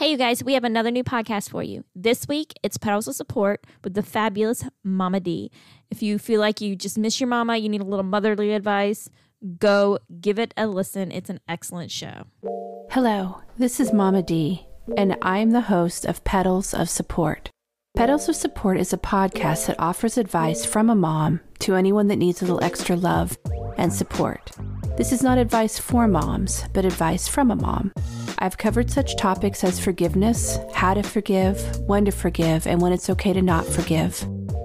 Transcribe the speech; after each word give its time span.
Hey, 0.00 0.12
you 0.12 0.16
guys, 0.16 0.42
we 0.42 0.54
have 0.54 0.64
another 0.64 0.90
new 0.90 1.04
podcast 1.04 1.50
for 1.50 1.62
you. 1.62 1.84
This 1.94 2.26
week, 2.26 2.54
it's 2.62 2.78
Pedals 2.78 3.06
of 3.06 3.14
Support 3.16 3.66
with 3.84 3.92
the 3.92 4.02
fabulous 4.02 4.64
Mama 4.82 5.20
D. 5.20 5.50
If 5.90 6.02
you 6.02 6.18
feel 6.18 6.40
like 6.40 6.62
you 6.62 6.74
just 6.74 6.96
miss 6.96 7.20
your 7.20 7.26
mama, 7.26 7.58
you 7.58 7.68
need 7.68 7.82
a 7.82 7.84
little 7.84 8.02
motherly 8.02 8.54
advice, 8.54 9.10
go 9.58 9.98
give 10.22 10.38
it 10.38 10.54
a 10.56 10.68
listen. 10.68 11.12
It's 11.12 11.28
an 11.28 11.38
excellent 11.46 11.90
show. 11.90 12.24
Hello, 12.92 13.42
this 13.58 13.78
is 13.78 13.92
Mama 13.92 14.22
D, 14.22 14.66
and 14.96 15.18
I'm 15.20 15.50
the 15.50 15.60
host 15.60 16.06
of 16.06 16.24
Pedals 16.24 16.72
of 16.72 16.88
Support. 16.88 17.50
Pedals 17.94 18.26
of 18.26 18.36
Support 18.36 18.78
is 18.78 18.94
a 18.94 18.96
podcast 18.96 19.66
that 19.66 19.78
offers 19.78 20.16
advice 20.16 20.64
from 20.64 20.88
a 20.88 20.94
mom 20.94 21.40
to 21.58 21.74
anyone 21.74 22.08
that 22.08 22.16
needs 22.16 22.40
a 22.40 22.46
little 22.46 22.64
extra 22.64 22.96
love 22.96 23.36
and 23.76 23.92
support. 23.92 24.50
This 25.00 25.12
is 25.12 25.22
not 25.22 25.38
advice 25.38 25.78
for 25.78 26.06
moms, 26.06 26.62
but 26.74 26.84
advice 26.84 27.26
from 27.26 27.50
a 27.50 27.56
mom. 27.56 27.90
I've 28.38 28.58
covered 28.58 28.90
such 28.90 29.16
topics 29.16 29.64
as 29.64 29.80
forgiveness, 29.80 30.58
how 30.74 30.92
to 30.92 31.02
forgive, 31.02 31.58
when 31.86 32.04
to 32.04 32.10
forgive, 32.10 32.66
and 32.66 32.82
when 32.82 32.92
it's 32.92 33.08
okay 33.08 33.32
to 33.32 33.40
not 33.40 33.64
forgive, 33.64 34.22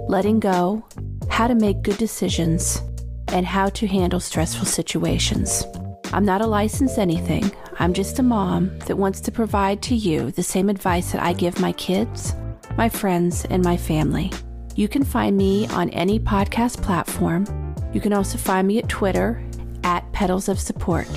letting 0.09 0.41
go, 0.41 0.85
how 1.29 1.47
to 1.47 1.55
make 1.55 1.83
good 1.83 1.97
decisions, 1.97 2.81
and 3.29 3.45
how 3.45 3.69
to 3.69 3.87
handle 3.87 4.19
stressful 4.19 4.65
situations. 4.65 5.65
I'm 6.11 6.25
not 6.25 6.41
a 6.41 6.47
licensed 6.47 6.99
anything. 6.99 7.49
I'm 7.79 7.93
just 7.93 8.19
a 8.19 8.23
mom 8.23 8.77
that 8.79 8.97
wants 8.97 9.21
to 9.21 9.31
provide 9.31 9.81
to 9.83 9.95
you 9.95 10.31
the 10.31 10.43
same 10.43 10.67
advice 10.67 11.13
that 11.13 11.23
I 11.23 11.31
give 11.31 11.61
my 11.61 11.71
kids, 11.71 12.35
my 12.75 12.89
friends, 12.89 13.45
and 13.45 13.63
my 13.63 13.77
family. 13.77 14.33
You 14.75 14.89
can 14.89 15.05
find 15.05 15.37
me 15.37 15.65
on 15.67 15.91
any 15.91 16.19
podcast 16.19 16.83
platform. 16.83 17.45
You 17.93 18.01
can 18.01 18.11
also 18.11 18.37
find 18.37 18.67
me 18.67 18.79
at 18.79 18.89
Twitter 18.89 19.41
at 19.85 20.11
Pedals 20.11 20.49
of 20.49 20.59
Support. 20.59 21.07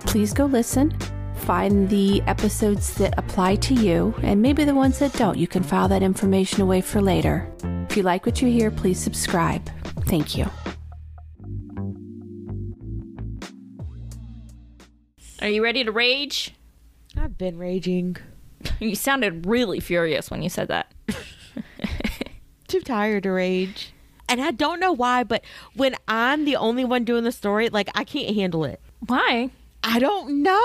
Please 0.00 0.34
go 0.34 0.44
listen, 0.46 0.94
find 1.36 1.88
the 1.88 2.20
episodes 2.22 2.94
that 2.96 3.14
apply 3.16 3.54
to 3.56 3.72
you, 3.72 4.14
and 4.22 4.42
maybe 4.42 4.64
the 4.64 4.74
ones 4.74 4.98
that 4.98 5.12
don't. 5.12 5.38
You 5.38 5.46
can 5.46 5.62
file 5.62 5.88
that 5.88 6.02
information 6.02 6.60
away 6.60 6.80
for 6.80 7.00
later. 7.00 7.50
If 7.88 7.96
you 7.96 8.02
like 8.02 8.26
what 8.26 8.42
you 8.42 8.48
hear, 8.48 8.70
please 8.70 8.98
subscribe. 8.98 9.70
Thank 10.06 10.36
you. 10.36 10.50
Are 15.40 15.48
you 15.48 15.62
ready 15.62 15.84
to 15.84 15.92
rage? 15.92 16.52
I've 17.16 17.38
been 17.38 17.56
raging. 17.56 18.16
You 18.80 18.96
sounded 18.96 19.46
really 19.46 19.78
furious 19.78 20.30
when 20.30 20.42
you 20.42 20.48
said 20.48 20.68
that. 20.68 20.92
Too 22.68 22.80
tired 22.80 23.22
to 23.22 23.30
rage. 23.30 23.92
And 24.28 24.40
I 24.40 24.50
don't 24.50 24.80
know 24.80 24.92
why, 24.92 25.22
but 25.24 25.44
when 25.74 25.94
I'm 26.08 26.44
the 26.44 26.56
only 26.56 26.84
one 26.84 27.04
doing 27.04 27.24
the 27.24 27.32
story, 27.32 27.68
like 27.68 27.88
I 27.94 28.04
can't 28.04 28.34
handle 28.34 28.64
it. 28.64 28.80
Why? 29.06 29.50
I 29.84 30.00
don't 30.00 30.42
know. 30.42 30.58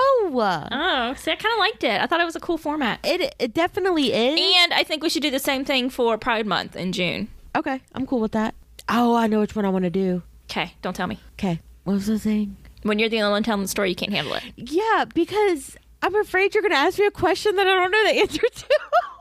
Oh, 0.72 1.14
see, 1.16 1.30
I 1.30 1.36
kind 1.36 1.52
of 1.52 1.58
liked 1.60 1.84
it. 1.84 2.00
I 2.00 2.06
thought 2.06 2.20
it 2.20 2.24
was 2.24 2.34
a 2.34 2.40
cool 2.40 2.58
format. 2.58 2.98
It 3.04 3.34
it 3.38 3.54
definitely 3.54 4.12
is. 4.12 4.40
And 4.58 4.74
I 4.74 4.82
think 4.82 5.02
we 5.02 5.08
should 5.08 5.22
do 5.22 5.30
the 5.30 5.38
same 5.38 5.64
thing 5.64 5.90
for 5.90 6.18
Pride 6.18 6.46
Month 6.46 6.74
in 6.74 6.92
June. 6.92 7.28
okay, 7.56 7.80
I'm 7.94 8.06
cool 8.06 8.20
with 8.20 8.32
that. 8.32 8.54
Oh, 8.88 9.14
I 9.14 9.28
know 9.28 9.40
which 9.40 9.54
one 9.54 9.64
I 9.64 9.68
want 9.68 9.84
to 9.84 9.90
do. 9.90 10.22
Okay, 10.50 10.74
don't 10.82 10.94
tell 10.94 11.06
me. 11.06 11.20
Okay, 11.34 11.60
what 11.84 11.94
was 11.94 12.06
the 12.06 12.18
thing? 12.18 12.56
When 12.82 12.98
you're 12.98 13.08
the 13.08 13.20
only 13.22 13.30
one 13.32 13.42
telling 13.44 13.62
the 13.62 13.68
story, 13.68 13.90
you 13.90 13.94
can't 13.94 14.12
handle 14.12 14.34
it. 14.34 14.42
Yeah, 14.56 15.04
because 15.14 15.76
I'm 16.02 16.16
afraid 16.16 16.52
you're 16.52 16.62
going 16.62 16.72
to 16.72 16.78
ask 16.78 16.98
me 16.98 17.06
a 17.06 17.12
question 17.12 17.54
that 17.54 17.66
I 17.68 17.74
don't 17.74 17.92
know 17.92 18.04
the 18.04 18.18
answer 18.20 18.40
to. 18.40 18.64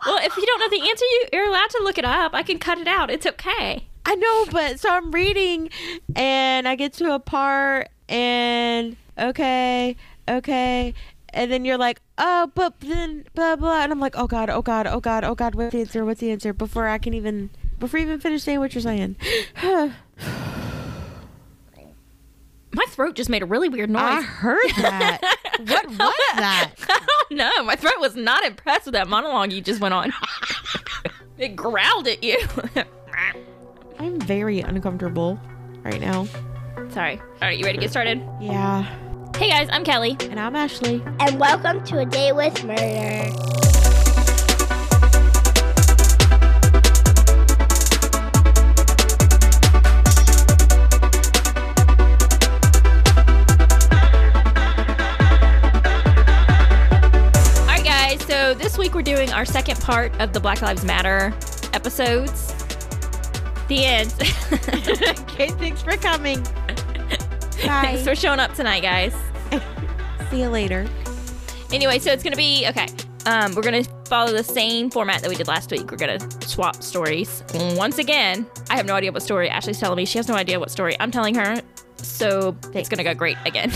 Well, 0.07 0.17
if 0.25 0.35
you 0.35 0.45
don't 0.47 0.59
know 0.59 0.69
the 0.77 0.89
answer, 0.89 1.05
you, 1.05 1.25
you're 1.31 1.47
allowed 1.47 1.69
to 1.69 1.81
look 1.83 1.99
it 1.99 2.05
up. 2.05 2.33
I 2.33 2.41
can 2.41 2.57
cut 2.57 2.79
it 2.79 2.87
out. 2.87 3.11
It's 3.11 3.27
okay. 3.27 3.87
I 4.05 4.15
know, 4.15 4.45
but 4.51 4.79
so 4.79 4.89
I'm 4.89 5.11
reading 5.11 5.69
and 6.15 6.67
I 6.67 6.75
get 6.75 6.93
to 6.93 7.13
a 7.13 7.19
part 7.19 7.89
and 8.09 8.97
okay, 9.17 9.95
okay. 10.27 10.93
And 11.33 11.51
then 11.51 11.63
you're 11.63 11.77
like, 11.77 12.01
oh, 12.17 12.51
but 12.53 12.79
then 12.81 13.25
blah 13.33 13.55
blah, 13.55 13.83
and 13.83 13.91
I'm 13.91 13.99
like, 13.99 14.15
oh 14.17 14.27
god, 14.27 14.49
oh 14.49 14.61
god, 14.61 14.87
oh 14.87 14.99
god, 14.99 15.23
oh 15.23 15.35
god, 15.35 15.55
what's 15.55 15.71
the 15.71 15.81
answer? 15.81 16.03
What's 16.03 16.19
the 16.19 16.31
answer? 16.31 16.51
Before 16.51 16.87
I 16.87 16.97
can 16.97 17.13
even, 17.13 17.51
before 17.79 17.99
you 17.99 18.07
even 18.07 18.19
finish 18.19 18.43
saying 18.43 18.59
what 18.59 18.73
you're 18.73 18.81
saying, 18.81 19.15
My 22.73 22.85
throat 22.87 23.15
just 23.15 23.29
made 23.29 23.43
a 23.43 23.45
really 23.45 23.67
weird 23.67 23.89
noise. 23.89 24.01
I 24.03 24.21
heard 24.21 24.69
that. 24.77 25.19
what 25.59 25.89
was 25.89 25.97
that? 25.97 26.71
Oh, 26.79 26.85
I 26.89 27.25
don't 27.29 27.37
know. 27.37 27.63
My 27.65 27.75
throat 27.75 27.99
was 27.99 28.15
not 28.15 28.45
impressed 28.45 28.85
with 28.85 28.93
that 28.93 29.09
monologue 29.09 29.51
you 29.51 29.59
just 29.59 29.81
went 29.81 29.93
on. 29.93 30.13
it 31.37 31.55
growled 31.55 32.07
at 32.07 32.23
you. 32.23 32.37
I'm 34.01 34.19
very 34.19 34.61
uncomfortable 34.61 35.39
right 35.83 36.01
now. 36.01 36.25
Sorry. 36.89 37.19
All 37.19 37.25
right, 37.43 37.55
you 37.55 37.63
ready 37.63 37.77
to 37.77 37.81
get 37.81 37.91
started? 37.91 38.19
Yeah, 38.39 38.83
Hey 39.37 39.49
guys, 39.49 39.69
I'm 39.71 39.83
Kelly. 39.83 40.17
and 40.21 40.39
I'm 40.39 40.55
Ashley. 40.55 41.03
and 41.19 41.39
welcome 41.39 41.83
to 41.85 41.99
a 41.99 42.05
day 42.05 42.31
with 42.31 42.63
murder. 42.63 43.29
All 56.43 57.67
right, 57.67 57.83
guys. 57.83 58.21
So 58.25 58.53
this 58.53 58.77
week 58.77 58.93
we're 58.93 59.01
doing 59.01 59.31
our 59.31 59.45
second 59.45 59.79
part 59.79 60.13
of 60.19 60.33
the 60.33 60.39
Black 60.39 60.61
Lives 60.61 60.83
Matter 60.83 61.33
episodes. 61.73 62.53
The 63.71 63.85
end. 63.85 64.13
Okay, 65.31 65.47
thanks 65.47 65.81
for 65.81 65.95
coming. 65.95 66.43
Thanks 66.43 68.03
for 68.03 68.15
showing 68.15 68.39
up 68.39 68.53
tonight, 68.53 68.81
guys. 68.81 69.15
See 70.29 70.41
you 70.41 70.49
later. 70.49 70.85
Anyway, 71.71 71.99
so 71.99 72.11
it's 72.11 72.21
gonna 72.21 72.35
be 72.35 72.67
okay. 72.67 72.87
Um, 73.25 73.55
we're 73.55 73.63
gonna 73.63 73.85
follow 74.07 74.33
the 74.33 74.43
same 74.43 74.91
format 74.91 75.21
that 75.21 75.29
we 75.29 75.35
did 75.35 75.47
last 75.47 75.71
week. 75.71 75.89
We're 75.89 75.97
gonna 75.97 76.19
swap 76.41 76.83
stories 76.83 77.43
once 77.53 77.97
again. 77.97 78.45
I 78.69 78.75
have 78.75 78.85
no 78.85 78.93
idea 78.93 79.13
what 79.13 79.23
story 79.23 79.49
Ashley's 79.49 79.79
telling 79.79 79.95
me. 79.95 80.03
She 80.03 80.19
has 80.19 80.27
no 80.27 80.35
idea 80.35 80.59
what 80.59 80.69
story 80.69 80.97
I'm 80.99 81.09
telling 81.09 81.33
her. 81.35 81.61
So 81.95 82.57
it's 82.73 82.89
gonna 82.89 83.05
go 83.05 83.13
great 83.13 83.37
again. 83.45 83.69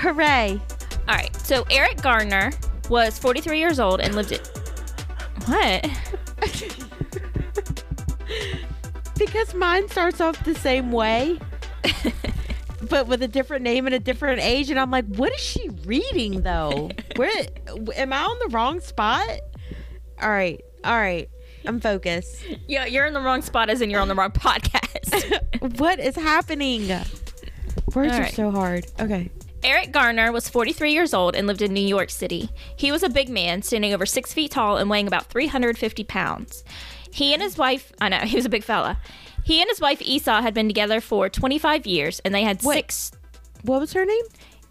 Hooray! 0.00 0.58
All 1.08 1.14
right. 1.14 1.36
So 1.36 1.66
Eric 1.70 2.00
Gardner 2.00 2.52
was 2.88 3.18
43 3.18 3.58
years 3.58 3.78
old 3.78 4.00
and 4.00 4.14
lived 4.14 4.32
it. 4.32 4.48
What? 5.44 5.90
Because 9.24 9.54
mine 9.54 9.88
starts 9.88 10.20
off 10.20 10.44
the 10.44 10.54
same 10.54 10.90
way, 10.90 11.38
but 12.90 13.06
with 13.06 13.22
a 13.22 13.28
different 13.28 13.62
name 13.62 13.86
and 13.86 13.94
a 13.94 14.00
different 14.00 14.40
age, 14.40 14.68
and 14.68 14.80
I'm 14.80 14.90
like, 14.90 15.06
what 15.06 15.32
is 15.32 15.40
she 15.40 15.68
reading 15.84 16.42
though? 16.42 16.90
Where 17.16 17.30
am 17.96 18.12
I 18.12 18.18
on 18.18 18.38
the 18.40 18.48
wrong 18.48 18.80
spot? 18.80 19.28
All 20.20 20.28
right, 20.28 20.60
all 20.84 20.96
right, 20.96 21.30
I'm 21.64 21.80
focused. 21.80 22.44
Yeah, 22.66 22.84
you're 22.84 23.06
in 23.06 23.14
the 23.14 23.20
wrong 23.20 23.42
spot, 23.42 23.70
as 23.70 23.80
in 23.80 23.90
you're 23.90 24.00
on 24.00 24.08
the 24.08 24.14
wrong 24.14 24.32
podcast. 24.32 25.78
what 25.78 26.00
is 26.00 26.16
happening? 26.16 26.88
Words 27.94 28.12
All 28.12 28.20
are 28.20 28.28
so 28.28 28.50
hard. 28.50 28.86
Okay. 29.00 29.30
Eric 29.64 29.92
Garner 29.92 30.32
was 30.32 30.48
43 30.48 30.92
years 30.92 31.14
old 31.14 31.36
and 31.36 31.46
lived 31.46 31.62
in 31.62 31.72
New 31.72 31.86
York 31.86 32.10
City. 32.10 32.50
He 32.74 32.90
was 32.90 33.04
a 33.04 33.08
big 33.08 33.28
man, 33.28 33.62
standing 33.62 33.94
over 33.94 34.04
six 34.04 34.34
feet 34.34 34.50
tall 34.50 34.76
and 34.76 34.90
weighing 34.90 35.06
about 35.06 35.26
350 35.26 36.02
pounds. 36.04 36.64
He 37.12 37.32
and 37.32 37.42
his 37.42 37.58
wife, 37.58 37.92
I 38.00 38.08
know, 38.08 38.18
he 38.24 38.36
was 38.36 38.46
a 38.46 38.50
big 38.50 38.64
fella. 38.64 38.98
He 39.44 39.60
and 39.60 39.68
his 39.68 39.80
wife 39.80 40.00
Esaw 40.00 40.40
had 40.40 40.54
been 40.54 40.68
together 40.68 41.00
for 41.00 41.28
25 41.28 41.86
years 41.86 42.20
and 42.20 42.34
they 42.34 42.42
had 42.42 42.62
Wait. 42.62 42.74
six. 42.76 43.12
What 43.62 43.80
was 43.80 43.92
her 43.92 44.04
name? 44.04 44.24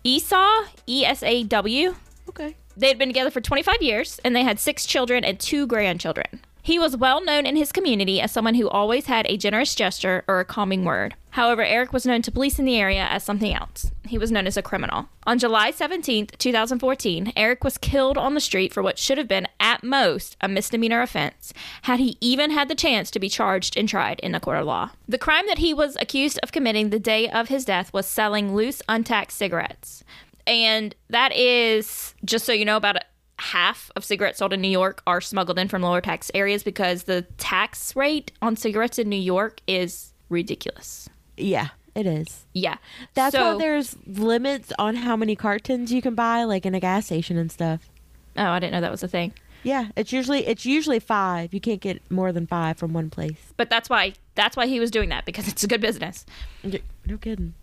Esaw, 0.06 0.66
E 0.88 1.06
S 1.06 1.24
A 1.24 1.44
W. 1.44 1.96
Okay. 2.30 2.56
They 2.78 2.88
had 2.88 2.97
been 2.97 3.09
together 3.09 3.31
for 3.31 3.41
25 3.41 3.81
years 3.81 4.19
and 4.24 4.35
they 4.35 4.44
had 4.44 4.59
six 4.59 4.85
children 4.85 5.24
and 5.24 5.40
two 5.40 5.68
grandchildren. 5.68 6.41
He 6.64 6.78
was 6.78 6.96
well 6.96 7.24
known 7.24 7.46
in 7.48 7.56
his 7.56 7.72
community 7.72 8.22
as 8.22 8.32
someone 8.32 8.54
who 8.56 8.70
always 8.70 9.08
had 9.08 9.26
a 9.28 9.38
generous 9.38 9.74
gesture 9.74 10.24
or 10.28 10.40
a 10.40 10.46
calming 10.46 10.86
word. 10.86 11.16
However, 11.32 11.64
Eric 11.64 11.92
was 11.92 12.06
known 12.06 12.22
to 12.22 12.32
police 12.32 12.60
in 12.60 12.66
the 12.66 12.78
area 12.78 13.08
as 13.10 13.24
something 13.24 13.54
else. 13.54 13.92
He 14.06 14.18
was 14.18 14.32
known 14.32 14.46
as 14.46 14.58
a 14.58 14.62
criminal. 14.62 15.08
On 15.26 15.40
July 15.40 15.72
17, 15.72 16.28
2014, 16.38 17.34
Eric 17.36 17.64
was 17.64 17.78
killed 17.78 18.18
on 18.18 18.36
the 18.36 18.40
street 18.40 18.74
for 18.74 18.84
what 18.84 19.00
should 19.00 19.18
have 19.18 19.28
been, 19.28 19.48
at 19.60 19.84
most, 19.84 20.38
a 20.42 20.48
misdemeanor 20.48 21.02
offense, 21.02 21.54
had 21.84 22.00
he 22.00 22.18
even 22.22 22.52
had 22.52 22.68
the 22.68 22.75
chance 22.75 23.10
to 23.12 23.19
be 23.19 23.30
charged 23.30 23.78
and 23.78 23.88
tried 23.90 24.19
in 24.19 24.36
a 24.36 24.40
court 24.40 24.60
of 24.60 24.66
law. 24.66 24.92
The 25.07 25.18
crime 25.18 25.46
that 25.48 25.60
he 25.60 25.74
was 25.74 25.98
accused 26.00 26.40
of 26.44 26.52
committing 26.52 26.90
the 26.90 27.00
day 27.00 27.30
of 27.30 27.48
his 27.48 27.66
death 27.66 27.92
was 27.94 28.06
selling 28.06 28.54
loose, 28.54 28.81
untaxed 28.88 29.38
cigarettes. 29.38 30.04
And 30.46 30.94
that 31.10 31.34
is, 31.34 32.14
just 32.25 32.46
so 32.46 32.52
you 32.52 32.66
know, 32.66 32.78
about 32.78 32.98
half 33.42 33.90
of 33.96 34.06
cigarettes 34.06 34.38
sold 34.38 34.54
in 34.54 34.62
New 34.62 34.70
York 34.70 35.02
are 35.08 35.20
smuggled 35.20 35.58
in 35.58 35.68
from 35.68 35.82
lower 35.82 36.00
tax 36.00 36.30
areas 36.36 36.62
because 36.64 37.04
the 37.04 37.24
tax 37.38 37.96
rate 37.96 38.32
on 38.42 38.56
cigarettes 38.56 39.00
in 39.00 39.10
New 39.10 39.16
York 39.16 39.62
is 39.68 40.14
ridiculous. 40.30 41.10
Yeah, 41.38 41.70
it 41.96 42.06
is. 42.06 42.46
Yeah. 42.54 42.78
That's 43.16 43.36
so, 43.36 43.54
why 43.54 43.58
there's 43.58 43.98
limits 44.06 44.72
on 44.78 44.96
how 44.96 45.16
many 45.16 45.36
cartons 45.36 45.92
you 45.92 46.04
can 46.04 46.14
buy, 46.14 46.44
like 46.44 46.68
in 46.68 46.76
a 46.76 46.80
gas 46.80 47.08
station 47.08 47.36
and 47.36 47.52
stuff. 47.52 47.90
Oh, 48.38 48.46
I 48.46 48.60
didn't 48.60 48.74
know 48.74 48.82
that 48.82 48.92
was 48.92 49.04
a 49.04 49.08
thing. 49.08 49.34
Yeah, 49.64 49.90
it's 49.96 50.12
usually 50.12 50.46
it's 50.48 50.66
usually 50.66 51.00
five. 51.00 51.54
You 51.54 51.60
can't 51.60 51.82
get 51.82 52.02
more 52.10 52.32
than 52.32 52.48
five 52.48 52.78
from 52.78 52.94
one 52.94 53.10
place. 53.10 53.54
But 53.58 53.70
that's 53.70 53.90
why 53.90 54.14
that's 54.36 54.56
why 54.56 54.68
he 54.68 54.80
was 54.80 54.90
doing 54.90 55.10
that 55.10 55.26
because 55.26 55.48
it's 55.48 55.64
a 55.64 55.68
good 55.68 55.82
business. 55.82 56.26
No 56.64 57.18
kidding. 57.18 57.54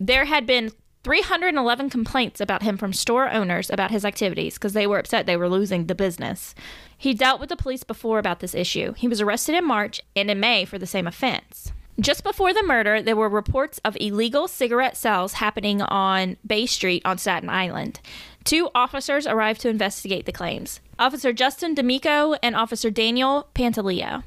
There 0.00 0.24
had 0.24 0.46
been 0.46 0.70
311 1.08 1.88
complaints 1.88 2.38
about 2.38 2.62
him 2.62 2.76
from 2.76 2.92
store 2.92 3.30
owners 3.30 3.70
about 3.70 3.90
his 3.90 4.04
activities 4.04 4.56
because 4.56 4.74
they 4.74 4.86
were 4.86 4.98
upset 4.98 5.24
they 5.24 5.38
were 5.38 5.48
losing 5.48 5.86
the 5.86 5.94
business. 5.94 6.54
He 6.98 7.14
dealt 7.14 7.40
with 7.40 7.48
the 7.48 7.56
police 7.56 7.82
before 7.82 8.18
about 8.18 8.40
this 8.40 8.54
issue. 8.54 8.92
He 8.92 9.08
was 9.08 9.22
arrested 9.22 9.54
in 9.54 9.64
March 9.64 10.02
and 10.14 10.30
in 10.30 10.38
May 10.38 10.66
for 10.66 10.76
the 10.76 10.86
same 10.86 11.06
offense. 11.06 11.72
Just 11.98 12.24
before 12.24 12.52
the 12.52 12.62
murder, 12.62 13.00
there 13.00 13.16
were 13.16 13.30
reports 13.30 13.80
of 13.86 13.96
illegal 13.98 14.48
cigarette 14.48 14.98
sales 14.98 15.32
happening 15.32 15.80
on 15.80 16.36
Bay 16.46 16.66
Street 16.66 17.00
on 17.06 17.16
Staten 17.16 17.48
Island. 17.48 18.00
Two 18.44 18.68
officers 18.74 19.26
arrived 19.26 19.62
to 19.62 19.70
investigate 19.70 20.26
the 20.26 20.30
claims 20.32 20.80
Officer 20.98 21.32
Justin 21.32 21.72
D'Amico 21.74 22.34
and 22.42 22.54
Officer 22.54 22.90
Daniel 22.90 23.48
Pantaleo. 23.54 24.24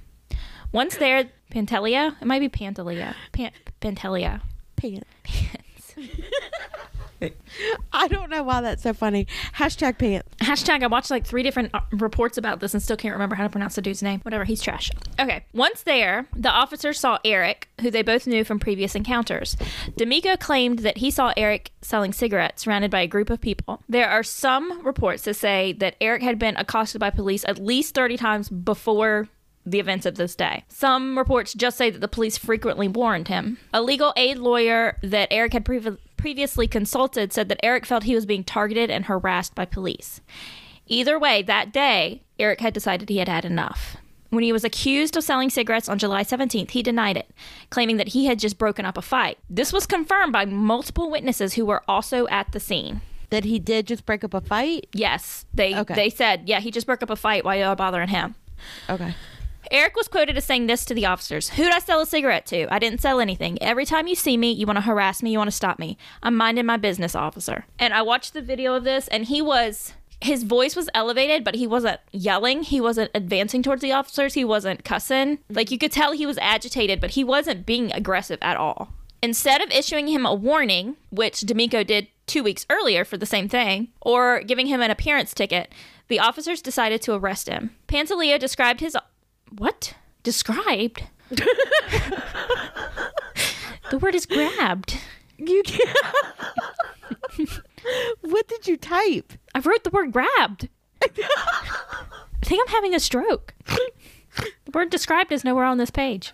Once 0.71 0.95
there, 0.95 1.29
Pantaleo? 1.51 2.15
It 2.19 2.25
might 2.25 2.39
be 2.39 2.49
Pantaleo. 2.49 3.13
Pan- 3.33 3.51
Pantaleo. 3.79 4.41
Pants. 4.77 5.05
I 7.93 8.07
don't 8.07 8.29
know 8.29 8.43
why 8.43 8.61
that's 8.61 8.83
so 8.83 8.93
funny. 8.93 9.27
Hashtag 9.55 9.97
pants. 9.97 10.27
Hashtag, 10.37 10.83
I 10.83 10.87
watched 10.87 11.11
like 11.11 11.25
three 11.25 11.43
different 11.43 11.71
uh, 11.73 11.81
reports 11.91 12.37
about 12.37 12.59
this 12.59 12.73
and 12.73 12.81
still 12.81 12.97
can't 12.97 13.13
remember 13.13 13.35
how 13.35 13.43
to 13.43 13.49
pronounce 13.49 13.75
the 13.75 13.81
dude's 13.81 14.01
name. 14.01 14.19
Whatever, 14.21 14.43
he's 14.43 14.61
trash. 14.61 14.89
Okay. 15.19 15.45
Once 15.53 15.83
there, 15.83 16.27
the 16.35 16.49
officers 16.49 16.99
saw 16.99 17.19
Eric, 17.23 17.69
who 17.81 17.91
they 17.91 18.01
both 18.01 18.27
knew 18.27 18.43
from 18.43 18.59
previous 18.59 18.95
encounters. 18.95 19.55
D'Amico 19.97 20.35
claimed 20.37 20.79
that 20.79 20.97
he 20.97 21.11
saw 21.11 21.33
Eric 21.37 21.71
selling 21.81 22.13
cigarettes 22.13 22.63
surrounded 22.63 22.91
by 22.91 23.01
a 23.01 23.07
group 23.07 23.29
of 23.29 23.41
people. 23.41 23.83
There 23.87 24.09
are 24.09 24.23
some 24.23 24.85
reports 24.85 25.23
that 25.23 25.35
say 25.35 25.73
that 25.73 25.95
Eric 26.01 26.23
had 26.23 26.39
been 26.39 26.55
accosted 26.57 26.99
by 26.99 27.09
police 27.09 27.45
at 27.45 27.59
least 27.59 27.93
30 27.95 28.17
times 28.17 28.49
before 28.49 29.27
the 29.65 29.79
events 29.79 30.05
of 30.05 30.15
this 30.15 30.35
day. 30.35 30.63
Some 30.69 31.17
reports 31.17 31.53
just 31.53 31.77
say 31.77 31.89
that 31.89 31.99
the 31.99 32.07
police 32.07 32.37
frequently 32.37 32.87
warned 32.87 33.27
him. 33.27 33.57
A 33.73 33.81
legal 33.81 34.13
aid 34.17 34.37
lawyer 34.37 34.97
that 35.03 35.27
Eric 35.31 35.53
had 35.53 35.65
previ- 35.65 35.97
previously 36.17 36.67
consulted 36.67 37.31
said 37.31 37.49
that 37.49 37.59
Eric 37.63 37.85
felt 37.85 38.03
he 38.03 38.15
was 38.15 38.25
being 38.25 38.43
targeted 38.43 38.89
and 38.89 39.05
harassed 39.05 39.53
by 39.55 39.65
police. 39.65 40.21
Either 40.87 41.17
way, 41.19 41.41
that 41.43 41.71
day, 41.71 42.21
Eric 42.39 42.59
had 42.61 42.73
decided 42.73 43.09
he 43.09 43.17
had 43.17 43.29
had 43.29 43.45
enough. 43.45 43.97
When 44.29 44.43
he 44.43 44.53
was 44.53 44.63
accused 44.63 45.17
of 45.17 45.23
selling 45.23 45.49
cigarettes 45.49 45.89
on 45.89 45.99
July 45.99 46.23
17th, 46.23 46.71
he 46.71 46.81
denied 46.81 47.17
it, 47.17 47.29
claiming 47.69 47.97
that 47.97 48.09
he 48.09 48.25
had 48.27 48.39
just 48.39 48.57
broken 48.57 48.85
up 48.85 48.97
a 48.97 49.01
fight. 49.01 49.37
This 49.49 49.73
was 49.73 49.85
confirmed 49.85 50.31
by 50.31 50.45
multiple 50.45 51.11
witnesses 51.11 51.53
who 51.55 51.65
were 51.65 51.83
also 51.87 52.27
at 52.29 52.51
the 52.53 52.59
scene. 52.59 53.01
That 53.29 53.43
he 53.45 53.59
did 53.59 53.87
just 53.87 54.05
break 54.05 54.23
up 54.23 54.33
a 54.33 54.41
fight? 54.41 54.87
Yes, 54.93 55.45
they 55.53 55.75
Okay. 55.75 55.93
they 55.93 56.09
said, 56.09 56.43
yeah, 56.49 56.59
he 56.61 56.71
just 56.71 56.85
broke 56.87 57.03
up 57.03 57.09
a 57.09 57.15
fight. 57.15 57.45
Why 57.45 57.55
y'all 57.55 57.75
bothering 57.75 58.09
him? 58.09 58.35
Okay. 58.89 59.13
Eric 59.71 59.95
was 59.95 60.09
quoted 60.09 60.35
as 60.35 60.43
saying 60.43 60.67
this 60.67 60.83
to 60.83 60.93
the 60.93 61.05
officers 61.05 61.49
Who'd 61.51 61.71
I 61.71 61.79
sell 61.79 62.01
a 62.01 62.05
cigarette 62.05 62.45
to? 62.47 62.67
I 62.71 62.77
didn't 62.77 62.99
sell 62.99 63.21
anything. 63.21 63.57
Every 63.61 63.85
time 63.85 64.05
you 64.05 64.15
see 64.15 64.35
me, 64.35 64.51
you 64.51 64.65
want 64.65 64.75
to 64.75 64.81
harass 64.81 65.23
me, 65.23 65.31
you 65.31 65.37
want 65.37 65.47
to 65.47 65.55
stop 65.55 65.79
me. 65.79 65.97
I'm 66.21 66.35
minding 66.35 66.65
my 66.65 66.75
business, 66.75 67.15
officer. 67.15 67.65
And 67.79 67.93
I 67.93 68.01
watched 68.01 68.33
the 68.33 68.41
video 68.41 68.75
of 68.75 68.83
this, 68.83 69.07
and 69.07 69.25
he 69.25 69.41
was. 69.41 69.93
His 70.19 70.43
voice 70.43 70.75
was 70.75 70.89
elevated, 70.93 71.43
but 71.43 71.55
he 71.55 71.65
wasn't 71.65 71.99
yelling. 72.11 72.61
He 72.63 72.79
wasn't 72.79 73.09
advancing 73.15 73.63
towards 73.63 73.81
the 73.81 73.93
officers. 73.93 74.35
He 74.35 74.45
wasn't 74.45 74.83
cussing. 74.83 75.39
Like 75.49 75.71
you 75.71 75.79
could 75.79 75.91
tell 75.91 76.11
he 76.11 76.27
was 76.27 76.37
agitated, 76.39 76.99
but 76.99 77.11
he 77.11 77.23
wasn't 77.23 77.65
being 77.65 77.91
aggressive 77.93 78.37
at 78.41 78.57
all. 78.57 78.89
Instead 79.23 79.61
of 79.61 79.71
issuing 79.71 80.07
him 80.09 80.25
a 80.25 80.33
warning, 80.33 80.97
which 81.11 81.41
D'Amico 81.41 81.83
did 81.83 82.07
two 82.27 82.43
weeks 82.43 82.65
earlier 82.69 83.05
for 83.05 83.17
the 83.17 83.25
same 83.25 83.47
thing, 83.47 83.87
or 84.01 84.41
giving 84.41 84.67
him 84.67 84.81
an 84.81 84.91
appearance 84.91 85.33
ticket, 85.33 85.73
the 86.07 86.19
officers 86.19 86.61
decided 86.61 87.01
to 87.01 87.13
arrest 87.13 87.47
him. 87.47 87.71
Pantaleo 87.87 88.37
described 88.37 88.79
his 88.79 88.97
what? 89.57 89.93
Described? 90.23 91.03
the 93.89 93.97
word 93.99 94.15
is 94.15 94.25
grabbed. 94.25 94.97
You 95.37 95.63
can't. 95.63 95.97
what 98.21 98.47
did 98.47 98.67
you 98.67 98.77
type? 98.77 99.33
I 99.55 99.59
wrote 99.59 99.83
the 99.83 99.89
word 99.89 100.11
grabbed. 100.11 100.69
I 101.01 101.07
think 102.43 102.61
I'm 102.61 102.73
having 102.73 102.93
a 102.93 102.99
stroke. 102.99 103.53
The 104.37 104.71
word 104.73 104.89
described 104.89 105.31
is 105.31 105.43
nowhere 105.43 105.65
on 105.65 105.77
this 105.77 105.91
page. 105.91 106.33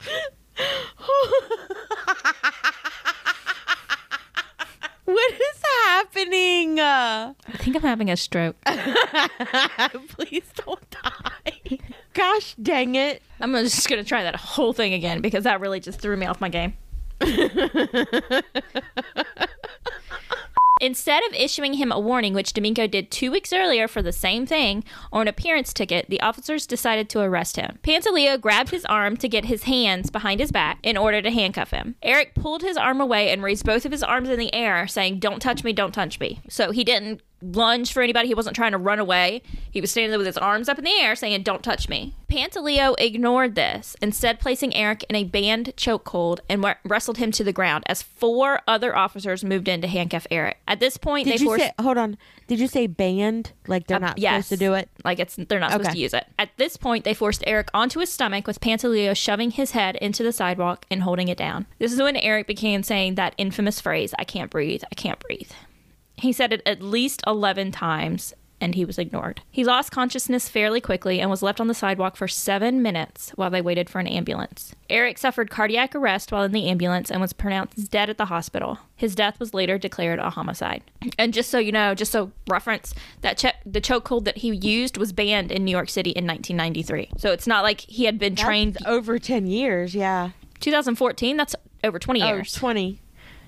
What 5.12 5.32
is 5.32 5.62
happening? 5.84 6.80
Uh, 6.80 7.34
I 7.46 7.56
think 7.58 7.76
I'm 7.76 7.82
having 7.82 8.10
a 8.10 8.16
stroke. 8.16 8.56
please 10.08 10.50
don't 10.64 10.90
die. 10.90 11.78
Gosh 12.14 12.54
dang 12.62 12.94
it. 12.94 13.22
I'm 13.38 13.52
just 13.52 13.88
going 13.88 14.02
to 14.02 14.08
try 14.08 14.22
that 14.22 14.36
whole 14.36 14.72
thing 14.72 14.94
again 14.94 15.20
because 15.20 15.44
that 15.44 15.60
really 15.60 15.80
just 15.80 16.00
threw 16.00 16.16
me 16.16 16.24
off 16.24 16.40
my 16.40 16.48
game. 16.48 16.72
Instead 20.82 21.22
of 21.22 21.32
issuing 21.34 21.74
him 21.74 21.92
a 21.92 22.00
warning, 22.00 22.34
which 22.34 22.52
D'Amico 22.52 22.88
did 22.88 23.08
two 23.08 23.30
weeks 23.30 23.52
earlier 23.52 23.86
for 23.86 24.02
the 24.02 24.10
same 24.10 24.44
thing, 24.44 24.82
or 25.12 25.22
an 25.22 25.28
appearance 25.28 25.72
ticket, 25.72 26.06
the 26.08 26.20
officers 26.20 26.66
decided 26.66 27.08
to 27.08 27.20
arrest 27.20 27.54
him. 27.54 27.78
Pantaleo 27.84 28.36
grabbed 28.36 28.70
his 28.70 28.84
arm 28.86 29.16
to 29.18 29.28
get 29.28 29.44
his 29.44 29.62
hands 29.62 30.10
behind 30.10 30.40
his 30.40 30.50
back 30.50 30.80
in 30.82 30.96
order 30.96 31.22
to 31.22 31.30
handcuff 31.30 31.70
him. 31.70 31.94
Eric 32.02 32.34
pulled 32.34 32.62
his 32.62 32.76
arm 32.76 33.00
away 33.00 33.30
and 33.30 33.44
raised 33.44 33.64
both 33.64 33.86
of 33.86 33.92
his 33.92 34.02
arms 34.02 34.28
in 34.28 34.40
the 34.40 34.52
air, 34.52 34.88
saying, 34.88 35.20
Don't 35.20 35.40
touch 35.40 35.62
me, 35.62 35.72
don't 35.72 35.94
touch 35.94 36.18
me. 36.18 36.40
So 36.48 36.72
he 36.72 36.82
didn't 36.82 37.22
lunge 37.42 37.92
for 37.92 38.02
anybody. 38.02 38.28
He 38.28 38.34
wasn't 38.34 38.56
trying 38.56 38.72
to 38.72 38.78
run 38.78 38.98
away. 38.98 39.42
He 39.70 39.80
was 39.80 39.90
standing 39.90 40.10
there 40.10 40.18
with 40.18 40.26
his 40.26 40.38
arms 40.38 40.68
up 40.68 40.78
in 40.78 40.84
the 40.84 40.92
air 40.92 41.14
saying, 41.14 41.42
Don't 41.42 41.62
touch 41.62 41.88
me. 41.88 42.14
Pantaleo 42.28 42.94
ignored 42.98 43.54
this, 43.56 43.94
instead, 44.00 44.40
placing 44.40 44.74
Eric 44.74 45.04
in 45.10 45.16
a 45.16 45.24
banned 45.24 45.74
chokehold 45.76 46.40
and 46.48 46.64
wrestled 46.84 47.18
him 47.18 47.30
to 47.32 47.44
the 47.44 47.52
ground 47.52 47.84
as 47.86 48.00
four 48.00 48.60
other 48.66 48.96
officers 48.96 49.44
moved 49.44 49.68
in 49.68 49.82
to 49.82 49.86
handcuff 49.86 50.26
Eric. 50.30 50.58
At 50.66 50.80
this 50.80 50.96
point, 50.96 51.26
Did 51.26 51.34
they 51.34 51.42
you 51.42 51.46
forced. 51.46 51.64
say, 51.64 51.72
hold 51.78 51.98
on. 51.98 52.16
Did 52.46 52.58
you 52.58 52.68
say 52.68 52.86
banned? 52.86 53.52
Like 53.66 53.86
they're 53.86 53.96
um, 53.96 54.02
not 54.02 54.18
yes. 54.18 54.46
supposed 54.46 54.60
to 54.60 54.66
do 54.66 54.74
it? 54.74 54.88
Like 55.04 55.18
it's 55.18 55.36
they're 55.36 55.60
not 55.60 55.72
supposed 55.72 55.90
to 55.90 55.98
use 55.98 56.14
it. 56.14 56.26
At 56.38 56.50
this 56.56 56.76
point, 56.76 57.04
they 57.04 57.14
forced 57.14 57.44
Eric 57.46 57.68
onto 57.74 58.00
his 58.00 58.10
stomach 58.10 58.46
with 58.46 58.60
Pantaleo 58.60 59.16
shoving 59.16 59.50
his 59.50 59.72
head 59.72 59.96
into 59.96 60.22
the 60.22 60.32
sidewalk 60.32 60.86
and 60.90 61.02
holding 61.02 61.28
it 61.28 61.38
down. 61.38 61.66
This 61.78 61.92
is 61.92 62.00
when 62.00 62.16
Eric 62.16 62.46
began 62.46 62.82
saying 62.82 63.14
that 63.16 63.34
infamous 63.36 63.80
phrase, 63.80 64.14
"I 64.18 64.24
can't 64.24 64.50
breathe, 64.50 64.82
I 64.90 64.94
can't 64.94 65.18
breathe." 65.20 65.50
He 66.22 66.32
said 66.32 66.52
it 66.52 66.62
at 66.64 66.80
least 66.82 67.22
11 67.26 67.72
times 67.72 68.32
and 68.60 68.76
he 68.76 68.84
was 68.84 68.96
ignored. 68.96 69.42
He 69.50 69.64
lost 69.64 69.90
consciousness 69.90 70.48
fairly 70.48 70.80
quickly 70.80 71.20
and 71.20 71.28
was 71.28 71.42
left 71.42 71.60
on 71.60 71.66
the 71.66 71.74
sidewalk 71.74 72.14
for 72.14 72.28
7 72.28 72.80
minutes 72.80 73.30
while 73.30 73.50
they 73.50 73.60
waited 73.60 73.90
for 73.90 73.98
an 73.98 74.06
ambulance. 74.06 74.72
Eric 74.88 75.18
suffered 75.18 75.50
cardiac 75.50 75.96
arrest 75.96 76.30
while 76.30 76.44
in 76.44 76.52
the 76.52 76.68
ambulance 76.68 77.10
and 77.10 77.20
was 77.20 77.32
pronounced 77.32 77.90
dead 77.90 78.08
at 78.08 78.18
the 78.18 78.26
hospital. 78.26 78.78
His 78.94 79.16
death 79.16 79.40
was 79.40 79.52
later 79.52 79.78
declared 79.78 80.20
a 80.20 80.30
homicide. 80.30 80.84
And 81.18 81.34
just 81.34 81.50
so 81.50 81.58
you 81.58 81.72
know, 81.72 81.96
just 81.96 82.12
so 82.12 82.30
reference, 82.46 82.94
that 83.22 83.36
che- 83.36 83.54
the 83.66 83.80
chokehold 83.80 84.26
that 84.26 84.36
he 84.38 84.54
used 84.54 84.96
was 84.96 85.12
banned 85.12 85.50
in 85.50 85.64
New 85.64 85.72
York 85.72 85.90
City 85.90 86.10
in 86.10 86.24
1993. 86.24 87.10
So 87.18 87.32
it's 87.32 87.48
not 87.48 87.64
like 87.64 87.80
he 87.80 88.04
had 88.04 88.16
been 88.20 88.36
trained 88.36 88.78
over 88.86 89.18
10 89.18 89.48
years, 89.48 89.92
yeah. 89.92 90.30
2014, 90.60 91.36
that's 91.36 91.56
over 91.82 91.98
20 91.98 92.22
Oh, 92.22 92.26
years. 92.28 92.52
20. 92.52 93.00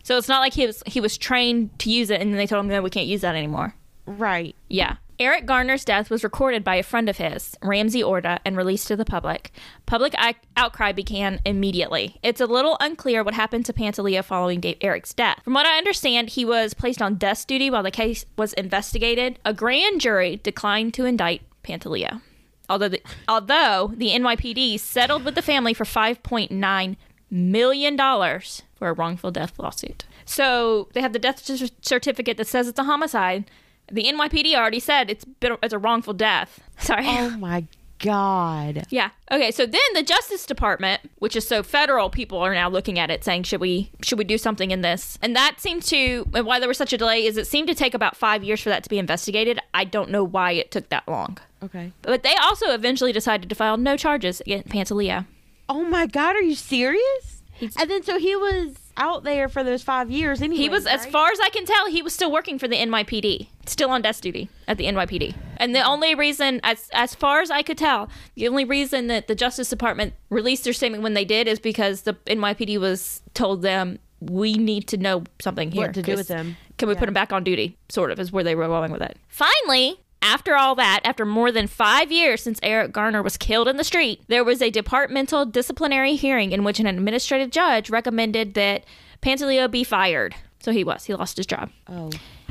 So 0.05 0.17
it's 0.17 0.29
not 0.29 0.41
like 0.41 0.53
he 0.53 0.67
was 0.67 0.83
he 0.87 1.01
was 1.01 1.19
trained 1.19 1.77
to 1.81 1.91
use 1.91 2.11
it 2.11 2.21
and 2.21 2.31
then 2.31 2.37
they 2.37 2.47
told 2.47 2.65
him 2.65 2.71
no, 2.71 2.83
we 2.83 2.91
can't 2.91 3.09
use 3.09 3.23
that 3.23 3.35
anymore. 3.35 3.75
Right. 4.07 4.55
Yeah. 4.69 4.97
Eric 5.19 5.47
Garner's 5.47 5.85
death 5.85 6.11
was 6.11 6.25
recorded 6.25 6.65
by 6.65 6.75
a 6.75 6.83
friend 6.83 7.09
of 7.09 7.19
his, 7.19 7.57
Ramsey 7.63 8.03
Orta, 8.03 8.41
and 8.45 8.57
released 8.57 8.89
to 8.89 8.97
the 8.97 9.05
public. 9.05 9.53
Public 9.87 10.15
outcry 10.57 10.91
began 10.91 11.41
immediately. 11.45 12.17
It's 12.23 12.41
a 12.41 12.47
little 12.47 12.77
unclear 12.81 13.23
what 13.23 13.35
happened 13.35 13.65
to 13.67 13.73
Pantaleo 13.73 14.25
following 14.25 14.59
Dave 14.59 14.77
Eric's 14.81 15.15
death. 15.15 15.41
From 15.45 15.55
what 15.55 15.67
I 15.67 15.79
understand, 15.79 16.31
he 16.31 16.45
was 16.45 16.75
placed 16.75 17.01
on 17.01 17.15
desk 17.15 17.47
duty 17.47 17.71
while 17.71 17.85
the 17.85 17.93
case 17.93 18.27
was 18.37 18.55
investigated. 18.55 19.39
A 19.45 19.55
grand 19.55 20.01
jury 20.01 20.41
declined 20.43 20.95
to 20.95 21.05
indict 21.05 21.43
Pantaleo. 21.63 22.21
Although 22.69 22.89
the, 22.89 23.03
although 23.29 23.93
the 23.97 24.09
NYPD 24.09 24.81
settled 24.81 25.25
with 25.25 25.37
the 25.37 25.43
family 25.43 25.75
for 25.75 25.85
5.9 25.85 26.97
million 27.35 27.97
dollars 27.97 28.63
for 28.77 28.89
a 28.89 28.93
wrongful 28.93 29.31
death 29.31 29.59
lawsuit. 29.59 30.05
So 30.25 30.89
they 30.95 31.01
have 31.03 31.13
the 31.13 31.19
death 31.19 31.45
cer- 31.45 31.69
certificate 31.83 32.37
that 32.39 32.47
says 32.47 32.69
it's 32.69 32.79
a 32.79 32.85
homicide. 32.85 33.45
The 33.93 34.05
NYPD 34.05 34.55
already 34.55 34.81
said 34.81 35.11
it's 35.11 35.25
been 35.25 35.57
it's 35.63 35.75
a 35.75 35.79
wrongful 35.79 36.15
death. 36.15 36.61
Sorry. 36.79 37.05
Oh 37.07 37.37
my 37.37 37.67
God. 37.99 38.85
Yeah. 38.91 39.11
Okay. 39.31 39.51
So 39.51 39.67
then 39.67 39.81
the 39.95 40.03
Justice 40.03 40.47
Department, 40.47 41.01
which 41.19 41.37
is 41.37 41.47
so 41.47 41.63
federal, 41.63 42.11
people 42.11 42.39
are 42.39 42.55
now 42.55 42.69
looking 42.69 42.99
at 42.99 43.11
it, 43.11 43.25
saying, 43.25 43.45
"Should 43.45 43.61
we 43.61 43.91
should 44.03 44.19
we 44.19 44.25
do 44.25 44.39
something 44.39 44.71
in 44.71 44.81
this?" 44.83 45.19
And 45.23 45.35
that 45.37 45.57
seemed 45.61 45.83
to 45.85 46.27
and 46.35 46.47
why 46.47 46.59
there 46.59 46.69
was 46.69 46.79
such 46.79 46.93
a 46.93 46.99
delay 46.99 47.25
is 47.27 47.37
it 47.37 47.47
seemed 47.47 47.69
to 47.69 47.75
take 47.75 47.95
about 47.95 48.17
five 48.17 48.45
years 48.45 48.61
for 48.61 48.69
that 48.69 48.83
to 48.85 48.91
be 48.91 48.99
investigated. 48.99 49.59
I 49.75 49.85
don't 49.85 50.11
know 50.11 50.25
why 50.25 50.53
it 50.53 50.71
took 50.71 50.89
that 50.91 51.07
long, 51.09 51.39
Okay. 51.63 51.93
but 52.03 52.23
they 52.23 52.35
also 52.37 52.71
eventually 52.73 53.13
decided 53.13 53.49
to 53.49 53.55
file 53.55 53.77
no 53.77 53.97
charges 53.97 54.41
against 54.43 54.69
Pantaleo. 54.69 55.27
Oh 55.69 55.85
my 55.85 56.07
God, 56.07 56.37
are 56.37 56.43
you 56.43 56.55
serious? 56.55 57.43
and 57.61 57.89
then 57.91 58.03
so 58.03 58.19
he 58.19 58.35
was 58.35 58.77
out 58.97 59.25
there 59.25 59.49
for 59.49 59.63
those 59.65 59.83
five 59.83 60.11
years 60.11 60.43
anyway. 60.43 60.63
He 60.63 60.69
was, 60.69 60.87
as 60.87 61.07
far 61.07 61.31
as 61.31 61.41
I 61.41 61.49
can 61.49 61.65
tell, 61.65 61.89
he 61.89 62.03
was 62.03 62.13
still 62.13 62.31
working 62.31 62.59
for 62.59 62.69
the 62.69 62.77
NYPD, 62.77 63.49
still 63.67 63.91
on 63.91 64.03
desk 64.03 64.23
duty 64.23 64.49
at 64.69 64.77
the 64.77 64.85
NYPD. 64.85 65.35
And 65.57 65.75
the 65.75 65.83
only 65.83 66.15
reason, 66.15 66.61
as 66.63 66.91
as 66.93 67.15
far 67.15 67.41
as 67.41 67.51
I 67.51 67.63
could 67.63 67.79
tell, 67.79 68.09
the 68.35 68.49
only 68.49 68.65
reason 68.65 69.07
that 69.09 69.29
the 69.29 69.35
Justice 69.35 69.69
Department 69.71 70.15
released 70.31 70.65
their 70.65 70.73
statement 70.73 71.03
when 71.03 71.15
they 71.15 71.25
did 71.25 71.47
is 71.49 71.59
because 71.59 72.03
the 72.03 72.15
NYPD 72.27 72.79
was 72.79 73.23
told 73.35 73.63
them 73.63 73.99
we 74.21 74.55
need 74.55 74.89
to 74.89 74.97
know 74.97 75.25
something 75.41 75.71
here. 75.71 75.87
What 75.87 75.95
to 75.95 76.03
do 76.03 76.17
with 76.17 76.29
them. 76.29 76.57
Can 76.79 76.89
we 76.89 76.95
Yeah. 76.95 77.01
put 77.01 77.09
him 77.09 77.15
back 77.15 77.33
on 77.33 77.45
duty? 77.45 77.77
Sort 77.89 78.11
of 78.11 78.19
is 78.19 78.33
where 78.33 78.43
they 78.45 78.55
were 78.55 78.67
going 78.67 78.91
with 78.91 79.03
it. 79.03 79.17
Finally, 79.29 80.01
after 80.25 80.57
all 80.57 80.75
that, 80.75 81.01
after 81.05 81.25
more 81.25 81.53
than 81.53 81.67
five 81.67 82.11
years 82.11 82.43
since 82.43 82.59
Eric 82.63 82.91
Garner 82.93 83.23
was 83.23 83.37
killed 83.37 83.69
in 83.69 83.77
the 83.77 83.85
street, 83.85 84.23
there 84.29 84.43
was 84.43 84.61
a 84.63 84.71
departmental 84.71 85.45
disciplinary 85.45 86.17
hearing 86.17 86.51
in 86.51 86.65
which 86.65 86.81
an 86.81 86.87
administrative 86.87 87.51
judge 87.51 87.91
recommended 87.91 88.55
that 88.55 88.85
Pantaleo 89.23 89.71
be 89.71 89.85
fired. 89.85 90.35
So 90.61 90.73
he 90.73 90.83
was. 90.83 91.05
He 91.05 91.15
lost 91.15 91.37
his 91.37 91.47
job. 91.47 91.71
Oh. 91.89 92.11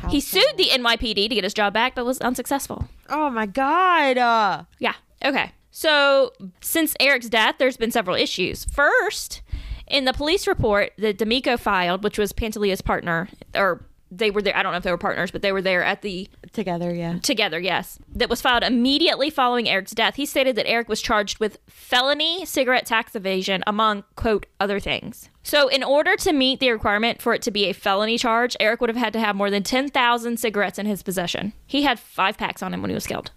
He 0.10 0.20
sued 0.20 0.44
the 0.58 0.66
NYPD 0.66 1.30
to 1.30 1.36
get 1.36 1.44
his 1.44 1.54
job 1.54 1.74
back, 1.74 1.96
but 1.96 2.06
was 2.06 2.20
unsuccessful. 2.20 2.88
Oh 3.10 3.30
my 3.30 3.46
god. 3.48 4.18
Uh, 4.18 4.64
Yeah. 4.80 4.94
Okay. 5.26 5.52
So 5.72 6.32
since 6.62 6.94
Eric's 7.00 7.30
death, 7.30 7.56
there's 7.58 7.78
been 7.78 7.92
several 7.92 8.16
issues. 8.16 8.66
First, 8.66 9.42
in 9.88 10.06
the 10.06 10.14
police 10.14 10.46
report 10.46 10.92
that 11.00 11.18
D'Amico 11.18 11.58
filed, 11.58 12.04
which 12.04 12.18
was 12.20 12.34
Pantaleo's 12.34 12.82
partner, 12.82 13.30
or 13.56 13.86
they 14.18 14.32
were 14.32 14.42
there. 14.42 14.56
I 14.56 14.64
don't 14.64 14.72
know 14.72 14.78
if 14.78 14.84
they 14.84 14.92
were 14.92 14.98
partners, 14.98 15.32
but 15.32 15.42
they 15.42 15.52
were 15.52 15.62
there 15.62 15.84
at 15.84 16.02
the 16.02 16.30
together, 16.52 16.94
yeah. 16.94 17.20
together. 17.20 17.60
Yes, 17.60 18.00
that 18.16 18.30
was 18.30 18.42
filed 18.42 18.64
immediately 18.64 19.30
following 19.30 19.68
Eric's 19.68 19.92
death. 19.92 20.16
He 20.16 20.26
stated 20.26 20.56
that 20.56 20.68
Eric 20.68 20.90
was 20.90 21.02
charged 21.02 21.40
with 21.40 21.58
felony 21.68 22.46
cigarette 22.46 22.86
tax 22.86 23.16
evasion, 23.16 23.64
among 23.66 24.04
quote 24.16 24.46
other 24.60 24.80
things. 24.80 25.30
So, 25.44 25.68
in 25.68 25.84
order 25.84 26.16
to 26.18 26.34
meet 26.34 26.60
the 26.60 26.72
requirement 26.72 27.22
for 27.22 27.34
it 27.34 27.42
to 27.44 27.52
be 27.52 27.66
a 27.66 27.74
felony 27.74 28.18
charge, 28.18 28.56
Eric 28.60 28.82
would 28.82 28.90
have 28.90 28.98
had 28.98 29.14
to 29.14 29.20
have 29.20 29.36
more 29.36 29.50
than 29.50 29.64
ten 29.64 29.90
thousand 29.90 30.40
cigarettes 30.40 30.80
in 30.80 30.86
his 30.86 31.04
possession. 31.04 31.54
He 31.66 31.84
had 31.84 32.00
five 32.00 32.38
packs 32.38 32.62
on 32.62 32.74
him 32.74 32.82
when 32.82 32.90
he 32.90 32.96
was 32.96 33.08
killed. 33.08 33.32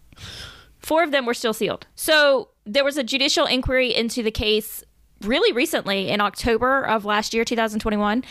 Four 0.78 1.02
of 1.02 1.11
them 1.11 1.26
were 1.26 1.35
still 1.35 1.54
sealed. 1.54 1.87
So 1.97 2.50
there 2.64 2.85
was 2.85 2.97
a 2.97 3.02
judicial 3.02 3.47
inquiry 3.47 3.92
into 3.95 4.23
the 4.23 4.30
case 4.30 4.85
really 5.23 5.52
recently 5.52 6.08
in 6.08 6.20
October 6.20 6.85
of 6.87 7.04
last 7.04 7.32
year, 7.35 7.44
2021. 7.44 8.25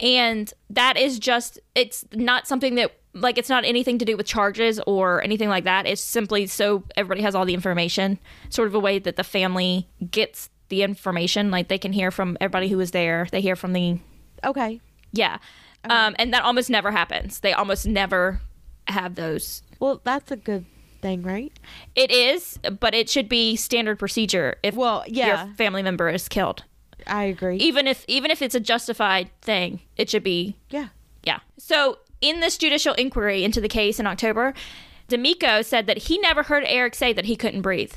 And 0.00 0.52
that 0.70 0.96
is 0.96 1.18
just, 1.18 1.58
it's 1.74 2.04
not 2.12 2.46
something 2.46 2.74
that, 2.76 2.92
like, 3.14 3.38
it's 3.38 3.48
not 3.48 3.64
anything 3.64 3.98
to 3.98 4.04
do 4.04 4.16
with 4.16 4.26
charges 4.26 4.80
or 4.86 5.22
anything 5.22 5.48
like 5.48 5.64
that. 5.64 5.86
It's 5.86 6.00
simply 6.00 6.46
so 6.46 6.84
everybody 6.96 7.22
has 7.22 7.34
all 7.34 7.44
the 7.44 7.54
information, 7.54 8.18
sort 8.48 8.68
of 8.68 8.74
a 8.74 8.80
way 8.80 8.98
that 8.98 9.16
the 9.16 9.24
family 9.24 9.88
gets 10.10 10.48
the 10.68 10.82
information. 10.82 11.50
Like, 11.50 11.68
they 11.68 11.78
can 11.78 11.92
hear 11.92 12.10
from 12.10 12.36
everybody 12.40 12.68
who 12.68 12.78
was 12.78 12.90
there, 12.92 13.26
they 13.30 13.40
hear 13.40 13.56
from 13.56 13.72
the 13.72 13.98
Okay. 14.44 14.80
yeah. 15.12 15.38
Um, 15.84 16.14
and 16.18 16.32
that 16.32 16.44
almost 16.44 16.70
never 16.70 16.92
happens. 16.92 17.40
They 17.40 17.52
almost 17.52 17.86
never 17.86 18.40
have 18.86 19.16
those. 19.16 19.62
Well, 19.80 20.00
that's 20.04 20.30
a 20.30 20.36
good 20.36 20.64
thing, 21.02 21.22
right? 21.22 21.52
It 21.94 22.10
is, 22.10 22.58
but 22.80 22.94
it 22.94 23.10
should 23.10 23.28
be 23.28 23.56
standard 23.56 23.98
procedure 23.98 24.56
if 24.62 24.74
Well, 24.74 25.04
yeah. 25.06 25.44
your 25.46 25.54
family 25.54 25.82
member 25.82 26.08
is 26.08 26.28
killed. 26.28 26.64
I 27.06 27.24
agree. 27.24 27.56
Even 27.56 27.86
if 27.86 28.04
even 28.08 28.30
if 28.30 28.40
it's 28.40 28.54
a 28.54 28.60
justified 28.60 29.30
thing, 29.42 29.80
it 29.96 30.08
should 30.08 30.22
be 30.22 30.56
yeah. 30.70 30.88
yeah. 31.24 31.40
So 31.58 31.98
in 32.20 32.40
this 32.40 32.56
judicial 32.56 32.94
inquiry 32.94 33.44
into 33.44 33.60
the 33.60 33.68
case 33.68 33.98
in 33.98 34.06
October, 34.06 34.54
D'Amico 35.08 35.62
said 35.62 35.86
that 35.88 35.98
he 35.98 36.18
never 36.18 36.44
heard 36.44 36.64
Eric 36.66 36.94
say 36.94 37.12
that 37.12 37.26
he 37.26 37.36
couldn't 37.36 37.62
breathe. 37.62 37.92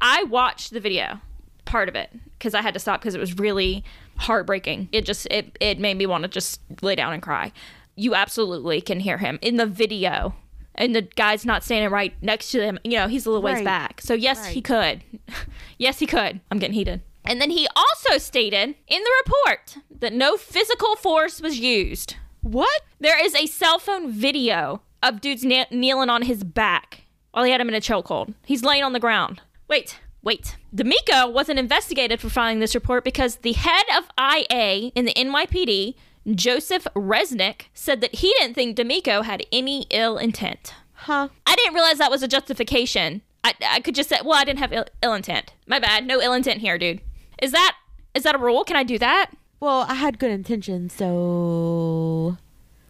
I 0.00 0.24
watched 0.24 0.72
the 0.72 0.80
video, 0.80 1.20
part 1.64 1.88
of 1.88 1.94
it, 1.94 2.10
because 2.38 2.54
I 2.54 2.62
had 2.62 2.74
to 2.74 2.80
stop 2.80 3.00
because 3.00 3.14
it 3.14 3.20
was 3.20 3.38
really 3.38 3.84
heartbreaking. 4.16 4.88
It 4.92 5.04
just 5.04 5.26
it 5.30 5.56
it 5.60 5.78
made 5.78 5.96
me 5.96 6.06
want 6.06 6.22
to 6.22 6.28
just 6.28 6.60
lay 6.82 6.94
down 6.94 7.12
and 7.12 7.22
cry. 7.22 7.52
You 7.96 8.14
absolutely 8.14 8.80
can 8.80 9.00
hear 9.00 9.18
him 9.18 9.38
in 9.42 9.56
the 9.56 9.66
video. 9.66 10.34
And 10.74 10.94
the 10.94 11.02
guy's 11.02 11.44
not 11.44 11.62
standing 11.64 11.90
right 11.90 12.14
next 12.22 12.50
to 12.52 12.62
him. 12.62 12.78
You 12.84 12.92
know, 12.98 13.08
he's 13.08 13.26
a 13.26 13.30
little 13.30 13.42
ways 13.42 13.56
Right. 13.56 13.64
back. 13.64 14.00
So 14.00 14.14
yes, 14.14 14.46
he 14.48 14.62
could. 14.62 15.02
yes, 15.78 15.98
he 15.98 16.06
could. 16.06 16.40
I'm 16.50 16.58
getting 16.58 16.74
heated. 16.74 17.02
And 17.24 17.40
then 17.40 17.50
he 17.50 17.68
also 17.76 18.18
stated 18.18 18.74
in 18.88 19.02
the 19.04 19.10
report 19.24 19.76
that 20.00 20.12
no 20.12 20.36
physical 20.36 20.96
force 20.96 21.40
was 21.40 21.58
used. 21.58 22.16
What? 22.40 22.82
There 23.00 23.22
is 23.24 23.34
a 23.34 23.46
cell 23.46 23.78
phone 23.78 24.10
video 24.10 24.82
of 25.02 25.20
dudes 25.20 25.44
kne- 25.44 25.70
kneeling 25.70 26.10
on 26.10 26.22
his 26.22 26.42
back 26.42 27.02
while 27.32 27.44
he 27.44 27.52
had 27.52 27.60
him 27.60 27.68
in 27.68 27.74
a 27.74 27.80
chokehold. 27.80 28.34
He's 28.44 28.64
laying 28.64 28.82
on 28.82 28.92
the 28.92 28.98
ground. 29.00 29.40
Wait, 29.68 30.00
wait. 30.22 30.56
D'Amico 30.74 31.28
wasn't 31.28 31.58
investigated 31.58 32.18
for 32.20 32.28
filing 32.28 32.58
this 32.60 32.74
report 32.74 33.04
because 33.04 33.36
the 33.36 33.52
head 33.52 33.84
of 33.96 34.04
IA 34.18 34.90
in 34.96 35.04
the 35.04 35.14
NYPD, 35.14 35.94
Joseph 36.30 36.86
Reznick, 36.94 37.62
said 37.74 38.00
that 38.00 38.16
he 38.16 38.32
didn't 38.38 38.54
think 38.54 38.76
D'Amico 38.76 39.22
had 39.22 39.44
any 39.52 39.86
ill 39.90 40.16
intent. 40.18 40.74
Huh? 40.94 41.28
I 41.46 41.56
didn't 41.56 41.74
realize 41.74 41.98
that 41.98 42.10
was 42.10 42.22
a 42.22 42.28
justification. 42.28 43.22
I, 43.42 43.54
I 43.68 43.80
could 43.80 43.96
just 43.96 44.08
say, 44.08 44.18
well, 44.24 44.38
I 44.38 44.44
didn't 44.44 44.60
have 44.60 44.72
Ill, 44.72 44.84
Ill 45.02 45.14
intent. 45.14 45.52
My 45.66 45.80
bad. 45.80 46.06
No 46.06 46.20
ill 46.20 46.32
intent 46.32 46.60
here, 46.60 46.78
dude. 46.78 47.00
Is 47.42 47.50
that 47.50 47.76
is 48.14 48.22
that 48.22 48.34
a 48.36 48.38
rule? 48.38 48.62
Can 48.62 48.76
I 48.76 48.84
do 48.84 48.98
that? 48.98 49.30
Well, 49.58 49.84
I 49.88 49.94
had 49.94 50.18
good 50.20 50.30
intentions, 50.30 50.92
so 50.92 52.36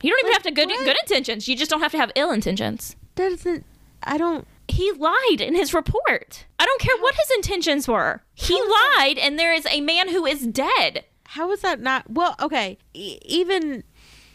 You 0.03 0.11
don't 0.11 0.21
even 0.21 0.33
have 0.33 0.43
to 0.43 0.51
good 0.51 0.69
what? 0.69 0.85
good 0.85 0.97
intentions. 1.03 1.49
You 1.49 1.57
just 1.57 1.71
don't 1.71 1.81
have 1.81 1.93
to 1.93 1.99
have 1.99 2.13
ill 2.17 2.31
intentions. 2.33 2.97
that 3.15 3.31
doesn't. 3.31 3.65
I 4.03 4.19
don't. 4.19 4.47
He 4.69 4.91
lied 4.93 5.41
in 5.41 5.55
his 5.55 5.73
report. 5.75 6.45
I 6.59 6.65
don't 6.67 6.81
care 6.81 6.97
what 6.99 7.15
his 7.15 7.31
intentions 7.37 7.87
were. 7.89 8.23
He 8.35 8.55
lied, 8.61 9.17
and 9.19 9.39
there 9.39 9.53
is 9.55 9.67
a 9.67 9.81
man 9.81 10.09
who 10.09 10.27
is 10.27 10.47
dead. 10.47 11.05
How 11.33 11.51
is 11.51 11.61
that 11.63 11.81
not? 11.81 12.11
Well, 12.11 12.35
okay. 12.41 12.77
E- 12.93 13.19
even 13.25 13.85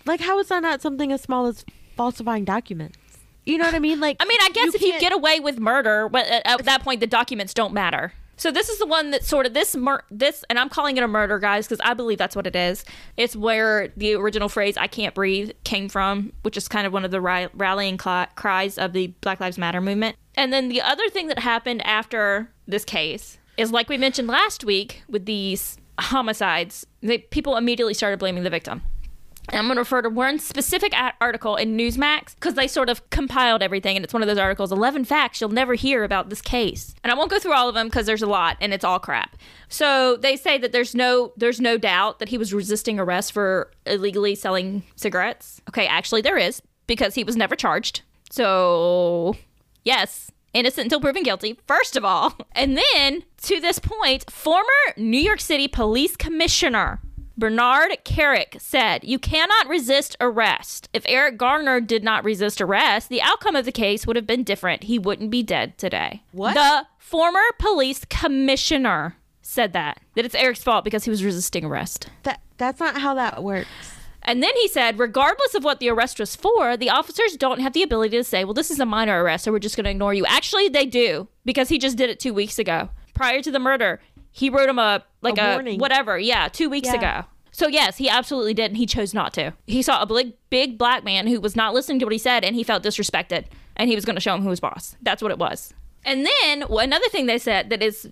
like, 0.06 0.20
how 0.20 0.40
is 0.40 0.48
that 0.48 0.62
not 0.64 0.82
something 0.82 1.12
as 1.12 1.22
small 1.22 1.46
as 1.46 1.64
falsifying 1.96 2.44
documents? 2.44 2.98
You 3.46 3.58
know 3.60 3.66
what 3.66 3.76
I 3.76 3.80
mean? 3.80 4.00
Like, 4.00 4.18
I 4.20 4.26
mean, 4.26 4.40
I 4.42 4.50
guess 4.50 4.74
if 4.74 4.82
you 4.82 4.90
can't- 4.92 5.02
get 5.02 5.14
away 5.14 5.40
with 5.40 5.60
murder, 5.60 6.10
but 6.10 6.26
at, 6.28 6.48
at 6.48 6.66
that 6.66 6.82
point, 6.84 7.00
the 7.00 7.08
documents 7.08 7.54
don't 7.54 7.72
matter. 7.74 8.14
So 8.40 8.52
this 8.52 8.70
is 8.70 8.78
the 8.80 8.86
one 8.86 9.12
that 9.12 9.24
sort 9.24 9.46
of 9.46 9.54
this 9.54 9.76
mur- 9.76 10.04
this, 10.12 10.44
and 10.50 10.58
I'm 10.60 10.70
calling 10.70 10.98
it 10.98 11.04
a 11.04 11.08
murder, 11.08 11.38
guys, 11.40 11.68
because 11.68 11.80
I 11.84 11.94
believe 11.94 12.18
that's 12.18 12.36
what 12.36 12.46
it 12.48 12.56
is. 12.56 12.84
It's 13.16 13.36
where 13.36 13.90
the 13.98 14.14
original 14.16 14.50
phrase 14.50 14.76
"I 14.78 14.88
can't 14.88 15.14
breathe" 15.16 15.52
came 15.64 15.90
from, 15.90 16.34
which 16.44 16.58
is 16.58 16.68
kind 16.68 16.86
of 16.88 16.94
one 16.94 17.04
of 17.06 17.12
the 17.12 17.22
ri- 17.22 17.50
rallying 17.56 17.98
cli- 17.98 18.28
cries 18.36 18.78
of 18.78 18.94
the 18.94 19.08
Black 19.22 19.40
Lives 19.40 19.58
Matter 19.58 19.82
movement. 19.82 20.18
And 20.36 20.52
then 20.54 20.70
the 20.70 20.82
other 20.82 21.10
thing 21.10 21.28
that 21.28 21.40
happened 21.40 21.86
after 21.86 22.50
this 22.68 22.86
case 22.86 23.38
is, 23.56 23.72
like 23.72 23.88
we 23.90 23.98
mentioned 23.98 24.28
last 24.28 24.64
week, 24.64 25.02
with 25.10 25.26
these 25.26 25.78
homicides, 26.00 26.86
they, 27.02 27.20
people 27.20 27.58
immediately 27.58 27.94
started 27.94 28.20
blaming 28.20 28.44
the 28.44 28.50
victim. 28.50 28.82
And 29.50 29.60
I'm 29.60 29.66
going 29.68 29.76
to 29.76 29.82
refer 29.82 30.02
to 30.02 30.10
one 30.10 30.40
specific 30.40 30.94
article 31.22 31.56
in 31.56 31.78
Newsmax 31.78 32.36
because 32.36 32.56
they 32.56 32.68
sort 32.68 32.90
of 32.90 33.10
compiled 33.12 33.64
everything. 33.64 33.96
And 33.96 34.04
it's 34.04 34.14
one 34.14 34.22
of 34.22 34.28
those 34.28 34.38
articles 34.38 34.74
11 34.74 35.06
facts 35.06 35.40
you'll 35.40 35.50
never 35.52 35.74
hear 35.74 36.04
about 36.04 36.30
this 36.30 36.42
case. 36.42 36.94
And 37.02 37.12
I 37.12 37.16
won't 37.16 37.32
go 37.32 37.40
through 37.40 37.54
all 37.54 37.70
of 37.70 37.76
them 37.76 37.88
because 37.88 38.06
there's 38.06 38.22
a 38.22 38.28
lot 38.28 38.58
and 38.60 38.74
it's 38.74 38.84
all 38.84 39.00
crap. 39.00 39.38
So 39.70 40.18
they 40.18 40.36
say 40.36 40.58
that 40.58 40.74
there's 40.74 40.94
no 40.94 41.32
there's 41.38 41.62
no 41.62 41.78
doubt 41.78 42.20
that 42.20 42.30
he 42.30 42.38
was 42.38 42.54
resisting 42.54 43.00
arrest 43.00 43.32
for 43.32 43.72
illegally 43.86 44.36
selling 44.36 44.84
cigarettes. 44.98 45.62
Okay, 45.70 45.88
actually 45.88 46.22
there 46.22 46.38
is 46.38 46.62
because 46.86 47.16
he 47.16 47.24
was 47.24 47.38
never 47.38 47.56
charged. 47.56 48.02
So 48.30 49.36
yes, 49.86 50.30
innocent 50.54 50.86
until 50.86 51.02
proven 51.02 51.24
guilty, 51.24 51.60
first 51.68 51.96
of 51.96 52.06
all. 52.06 52.34
And 52.54 52.76
then, 52.94 53.24
to 53.44 53.60
this 53.60 53.78
point, 53.78 54.32
former 54.32 54.64
New 54.98 55.20
York 55.20 55.40
City 55.40 55.68
Police 55.68 56.16
Commissioner 56.16 57.00
Bernard 57.38 58.00
Kerik 58.04 58.60
said, 58.60 59.04
You 59.04 59.20
cannot 59.20 59.68
resist 59.68 60.18
arrest. 60.20 60.90
If 60.92 61.04
Eric 61.08 61.38
Garner 61.38 61.80
did 61.80 62.04
not 62.04 62.24
resist 62.24 62.60
arrest, 62.60 63.10
the 63.10 63.22
outcome 63.22 63.56
of 63.56 63.66
the 63.66 63.72
case 63.72 64.08
would 64.08 64.16
have 64.16 64.26
been 64.26 64.44
different. 64.44 64.86
He 64.86 64.98
wouldn't 64.98 65.30
be 65.30 65.44
dead 65.44 65.78
today. 65.78 66.24
What? 66.32 66.56
The 66.56 66.88
former 66.98 67.44
police 67.60 68.04
commissioner 68.10 69.18
said 69.44 69.72
that, 69.74 70.02
that 70.16 70.26
it's 70.26 70.36
Eric's 70.36 70.64
fault 70.64 70.84
because 70.84 71.04
he 71.04 71.12
was 71.12 71.24
resisting 71.24 71.64
arrest. 71.64 72.10
that 72.24 72.42
that's 72.58 72.80
not 72.80 73.00
how 73.00 73.14
that 73.14 73.44
works. 73.44 73.68
And 74.28 74.44
then 74.44 74.52
he 74.58 74.68
said, 74.68 75.00
regardless 75.00 75.56
of 75.56 75.64
what 75.64 75.80
the 75.80 75.90
arrest 75.90 76.20
was 76.20 76.36
for, 76.36 76.76
the 76.76 76.90
officers 76.90 77.38
don't 77.38 77.62
have 77.62 77.72
the 77.74 77.82
ability 77.82 78.18
to 78.18 78.24
say, 78.26 78.44
well, 78.44 78.54
this 78.54 78.70
is 78.70 78.80
a 78.80 78.86
minor 78.86 79.24
arrest, 79.24 79.46
so 79.46 79.52
we're 79.54 79.60
just 79.60 79.78
going 79.78 79.86
to 79.86 79.90
ignore 79.90 80.14
you. 80.14 80.26
Actually, 80.26 80.68
they 80.68 80.86
do, 80.86 81.30
because 81.46 81.70
he 81.70 81.80
just 81.80 81.98
did 81.98 82.10
it 82.10 82.20
two 82.20 82.34
weeks 82.34 82.60
ago. 82.60 82.90
Prior 83.14 83.42
to 83.42 83.50
the 83.50 83.58
murder, 83.58 84.02
he 84.32 84.50
wrote 84.50 84.68
him 84.70 84.78
a, 84.80 85.02
like 85.22 85.38
A 85.38 85.58
a, 85.60 85.78
whatever. 85.78 86.20
Yeah, 86.20 86.50
two 86.50 86.70
weeks 86.70 86.90
Yeah. 86.90 86.96
ago. 87.22 87.28
So, 87.54 87.68
yes, 87.68 87.98
he 87.98 88.08
absolutely 88.10 88.54
did, 88.54 88.66
and 88.72 88.78
he 88.78 88.86
chose 88.86 89.14
not 89.14 89.34
to. 89.34 89.54
He 89.66 89.82
saw 89.82 90.02
a 90.02 90.06
big, 90.06 90.34
big 90.52 90.78
black 90.78 91.04
man 91.04 91.26
who 91.26 91.40
was 91.40 91.56
not 91.56 91.74
listening 91.74 91.98
to 92.00 92.06
what 92.06 92.12
he 92.12 92.20
said, 92.20 92.44
and 92.44 92.56
he 92.56 92.64
felt 92.64 92.84
disrespected, 92.84 93.46
and 93.78 93.90
he 93.90 93.96
was 93.96 94.06
going 94.06 94.16
to 94.16 94.22
show 94.22 94.36
him 94.36 94.42
who 94.44 94.50
was 94.50 94.60
boss. 94.60 94.96
That's 95.02 95.24
what 95.24 95.32
it 95.32 95.40
was. 95.40 95.74
And 96.06 96.26
then 96.26 96.64
another 96.70 97.08
thing 97.10 97.26
they 97.26 97.40
said 97.40 97.70
that 97.70 97.82
is 97.82 98.12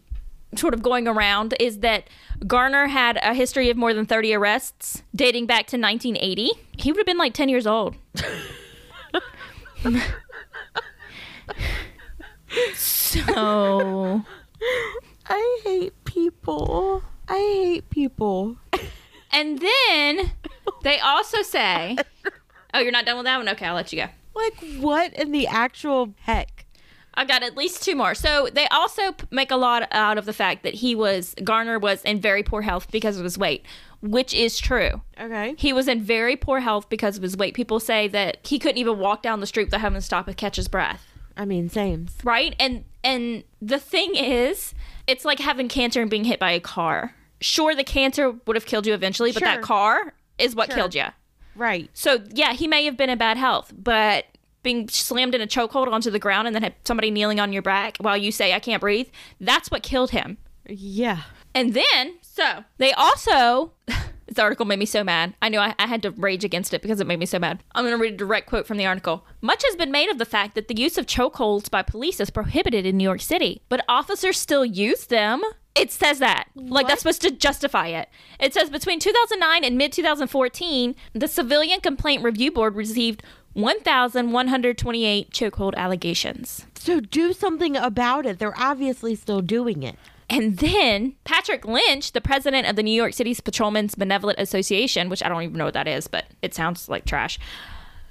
sort 0.55 0.73
of 0.73 0.81
going 0.81 1.07
around 1.07 1.53
is 1.59 1.79
that 1.79 2.09
Garner 2.47 2.87
had 2.87 3.17
a 3.21 3.33
history 3.33 3.69
of 3.69 3.77
more 3.77 3.93
than 3.93 4.05
30 4.05 4.33
arrests 4.33 5.03
dating 5.15 5.45
back 5.45 5.67
to 5.67 5.77
1980. 5.77 6.51
He 6.77 6.91
would 6.91 6.99
have 6.99 7.05
been 7.05 7.17
like 7.17 7.33
10 7.33 7.49
years 7.49 7.67
old. 7.67 7.95
so, 12.75 14.23
I 15.27 15.59
hate 15.63 15.93
people. 16.05 17.03
I 17.27 17.37
hate 17.37 17.89
people. 17.89 18.57
and 19.31 19.59
then 19.59 20.31
they 20.83 20.99
also 20.99 21.41
say, 21.41 21.97
Oh, 22.73 22.79
you're 22.79 22.91
not 22.91 23.05
done 23.05 23.15
with 23.17 23.25
that 23.25 23.37
one? 23.37 23.47
Okay, 23.49 23.65
I'll 23.65 23.75
let 23.75 23.93
you 23.93 24.03
go. 24.03 24.07
Like, 24.35 24.57
what 24.81 25.13
in 25.13 25.31
the 25.31 25.47
actual 25.47 26.13
heck? 26.19 26.64
I 27.17 27.25
got 27.25 27.43
at 27.43 27.55
least 27.55 27.83
two 27.83 27.95
more. 27.95 28.13
So 28.15 28.49
they 28.53 28.67
also 28.67 29.15
make 29.31 29.51
a 29.51 29.55
lot 29.55 29.87
out 29.91 30.17
of 30.17 30.25
the 30.25 30.33
fact 30.33 30.63
that 30.63 30.73
he 30.75 30.95
was 30.95 31.33
Garner 31.43 31.79
was 31.79 32.03
in 32.03 32.19
very 32.19 32.43
poor 32.43 32.61
health 32.61 32.91
because 32.91 33.17
of 33.17 33.23
his 33.23 33.37
weight, 33.37 33.65
which 34.01 34.33
is 34.33 34.57
true. 34.57 35.01
Okay. 35.19 35.55
He 35.57 35.71
was 35.73 35.87
in 35.87 36.01
very 36.01 36.35
poor 36.35 36.59
health 36.59 36.89
because 36.89 37.17
of 37.17 37.23
his 37.23 37.37
weight. 37.37 37.53
People 37.53 37.79
say 37.79 38.07
that 38.09 38.45
he 38.45 38.59
couldn't 38.59 38.77
even 38.77 38.99
walk 38.99 39.21
down 39.21 39.39
the 39.39 39.47
street 39.47 39.65
without 39.65 39.81
having 39.81 39.97
to 39.97 40.01
stop 40.01 40.27
and 40.27 40.35
catch 40.35 40.57
his 40.57 40.67
breath. 40.67 41.05
I 41.37 41.45
mean, 41.45 41.69
same. 41.69 42.07
Right? 42.23 42.55
And 42.59 42.85
and 43.03 43.43
the 43.61 43.79
thing 43.79 44.15
is, 44.15 44.73
it's 45.07 45.25
like 45.25 45.39
having 45.39 45.67
cancer 45.67 46.01
and 46.01 46.09
being 46.09 46.23
hit 46.25 46.39
by 46.39 46.51
a 46.51 46.59
car. 46.59 47.13
Sure, 47.41 47.75
the 47.75 47.83
cancer 47.83 48.31
would 48.47 48.55
have 48.55 48.65
killed 48.65 48.87
you 48.87 48.93
eventually, 48.93 49.31
but 49.31 49.43
that 49.43 49.61
car 49.61 50.13
is 50.37 50.55
what 50.55 50.67
Sure. 50.69 50.75
killed 50.75 50.95
you. 50.95 51.05
Right. 51.55 51.89
So 51.93 52.23
yeah, 52.33 52.53
he 52.53 52.67
may 52.67 52.85
have 52.85 52.97
been 52.97 53.09
in 53.09 53.17
bad 53.17 53.37
health, 53.37 53.71
but 53.77 54.25
being 54.65 54.89
slammed 54.89 55.33
in 55.33 55.39
a 55.39 55.47
chokehold 55.47 55.87
onto 55.87 56.11
the 56.11 56.19
ground 56.19 56.47
and 56.47 56.53
then 56.55 56.63
have 56.63 56.73
somebody 56.83 57.09
kneeling 57.09 57.39
on 57.39 57.53
your 57.53 57.61
back 57.61 57.95
while 57.99 58.17
you 58.17 58.33
say 58.33 58.51
I 58.53 58.59
can't 58.59 58.81
breathe, 58.81 59.07
that's 59.39 59.71
what 59.71 59.83
killed 59.83 60.09
him. 60.09 60.37
Yeah. 60.67 61.21
And 61.53 61.73
then, 61.73 62.15
so 62.21 62.65
they 62.79 62.91
also, 62.91 63.71
this 64.27 64.39
article 64.39 64.65
made 64.65 64.79
me 64.79 64.85
so 64.85 65.03
mad. 65.03 65.35
I 65.41 65.47
knew 65.47 65.59
I, 65.59 65.75
I 65.79 65.87
had 65.87 66.01
to 66.01 66.11
rage 66.11 66.43
against 66.43 66.73
it 66.73 66.81
because 66.81 66.99
it 66.99 67.07
made 67.07 67.19
me 67.19 67.27
so 67.27 67.39
mad. 67.39 67.63
I'm 67.73 67.85
going 67.85 67.95
to 67.95 68.01
read 68.01 68.15
a 68.15 68.17
direct 68.17 68.47
quote 68.47 68.67
from 68.67 68.77
the 68.77 68.87
article. 68.87 69.25
Much 69.39 69.63
has 69.65 69.75
been 69.75 69.91
made 69.91 70.09
of 70.09 70.17
the 70.17 70.25
fact 70.25 70.55
that 70.55 70.67
the 70.67 70.77
use 70.77 70.97
of 70.97 71.05
chokeholds 71.05 71.69
by 71.69 71.83
police 71.83 72.19
is 72.19 72.31
prohibited 72.31 72.85
in 72.85 72.97
New 72.97 73.03
York 73.03 73.21
City, 73.21 73.61
but 73.69 73.85
officers 73.87 74.37
still 74.37 74.65
use 74.65 75.05
them. 75.05 75.41
It 75.75 75.91
says 75.91 76.19
that. 76.19 76.47
Like, 76.55 76.87
that's 76.87 77.01
supposed 77.01 77.21
to 77.23 77.31
justify 77.31 77.87
it. 77.87 78.09
It 78.39 78.53
says 78.53 78.69
between 78.69 78.99
2009 78.99 79.63
and 79.63 79.77
mid 79.77 79.91
2014, 79.91 80.95
the 81.13 81.27
Civilian 81.27 81.81
Complaint 81.81 82.23
Review 82.23 82.51
Board 82.51 82.75
received 82.75 83.23
1,128 83.55 85.31
chokehold 85.31 85.75
allegations. 85.75 86.65
So 86.75 86.99
do 86.99 87.31
something 87.33 87.75
about 87.77 88.25
it. 88.25 88.37
They're 88.37 88.57
obviously 88.59 89.15
still 89.15 89.41
doing 89.41 89.81
it. 89.81 89.95
And 90.29 90.57
then 90.57 91.15
Patrick 91.23 91.65
Lynch, 91.65 92.11
the 92.11 92.21
president 92.21 92.67
of 92.67 92.75
the 92.75 92.83
New 92.83 92.93
York 92.93 93.13
City's 93.13 93.39
Patrolmen's 93.39 93.95
Benevolent 93.95 94.39
Association, 94.39 95.07
which 95.07 95.23
I 95.23 95.29
don't 95.29 95.41
even 95.41 95.57
know 95.57 95.65
what 95.65 95.73
that 95.73 95.87
is, 95.87 96.07
but 96.07 96.25
it 96.41 96.53
sounds 96.53 96.89
like 96.89 97.05
trash, 97.05 97.39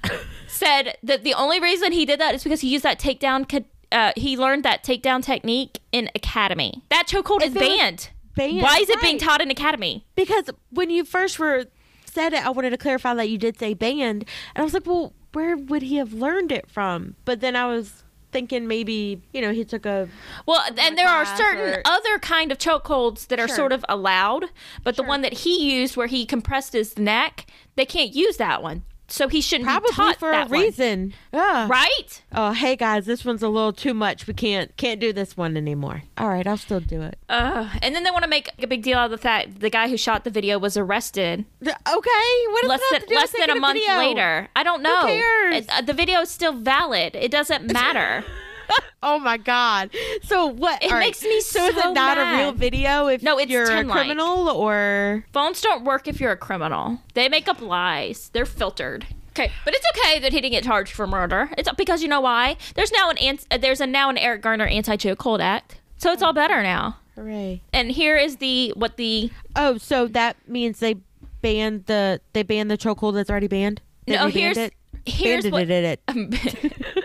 said 0.47 0.97
that 1.03 1.23
the 1.23 1.33
only 1.35 1.59
reason 1.59 1.91
he 1.91 2.05
did 2.05 2.19
that 2.19 2.33
is 2.33 2.43
because 2.43 2.61
he 2.61 2.69
used 2.69 2.83
that 2.83 2.99
takedown. 2.99 3.65
Uh, 3.91 4.13
he 4.15 4.37
learned 4.37 4.63
that 4.63 4.83
takedown 4.83 5.23
technique 5.23 5.79
in 5.91 6.09
academy. 6.15 6.83
That 6.89 7.07
chokehold 7.07 7.43
is 7.43 7.55
If 7.55 7.57
it 7.57 7.59
was 7.59 7.77
banned. 7.77 8.09
banned, 8.35 8.61
Why 8.61 8.77
is 8.79 8.89
it 8.89 8.99
being 9.01 9.19
taught 9.19 9.41
in 9.41 9.51
academy? 9.51 10.05
Because 10.15 10.49
when 10.71 10.89
you 10.89 11.05
first 11.05 11.37
were 11.37 11.65
said 12.05 12.33
it, 12.33 12.45
I 12.45 12.49
wanted 12.49 12.69
to 12.71 12.77
clarify 12.77 13.13
that 13.13 13.29
you 13.29 13.37
did 13.37 13.59
say 13.59 13.73
banned, 13.73 14.23
and 14.55 14.61
I 14.61 14.63
was 14.63 14.73
like, 14.73 14.87
well, 14.87 15.13
where 15.35 15.55
would 15.55 15.83
he 15.83 15.97
have 15.97 16.13
learned 16.13 16.51
it 16.51 16.69
from? 16.69 17.15
But 17.25 17.41
then 17.41 17.55
I 17.55 17.67
was 17.67 18.01
thinking 18.31 18.67
maybe 18.67 19.21
you 19.33 19.41
know 19.41 19.51
he 19.53 19.63
took 19.63 19.85
a 19.85 20.09
Well, 20.45 20.61
and 20.77 20.97
there 20.97 21.07
are 21.07 21.25
certain 21.37 21.75
or- 21.75 21.81
other 21.85 22.19
kind 22.19 22.51
of 22.51 22.57
chokeholds 22.57 23.27
that 23.27 23.39
are 23.39 23.47
Sure. 23.47 23.55
sort 23.55 23.71
of 23.71 23.85
allowed, 23.87 24.45
but 24.83 24.95
the 24.97 25.03
one 25.03 25.21
that 25.21 25.33
he 25.45 25.73
used 25.79 25.95
where 25.95 26.07
he 26.07 26.25
compressed 26.25 26.73
his 26.73 26.97
neck, 26.97 27.45
they 27.75 27.85
can't 27.85 28.13
use 28.13 28.37
that 28.37 28.61
one. 28.63 28.83
So 29.07 29.27
he 29.27 29.39
shouldn't 29.39 29.67
be 29.67 29.71
probably 29.71 29.91
taught 29.91 30.17
for 30.17 30.29
a 30.29 30.31
that 30.31 30.49
one. 30.49 30.59
reason. 30.59 31.13
Yeah. 31.31 31.67
Right? 31.69 32.23
Oh, 32.33 32.53
hey 32.53 32.75
guys, 32.75 33.05
this 33.05 33.23
one's 33.23 33.43
a 33.43 33.49
little 33.49 33.71
too 33.71 33.93
much. 33.93 34.25
We 34.25 34.33
can't 34.33 34.75
can't 34.77 34.99
do 34.99 35.13
this 35.13 35.37
one 35.37 35.55
anymore. 35.55 36.01
All 36.17 36.27
right, 36.29 36.45
I'll 36.47 36.57
still 36.57 36.79
do 36.79 37.01
it. 37.03 37.17
Uh, 37.29 37.69
and 37.83 37.93
then 37.93 38.03
they 38.03 38.09
want 38.11 38.23
to 38.23 38.29
make 38.29 38.49
a 38.61 38.65
big 38.67 38.81
deal 38.81 38.97
out 38.97 39.05
of 39.05 39.11
the 39.11 39.17
fact 39.19 39.59
the 39.59 39.69
guy 39.69 39.89
who 39.89 39.97
shot 39.97 40.23
the 40.23 40.29
video 40.31 40.57
was 40.57 40.75
arrested 40.75 41.45
Th- 41.63 41.75
Okay, 41.87 42.45
what 42.49 42.65
less 42.65 42.81
than 42.91 43.01
to 43.01 43.07
do 43.07 43.15
less 43.15 43.31
than 43.37 43.49
a 43.51 43.59
month 43.59 43.77
video? 43.79 43.97
later. 43.97 44.49
I 44.55 44.63
don't 44.63 44.81
know. 44.81 45.03
cares? 45.05 45.55
It- 45.65 45.69
uh, 45.69 45.81
the 45.81 45.93
video 45.93 46.21
is 46.21 46.29
still 46.31 46.53
valid. 46.53 47.15
It 47.15 47.29
doesn't 47.31 47.71
matter. 47.71 48.23
Oh 49.07 49.19
my 49.19 49.37
god! 49.37 49.91
So 50.23 50.47
what? 50.47 50.81
It 50.83 50.87
all 50.91 50.97
right, 50.97 51.05
makes 51.05 51.21
me 51.21 51.39
So 51.41 51.63
is 51.67 51.77
it 51.77 51.93
not 51.93 52.17
a 52.17 52.37
real 52.37 52.51
video 52.53 53.05
if 53.05 53.21
No, 53.21 53.37
it's 53.37 53.51
you're 53.51 53.65
a 53.65 53.67
10 53.67 53.87
like. 53.87 53.95
criminal 53.99 54.49
or? 54.49 55.25
Phones 55.31 55.61
don't 55.61 55.83
work 55.83 56.07
if 56.07 56.19
you're 56.19 56.31
a 56.31 56.37
criminal. 56.37 56.99
They 57.13 57.29
make 57.29 57.47
up 57.47 57.61
lies. 57.61 58.31
They're 58.33 58.47
filtered. 58.47 59.05
Okay, 59.29 59.51
but 59.63 59.75
it's 59.75 59.85
okay 59.95 60.17
that 60.19 60.31
he 60.33 60.41
didn't 60.41 60.53
get 60.53 60.63
charged 60.63 60.93
for 60.93 61.05
murder. 61.05 61.51
It's 61.55 61.69
because 61.77 62.01
you 62.01 62.07
know 62.07 62.21
why? 62.21 62.57
There's 62.73 62.91
now 62.91 63.11
an 63.11 63.17
ant- 63.19 63.45
uh, 63.51 63.57
there's 63.57 63.79
a 63.79 63.85
now 63.85 64.09
an 64.09 64.17
Eric 64.17 64.41
Garner 64.41 64.65
anti-chokehold 64.65 65.39
act, 65.39 65.79
so 65.97 66.11
it's 66.11 66.23
all 66.23 66.33
better 66.33 66.63
now. 66.63 66.97
Hooray! 67.15 67.61
And 67.73 67.91
here 67.91 68.17
is 68.17 68.37
the 68.37 68.73
what 68.75 68.97
the 68.97 69.29
Oh, 69.55 69.77
so 69.77 70.07
that 70.07 70.35
means 70.47 70.79
they 70.79 70.95
banned 71.41 71.85
the 71.85 72.21
they 72.33 72.41
banned 72.41 72.71
the 72.71 72.77
chokehold 72.77 73.13
that's 73.13 73.29
already 73.29 73.47
banned. 73.47 73.81
They 74.07 74.15
no 74.15 74.25
rebanned 74.27 74.31
here's 74.31 74.57
it? 74.57 74.73
here's 75.05 75.43
Banded 75.43 75.51
what 75.53 75.69
it. 75.69 75.99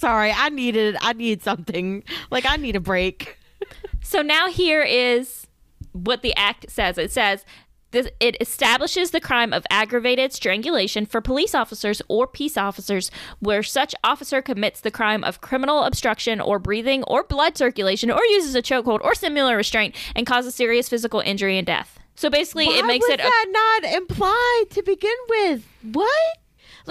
Sorry, 0.00 0.32
I 0.34 0.48
needed 0.48 0.96
I 1.02 1.12
need 1.12 1.42
something 1.42 2.02
like 2.30 2.46
I 2.46 2.56
need 2.56 2.74
a 2.74 2.80
break. 2.80 3.36
So 4.00 4.22
now 4.22 4.48
here 4.48 4.82
is 4.82 5.46
what 5.92 6.22
the 6.22 6.34
act 6.36 6.70
says. 6.70 6.96
It 6.96 7.12
says 7.12 7.44
this, 7.90 8.08
it 8.18 8.34
establishes 8.40 9.10
the 9.10 9.20
crime 9.20 9.52
of 9.52 9.66
aggravated 9.68 10.32
strangulation 10.32 11.04
for 11.04 11.20
police 11.20 11.54
officers 11.54 12.00
or 12.08 12.26
peace 12.26 12.56
officers 12.56 13.10
where 13.40 13.62
such 13.62 13.94
officer 14.02 14.40
commits 14.40 14.80
the 14.80 14.90
crime 14.90 15.22
of 15.22 15.42
criminal 15.42 15.82
obstruction 15.82 16.40
or 16.40 16.58
breathing 16.58 17.04
or 17.04 17.22
blood 17.22 17.58
circulation 17.58 18.10
or 18.10 18.24
uses 18.24 18.54
a 18.54 18.62
chokehold 18.62 19.00
or 19.02 19.14
similar 19.14 19.54
restraint 19.54 19.94
and 20.16 20.26
causes 20.26 20.54
serious 20.54 20.88
physical 20.88 21.20
injury 21.20 21.58
and 21.58 21.66
death. 21.66 21.98
So 22.14 22.30
basically, 22.30 22.68
Why 22.68 22.78
it 22.78 22.86
makes 22.86 23.06
was 23.06 23.18
it 23.18 23.20
a 23.20 23.24
that 23.24 23.80
not 23.82 23.92
implied 23.92 24.64
to 24.70 24.82
begin 24.82 25.16
with? 25.28 25.66
What? 25.92 26.39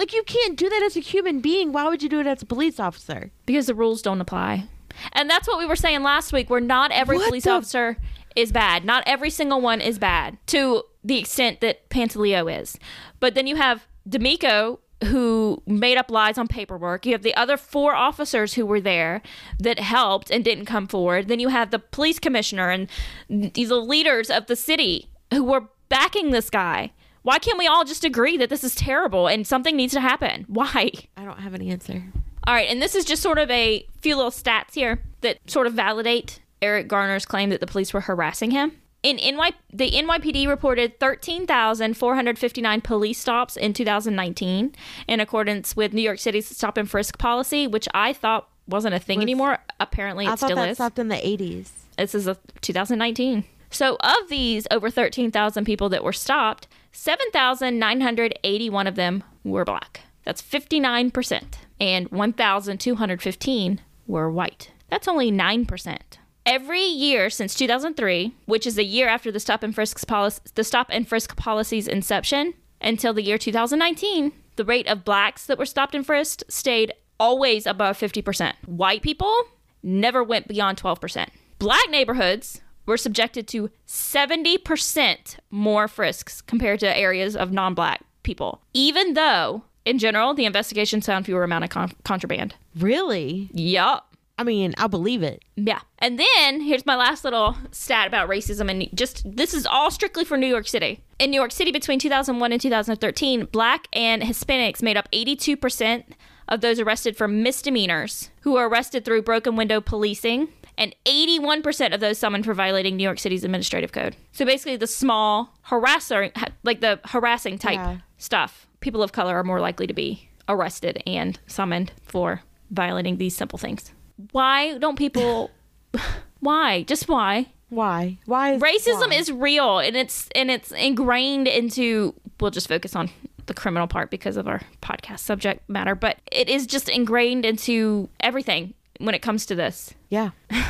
Like 0.00 0.14
you 0.14 0.22
can't 0.22 0.56
do 0.56 0.66
that 0.70 0.82
as 0.82 0.96
a 0.96 1.00
human 1.00 1.40
being. 1.40 1.72
Why 1.72 1.86
would 1.86 2.02
you 2.02 2.08
do 2.08 2.20
it 2.20 2.26
as 2.26 2.40
a 2.40 2.46
police 2.46 2.80
officer? 2.80 3.30
because 3.44 3.66
the 3.66 3.74
rules 3.74 4.00
don't 4.00 4.22
apply. 4.22 4.64
And 5.12 5.28
that's 5.28 5.46
what 5.46 5.58
we 5.58 5.66
were 5.66 5.76
saying 5.76 6.02
last 6.02 6.32
week, 6.32 6.48
where 6.48 6.58
not 6.58 6.90
every 6.90 7.18
What 7.18 7.26
police 7.28 7.44
the- 7.44 7.50
officer 7.50 7.98
is 8.34 8.50
bad. 8.50 8.82
Not 8.82 9.02
every 9.06 9.28
single 9.28 9.60
one 9.60 9.82
is 9.82 9.98
bad 9.98 10.38
to 10.46 10.84
the 11.04 11.18
extent 11.18 11.60
that 11.60 11.90
Pantaleo 11.90 12.48
is. 12.60 12.78
But 13.20 13.34
then 13.34 13.46
you 13.46 13.56
have 13.56 13.86
D'Amico, 14.08 14.80
who 15.04 15.62
made 15.66 15.98
up 15.98 16.10
lies 16.10 16.38
on 16.38 16.48
paperwork. 16.48 17.04
You 17.04 17.12
have 17.12 17.22
the 17.22 17.34
other 17.34 17.58
four 17.58 17.94
officers 17.94 18.54
who 18.54 18.64
were 18.64 18.80
there 18.80 19.20
that 19.58 19.80
helped 19.80 20.30
and 20.30 20.42
didn't 20.42 20.64
come 20.64 20.86
forward. 20.86 21.28
Then 21.28 21.40
you 21.40 21.48
have 21.48 21.70
the 21.72 21.78
police 21.78 22.18
commissioner 22.18 22.70
and 22.70 22.88
these 23.28 23.68
the 23.68 23.76
leaders 23.76 24.30
of 24.30 24.46
the 24.46 24.56
city 24.56 25.10
who 25.30 25.44
were 25.44 25.68
backing 25.90 26.30
this 26.30 26.48
guy. 26.48 26.92
Why 27.22 27.38
can't 27.38 27.58
we 27.58 27.66
all 27.66 27.84
just 27.84 28.04
agree 28.04 28.36
that 28.38 28.48
this 28.48 28.64
is 28.64 28.74
terrible 28.74 29.26
and 29.26 29.46
something 29.46 29.76
needs 29.76 29.92
to 29.92 30.00
happen? 30.00 30.44
Why? 30.48 30.90
I 31.16 31.24
don't 31.24 31.40
have 31.40 31.54
an 31.54 31.62
answer. 31.62 32.04
All 32.46 32.54
right, 32.54 32.68
and 32.68 32.80
this 32.80 32.94
is 32.94 33.04
just 33.04 33.22
sort 33.22 33.38
of 33.38 33.50
a 33.50 33.86
few 34.00 34.16
little 34.16 34.30
stats 34.30 34.74
here 34.74 35.02
that 35.20 35.38
sort 35.46 35.66
of 35.66 35.74
validate 35.74 36.40
Eric 36.62 36.88
Garner's 36.88 37.26
claim 37.26 37.50
that 37.50 37.60
the 37.60 37.66
police 37.66 37.92
were 37.92 38.00
harassing 38.00 38.50
him. 38.50 38.72
In 39.02 39.16
NY, 39.16 39.52
the 39.72 39.90
NYPD 39.90 40.46
reported 40.46 41.00
13,459 41.00 42.80
police 42.82 43.18
stops 43.18 43.56
in 43.56 43.72
2019 43.72 44.74
in 45.08 45.20
accordance 45.20 45.74
with 45.74 45.94
New 45.94 46.02
York 46.02 46.18
City's 46.18 46.46
stop 46.54 46.76
and 46.76 46.90
frisk 46.90 47.18
policy, 47.18 47.66
which 47.66 47.88
I 47.94 48.12
thought 48.12 48.48
wasn't 48.66 48.94
a 48.94 48.98
thing 48.98 49.22
anymore. 49.22 49.58
Apparently, 49.78 50.26
it 50.26 50.30
I 50.30 50.34
still 50.34 50.56
that 50.56 50.68
is. 50.70 50.76
stopped 50.76 50.98
in 50.98 51.08
the 51.08 51.16
80s. 51.16 51.70
This 51.96 52.14
is 52.14 52.26
a 52.26 52.36
2019. 52.60 53.44
So, 53.70 53.96
of 54.00 54.28
these 54.28 54.66
over 54.70 54.90
13,000 54.90 55.64
people 55.64 55.88
that 55.90 56.04
were 56.04 56.12
stopped, 56.12 56.66
7,981 56.92 58.86
of 58.86 58.94
them 58.94 59.24
were 59.44 59.64
black. 59.64 60.02
That's 60.24 60.42
59%. 60.42 61.42
And 61.80 62.08
1,215 62.10 63.80
were 64.06 64.30
white. 64.30 64.70
That's 64.90 65.08
only 65.08 65.32
9%. 65.32 65.98
Every 66.44 66.82
year 66.82 67.30
since 67.30 67.54
2003, 67.54 68.34
which 68.46 68.66
is 68.66 68.78
a 68.78 68.84
year 68.84 69.08
after 69.08 69.30
the 69.30 69.40
stop 69.40 69.62
and 69.62 69.74
frisk 69.74 70.06
policy, 70.06 70.40
the 70.54 70.64
stop 70.64 70.88
and 70.90 71.06
frisk 71.08 71.36
policy's 71.36 71.86
inception, 71.86 72.54
until 72.80 73.12
the 73.12 73.22
year 73.22 73.38
2019, 73.38 74.32
the 74.56 74.64
rate 74.64 74.88
of 74.88 75.04
blacks 75.04 75.46
that 75.46 75.58
were 75.58 75.66
stopped 75.66 75.94
and 75.94 76.04
frisked 76.04 76.44
stayed 76.48 76.92
always 77.18 77.66
above 77.66 77.98
50%. 77.98 78.54
White 78.66 79.02
people 79.02 79.34
never 79.82 80.24
went 80.24 80.48
beyond 80.48 80.78
12%. 80.78 81.28
Black 81.58 81.90
neighborhoods 81.90 82.62
were 82.90 82.96
subjected 82.96 83.48
to 83.48 83.70
70% 83.86 85.36
more 85.50 85.88
frisks 85.88 86.42
compared 86.42 86.80
to 86.80 86.96
areas 86.96 87.34
of 87.36 87.52
non 87.52 87.74
black 87.74 88.02
people, 88.22 88.60
even 88.74 89.14
though, 89.14 89.64
in 89.84 89.98
general, 89.98 90.34
the 90.34 90.44
investigations 90.44 91.06
found 91.06 91.24
fewer 91.24 91.44
amount 91.44 91.64
of 91.64 91.70
con- 91.70 91.92
contraband. 92.04 92.54
Really? 92.76 93.48
Yup. 93.52 94.06
I 94.38 94.42
mean, 94.42 94.74
I'll 94.78 94.88
believe 94.88 95.22
it. 95.22 95.44
Yeah. 95.56 95.80
And 95.98 96.18
then 96.18 96.62
here's 96.62 96.86
my 96.86 96.96
last 96.96 97.24
little 97.24 97.58
stat 97.72 98.06
about 98.06 98.28
racism. 98.28 98.70
And 98.70 98.88
just 98.94 99.22
this 99.36 99.52
is 99.52 99.66
all 99.66 99.90
strictly 99.90 100.24
for 100.24 100.38
New 100.38 100.46
York 100.46 100.66
City. 100.66 101.00
In 101.18 101.30
New 101.30 101.36
York 101.36 101.52
City 101.52 101.70
between 101.70 101.98
2001 101.98 102.50
and 102.50 102.60
2013, 102.60 103.48
black 103.52 103.86
and 103.92 104.22
Hispanics 104.22 104.82
made 104.82 104.96
up 104.96 105.10
82% 105.12 106.04
of 106.48 106.62
those 106.62 106.80
arrested 106.80 107.18
for 107.18 107.28
misdemeanors 107.28 108.30
who 108.40 108.52
were 108.52 108.66
arrested 108.66 109.04
through 109.04 109.22
broken 109.22 109.56
window 109.56 109.80
policing 109.80 110.48
and 110.80 110.94
81% 111.04 111.94
of 111.94 112.00
those 112.00 112.18
summoned 112.18 112.44
for 112.44 112.54
violating 112.54 112.96
New 112.96 113.04
York 113.04 113.18
City's 113.20 113.44
administrative 113.44 113.92
code. 113.92 114.16
So 114.32 114.44
basically, 114.44 114.76
the 114.76 114.86
small 114.88 115.54
harasser, 115.68 116.32
like 116.64 116.80
the 116.80 116.98
harassing 117.04 117.58
type 117.58 117.74
Yeah. 117.74 117.98
stuff, 118.18 118.66
people 118.80 119.02
of 119.02 119.12
color 119.12 119.36
are 119.36 119.44
more 119.44 119.60
likely 119.60 119.86
to 119.86 119.94
be 119.94 120.28
arrested 120.48 121.00
and 121.06 121.38
summoned 121.46 121.92
for 122.02 122.42
violating 122.70 123.18
these 123.18 123.36
simple 123.36 123.58
things. 123.58 123.92
Why 124.32 124.76
don't 124.78 124.96
people? 124.98 125.50
why? 126.40 126.82
Just 126.84 127.08
why? 127.08 127.46
Why? 127.68 128.18
Why 128.26 128.54
is 128.54 128.62
Racism 128.62 129.10
why? 129.10 129.14
is 129.16 129.30
real, 129.30 129.78
and 129.78 129.96
it's 129.96 130.28
and 130.34 130.50
it's 130.50 130.72
ingrained 130.72 131.46
into. 131.46 132.14
We'll 132.40 132.50
just 132.50 132.68
focus 132.68 132.96
on 132.96 133.10
the 133.46 133.54
criminal 133.54 133.86
part 133.86 134.10
because 134.10 134.36
of 134.36 134.48
our 134.48 134.60
podcast 134.82 135.18
subject 135.20 135.68
matter, 135.68 135.94
but 135.94 136.16
it 136.32 136.48
is 136.48 136.66
just 136.66 136.88
ingrained 136.88 137.44
into 137.44 138.08
everything 138.20 138.74
when 139.00 139.14
it 139.14 139.22
comes 139.22 139.46
to 139.46 139.54
this. 139.54 139.94
yeah, 140.08 140.30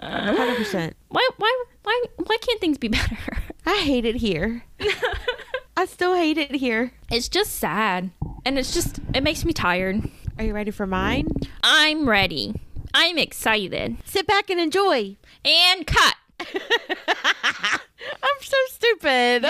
hundred 0.00 0.56
percent. 0.56 0.96
Why? 1.08 1.28
Why? 1.36 1.64
Why? 1.82 2.02
Why 2.16 2.36
can't 2.40 2.60
things 2.60 2.78
be 2.78 2.88
better? 2.88 3.18
I 3.66 3.76
hate 3.78 4.04
it 4.04 4.16
here. 4.16 4.64
I 5.76 5.86
still 5.86 6.14
hate 6.14 6.38
it 6.38 6.54
here. 6.54 6.92
It's 7.10 7.28
just 7.28 7.56
sad, 7.56 8.10
and 8.44 8.58
it's 8.58 8.72
just 8.72 9.00
it 9.14 9.22
makes 9.22 9.44
me 9.44 9.52
tired. 9.52 10.08
Are 10.38 10.44
you 10.44 10.54
ready 10.54 10.70
for 10.70 10.86
mine? 10.86 11.28
I'm 11.62 12.08
ready. 12.08 12.54
I'm 12.94 13.18
excited. 13.18 13.96
Sit 14.04 14.26
back 14.26 14.50
and 14.50 14.60
enjoy. 14.60 15.16
And 15.44 15.86
cut. 15.86 16.14
I'm 16.40 18.40
so 18.40 18.56
stupid. 18.68 19.44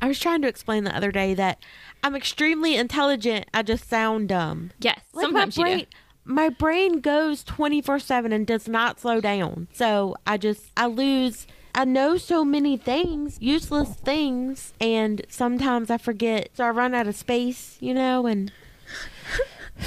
I 0.00 0.08
was 0.08 0.18
trying 0.18 0.42
to 0.42 0.48
explain 0.48 0.84
the 0.84 0.94
other 0.96 1.10
day 1.12 1.34
that 1.34 1.58
I'm 2.02 2.14
extremely 2.14 2.76
intelligent. 2.76 3.46
I 3.52 3.62
just 3.62 3.88
sound 3.88 4.28
dumb. 4.28 4.70
Yes, 4.80 5.00
Like 5.12 5.24
sometimes 5.24 5.58
my 5.58 5.68
you 5.70 5.78
do. 5.80 5.86
my 6.24 6.48
brain 6.48 7.00
goes 7.00 7.42
24 7.44 7.98
7 7.98 8.32
and 8.32 8.46
does 8.46 8.68
not 8.68 9.00
slow 9.00 9.20
down. 9.20 9.68
So 9.72 10.16
I 10.26 10.36
just, 10.36 10.70
I 10.76 10.86
lose. 10.86 11.46
I 11.74 11.84
know 11.84 12.16
so 12.16 12.44
many 12.44 12.76
things, 12.76 13.36
useless 13.40 13.90
things, 13.90 14.72
and 14.80 15.24
sometimes 15.28 15.90
I 15.90 15.98
forget. 15.98 16.48
So 16.54 16.64
I 16.64 16.70
run 16.70 16.94
out 16.94 17.06
of 17.06 17.14
space, 17.14 17.76
you 17.80 17.94
know, 17.94 18.26
and 18.26 18.50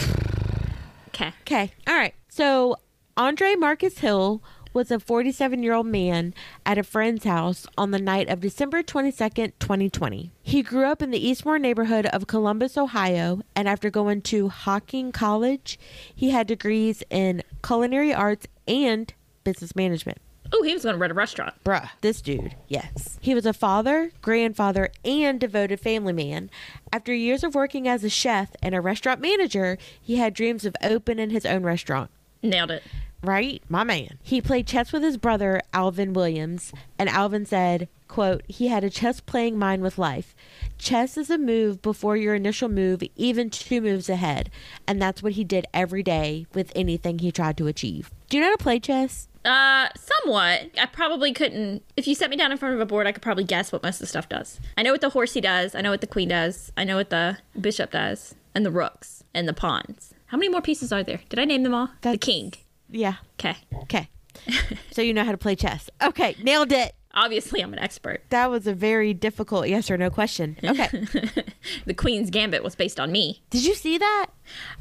Okay. 1.10 1.34
Okay. 1.42 1.72
All 1.88 1.96
right. 1.96 2.14
So 2.30 2.78
Andre 3.18 3.56
Marcus 3.56 4.00
Hill 4.00 4.42
was 4.74 4.92
a 4.92 5.00
47 5.00 5.64
year 5.64 5.74
old 5.74 5.88
man 5.88 6.34
at 6.66 6.78
a 6.78 6.84
friend's 6.84 7.26
house 7.26 7.68
on 7.78 7.92
the 7.92 8.00
night 8.00 8.30
of 8.30 8.40
December 8.40 8.84
22nd, 8.84 9.54
2020. 9.60 10.32
He 10.42 10.62
grew 10.64 10.86
up 10.86 11.02
in 11.02 11.12
the 11.12 11.26
Eastmoor 11.26 11.60
neighborhood 11.60 12.06
of 12.08 12.28
Columbus, 12.28 12.78
Ohio, 12.78 13.42
and 13.56 13.68
after 13.68 13.90
going 13.90 14.22
to 14.24 14.50
Hocking 14.50 15.12
College, 15.12 15.80
he 16.14 16.30
had 16.32 16.48
degrees 16.48 17.04
in 17.10 17.44
culinary 17.64 18.14
arts 18.14 18.48
and 18.68 19.14
business 19.44 19.76
management. 19.76 20.20
Oh, 20.54 20.64
he 20.64 20.74
was 20.74 20.84
going 20.84 20.96
to 20.96 21.00
run 21.00 21.12
a 21.12 21.14
restaurant. 21.14 21.54
Bruh, 21.64 21.90
this 22.02 22.22
dude, 22.22 22.56
yes. 22.68 23.18
He 23.22 23.34
was 23.34 23.46
a 23.46 23.54
father, 23.54 24.12
grandfather, 24.22 24.90
and 25.06 25.40
devoted 25.40 25.80
family 25.80 26.12
man. 26.12 26.50
After 26.92 27.14
years 27.14 27.44
of 27.46 27.56
working 27.56 27.88
as 27.88 28.04
a 28.04 28.10
chef 28.10 28.52
and 28.62 28.76
a 28.76 28.82
restaurant 28.82 29.22
manager, 29.22 29.78
he 30.02 30.18
had 30.18 30.34
dreams 30.34 30.66
of 30.66 30.76
opening 30.84 31.30
his 31.30 31.46
own 31.46 31.64
restaurant. 31.64 32.12
Nailed 32.44 32.72
it. 32.72 32.84
Right? 33.24 33.62
My 33.70 33.84
man. 33.84 34.18
He 34.22 34.42
played 34.42 34.68
chess 34.68 34.92
with 34.92 35.04
his 35.04 35.18
brother, 35.18 35.62
Alvin 35.74 36.14
Williams, 36.14 36.74
and 36.98 37.08
Alvin 37.08 37.46
said, 37.46 37.88
quote, 38.08 38.44
he 38.48 38.68
had 38.68 38.84
a 38.84 38.90
chess 38.90 39.20
playing 39.20 39.58
mind 39.60 39.84
with 39.84 39.98
life. 39.98 40.36
Chess 40.78 41.18
is 41.18 41.30
a 41.30 41.38
move 41.38 41.82
before 41.82 42.18
your 42.18 42.34
initial 42.36 42.68
move, 42.68 43.04
even 43.16 43.50
two 43.50 43.80
moves 43.80 44.10
ahead. 44.10 44.50
And 44.88 45.02
that's 45.02 45.22
what 45.22 45.34
he 45.34 45.44
did 45.44 45.66
every 45.74 46.04
day 46.04 46.46
with 46.54 46.72
anything 46.76 47.20
he 47.20 47.32
tried 47.32 47.58
to 47.58 47.68
achieve. 47.68 48.12
Do 48.30 48.38
you 48.38 48.42
know 48.44 48.50
how 48.50 48.56
to 48.56 48.64
play 48.64 48.80
chess? 48.80 49.28
Uh, 49.46 49.90
somewhat. 49.96 50.70
I 50.80 50.86
probably 50.92 51.34
couldn't. 51.34 51.84
If 51.96 52.08
you 52.08 52.16
set 52.16 52.30
me 52.30 52.38
down 52.38 52.52
in 52.52 52.58
front 52.58 52.76
of 52.76 52.82
a 52.82 52.86
board, 52.86 53.08
I 53.08 53.12
could 53.12 53.24
probably 53.24 53.44
guess 53.44 53.72
what 53.72 53.84
most 53.84 53.96
of 53.96 54.02
the 54.02 54.08
stuff 54.08 54.30
does. 54.30 54.60
I 54.78 54.84
know 54.84 54.92
what 54.92 55.02
the 55.02 55.10
horsey 55.10 55.42
does. 55.42 55.74
I 55.74 55.82
know 55.82 55.92
what 55.92 56.02
the 56.02 56.08
queen 56.08 56.30
does. 56.30 56.72
I 56.78 56.84
know 56.84 56.96
what 56.96 57.10
the 57.10 57.38
bishop 57.60 57.92
does, 57.92 58.36
and 58.54 58.66
the 58.66 58.72
rooks 58.72 59.24
and 59.34 59.48
the 59.48 59.54
pawns. 59.54 60.14
How 60.28 60.38
many 60.38 60.50
more 60.50 60.62
pieces 60.62 60.92
are 60.92 61.04
there? 61.04 61.22
Did 61.30 61.40
I 61.40 61.46
name 61.46 61.64
them 61.64 61.74
all? 61.74 61.90
the 62.02 62.18
king. 62.18 62.54
Yeah. 62.92 63.16
Okay. 63.40 63.58
Okay. 63.84 64.10
so 64.92 65.02
you 65.02 65.14
know 65.14 65.24
how 65.24 65.32
to 65.32 65.38
play 65.38 65.56
chess. 65.56 65.90
Okay, 66.02 66.36
nailed 66.42 66.72
it. 66.72 66.94
Obviously, 67.14 67.62
I'm 67.62 67.74
an 67.74 67.80
expert. 67.80 68.24
That 68.30 68.50
was 68.50 68.68
a 68.68 68.74
very 68.74 69.14
difficult 69.14 69.68
yes 69.68 69.92
or 69.92 69.98
no 69.98 70.10
question. 70.10 70.58
Okay. 70.64 70.90
The 71.86 71.94
queen's 71.94 72.32
gambit 72.32 72.64
was 72.64 72.76
based 72.76 73.00
on 73.00 73.12
me. 73.12 73.44
Did 73.52 73.66
you 73.66 73.76
see 73.76 73.98
that? 73.98 74.28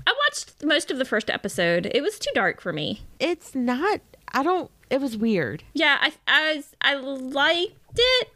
I 0.06 0.14
watched 0.26 0.64
most 0.64 0.90
of 0.90 0.96
the 0.98 1.04
first 1.04 1.28
episode. 1.28 1.90
It 1.94 2.02
was 2.02 2.18
too 2.18 2.30
dark 2.34 2.60
for 2.60 2.72
me. 2.72 3.02
It's 3.18 3.54
not 3.54 4.00
I 4.32 4.42
don't 4.42 4.70
it 4.90 5.00
was 5.00 5.16
weird. 5.16 5.62
Yeah, 5.74 5.98
I 6.00 6.12
I 6.26 6.54
was, 6.56 6.74
I 6.80 6.94
liked 6.94 7.98
it. 7.98 8.28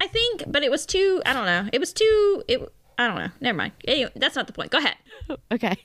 I 0.00 0.06
think, 0.08 0.44
but 0.48 0.62
it 0.62 0.70
was 0.70 0.84
too. 0.86 1.22
I 1.24 1.32
don't 1.32 1.46
know. 1.46 1.68
It 1.72 1.78
was 1.78 1.92
too. 1.92 2.42
It. 2.48 2.60
I 2.98 3.06
don't 3.06 3.16
know. 3.16 3.30
Never 3.40 3.56
mind. 3.56 3.72
Anyway, 3.86 4.10
that's 4.16 4.36
not 4.36 4.46
the 4.46 4.52
point. 4.52 4.70
Go 4.70 4.78
ahead. 4.78 4.96
Okay. 5.52 5.76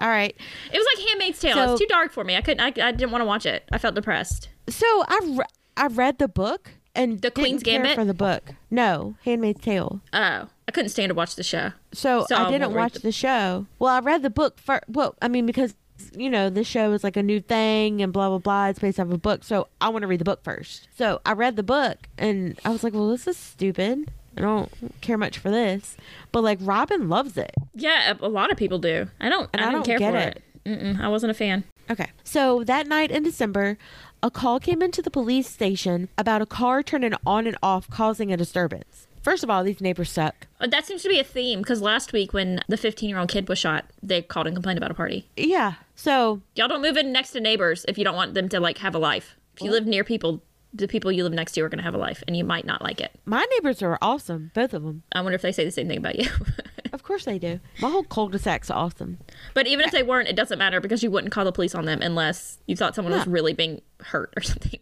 All 0.00 0.08
right. 0.08 0.34
It 0.72 0.76
was 0.78 0.86
like 0.96 1.08
Handmaid's 1.08 1.40
Tale. 1.40 1.54
So- 1.54 1.72
it's 1.72 1.80
too 1.80 1.86
dark 1.88 2.12
for 2.12 2.24
me. 2.24 2.36
I 2.36 2.40
couldn't. 2.40 2.60
I, 2.60 2.66
I 2.88 2.92
didn't 2.92 3.10
want 3.10 3.22
to 3.22 3.26
watch 3.26 3.46
it. 3.46 3.64
I 3.72 3.78
felt 3.78 3.94
depressed. 3.94 4.48
So 4.68 4.86
I 5.08 5.20
re- 5.24 5.44
I 5.76 5.86
read 5.86 6.18
the 6.18 6.28
book 6.28 6.70
and 6.94 7.20
The 7.20 7.30
Queen's 7.30 7.62
Gambit? 7.62 7.94
for 7.94 8.04
the 8.04 8.14
book. 8.14 8.54
No, 8.70 9.14
Handmaid's 9.24 9.60
Tale. 9.60 10.00
Oh, 10.12 10.48
I 10.68 10.70
couldn't 10.72 10.90
stand 10.90 11.10
to 11.10 11.14
watch 11.14 11.36
the 11.36 11.42
show. 11.42 11.72
So, 11.92 12.26
So 12.28 12.36
I 12.36 12.50
didn't 12.50 12.74
watch 12.74 12.94
the- 12.94 12.98
the 13.00 13.12
show. 13.12 13.66
Well, 13.78 13.94
I 13.94 14.00
read 14.00 14.22
the 14.22 14.30
book 14.30 14.58
for 14.60 14.80
well, 14.88 15.14
I 15.22 15.28
mean 15.28 15.46
because 15.46 15.74
you 16.14 16.30
know 16.30 16.48
this 16.48 16.66
show 16.68 16.92
is 16.92 17.02
like 17.02 17.16
a 17.16 17.22
new 17.22 17.40
thing 17.40 18.02
and 18.02 18.12
blah 18.12 18.28
blah 18.28 18.38
blah. 18.38 18.66
It's 18.68 18.78
based 18.78 19.00
off 19.00 19.10
a 19.10 19.18
book, 19.18 19.42
so 19.44 19.68
I 19.80 19.88
want 19.88 20.02
to 20.02 20.06
read 20.06 20.20
the 20.20 20.24
book 20.24 20.44
first. 20.44 20.86
So 20.96 21.20
I 21.26 21.32
read 21.32 21.56
the 21.56 21.62
book 21.64 22.08
and 22.18 22.58
I 22.64 22.70
was 22.70 22.84
like, 22.84 22.92
well, 22.92 23.08
this 23.08 23.26
is 23.26 23.36
stupid. 23.36 24.10
I 24.36 24.40
don't 24.42 24.70
care 25.00 25.18
much 25.18 25.38
for 25.38 25.50
this, 25.50 25.96
but 26.30 26.44
like 26.44 26.58
Robin 26.60 27.08
loves 27.08 27.36
it. 27.36 27.52
Yeah, 27.78 28.14
a, 28.20 28.28
lot 28.28 28.50
of 28.50 28.56
people 28.58 28.78
do. 28.78 29.08
I 29.20 29.28
don't. 29.28 29.48
And 29.52 29.62
I 29.64 29.68
I 29.68 29.72
don't 29.72 29.84
care 29.84 29.98
get 29.98 30.12
for 30.12 30.18
it. 30.18 30.42
it. 30.64 31.00
I 31.00 31.08
wasn't 31.08 31.30
a 31.30 31.34
fan. 31.34 31.64
Okay. 31.90 32.08
So 32.24 32.64
that 32.64 32.86
night 32.86 33.10
in 33.10 33.22
December, 33.22 33.78
a 34.22 34.30
call 34.30 34.60
came 34.60 34.82
into 34.82 35.00
the 35.00 35.10
police 35.10 35.48
station 35.48 36.08
about 36.18 36.42
a 36.42 36.46
car 36.46 36.82
turning 36.82 37.14
on 37.24 37.46
and 37.46 37.56
off, 37.62 37.88
causing 37.88 38.32
a 38.32 38.36
disturbance. 38.36 39.06
First 39.22 39.42
of 39.42 39.50
all, 39.50 39.64
these 39.64 39.80
neighbors 39.80 40.10
suck. 40.10 40.46
Uh, 40.60 40.66
That 40.66 40.86
seems 40.86 41.02
to 41.02 41.08
be 41.08 41.18
a 41.18 41.24
theme 41.24 41.60
because 41.60 41.80
last 41.82 42.12
week 42.12 42.32
when 42.32 42.60
the 42.68 42.76
15 42.76 43.08
year 43.08 43.18
old 43.18 43.28
kid 43.30 43.48
was 43.48 43.58
shot, 43.58 43.84
they 44.02 44.22
called 44.22 44.46
and 44.46 44.54
complained 44.56 44.78
about 44.78 44.90
a 44.90 44.94
party. 44.94 45.28
Yeah. 45.36 45.74
So 45.94 46.40
Y'all 46.54 46.68
don't 46.68 46.82
move 46.82 46.96
in 46.96 47.12
next 47.12 47.30
to 47.32 47.40
neighbors 47.40 47.84
if 47.88 47.98
you 47.98 48.04
don't 48.04 48.16
want 48.16 48.34
them 48.34 48.48
to 48.50 48.60
like 48.60 48.78
have 48.78 48.94
a 48.94 48.98
life. 48.98 49.36
If 49.56 49.62
you 49.62 49.70
live 49.70 49.86
near 49.86 50.04
people, 50.04 50.42
the 50.72 50.86
people 50.86 51.10
you 51.10 51.24
live 51.24 51.32
next 51.32 51.52
to 51.52 51.62
are 51.62 51.68
going 51.68 51.78
to 51.78 51.84
have 51.84 51.94
a 51.94 51.98
life, 51.98 52.22
and 52.28 52.36
you 52.36 52.44
might 52.44 52.64
not 52.64 52.80
like 52.82 53.00
it. 53.00 53.10
my 53.24 53.44
neighbors 53.54 53.82
are 53.82 53.98
awesome, 54.00 54.50
both 54.54 54.72
of 54.74 54.82
them. 54.84 55.02
I 55.12 55.20
wonder 55.22 55.34
if 55.34 55.42
they 55.42 55.50
say 55.52 55.64
the 55.64 55.70
same 55.72 55.88
thing 55.88 55.98
about 55.98 56.16
you. 56.18 56.30
Of 57.08 57.10
course 57.10 57.24
they 57.24 57.38
do. 57.38 57.58
My 57.80 57.88
whole 57.88 58.04
cul-de-sac's 58.04 58.70
awesome. 58.70 59.16
but 59.54 59.66
even 59.66 59.86
if 59.86 59.92
they 59.92 60.02
weren't, 60.02 60.28
it 60.28 60.36
doesn't 60.36 60.58
matter 60.58 60.78
because 60.78 61.02
you 61.02 61.10
wouldn't 61.10 61.32
call 61.32 61.46
the 61.46 61.52
police 61.52 61.74
on 61.74 61.86
them 61.86 62.02
unless 62.02 62.58
you 62.66 62.76
thought 62.76 62.94
someone 62.94 63.14
was 63.14 63.26
really 63.26 63.54
being 63.54 63.80
hurt 64.00 64.30
or 64.36 64.42
something. 64.42 64.78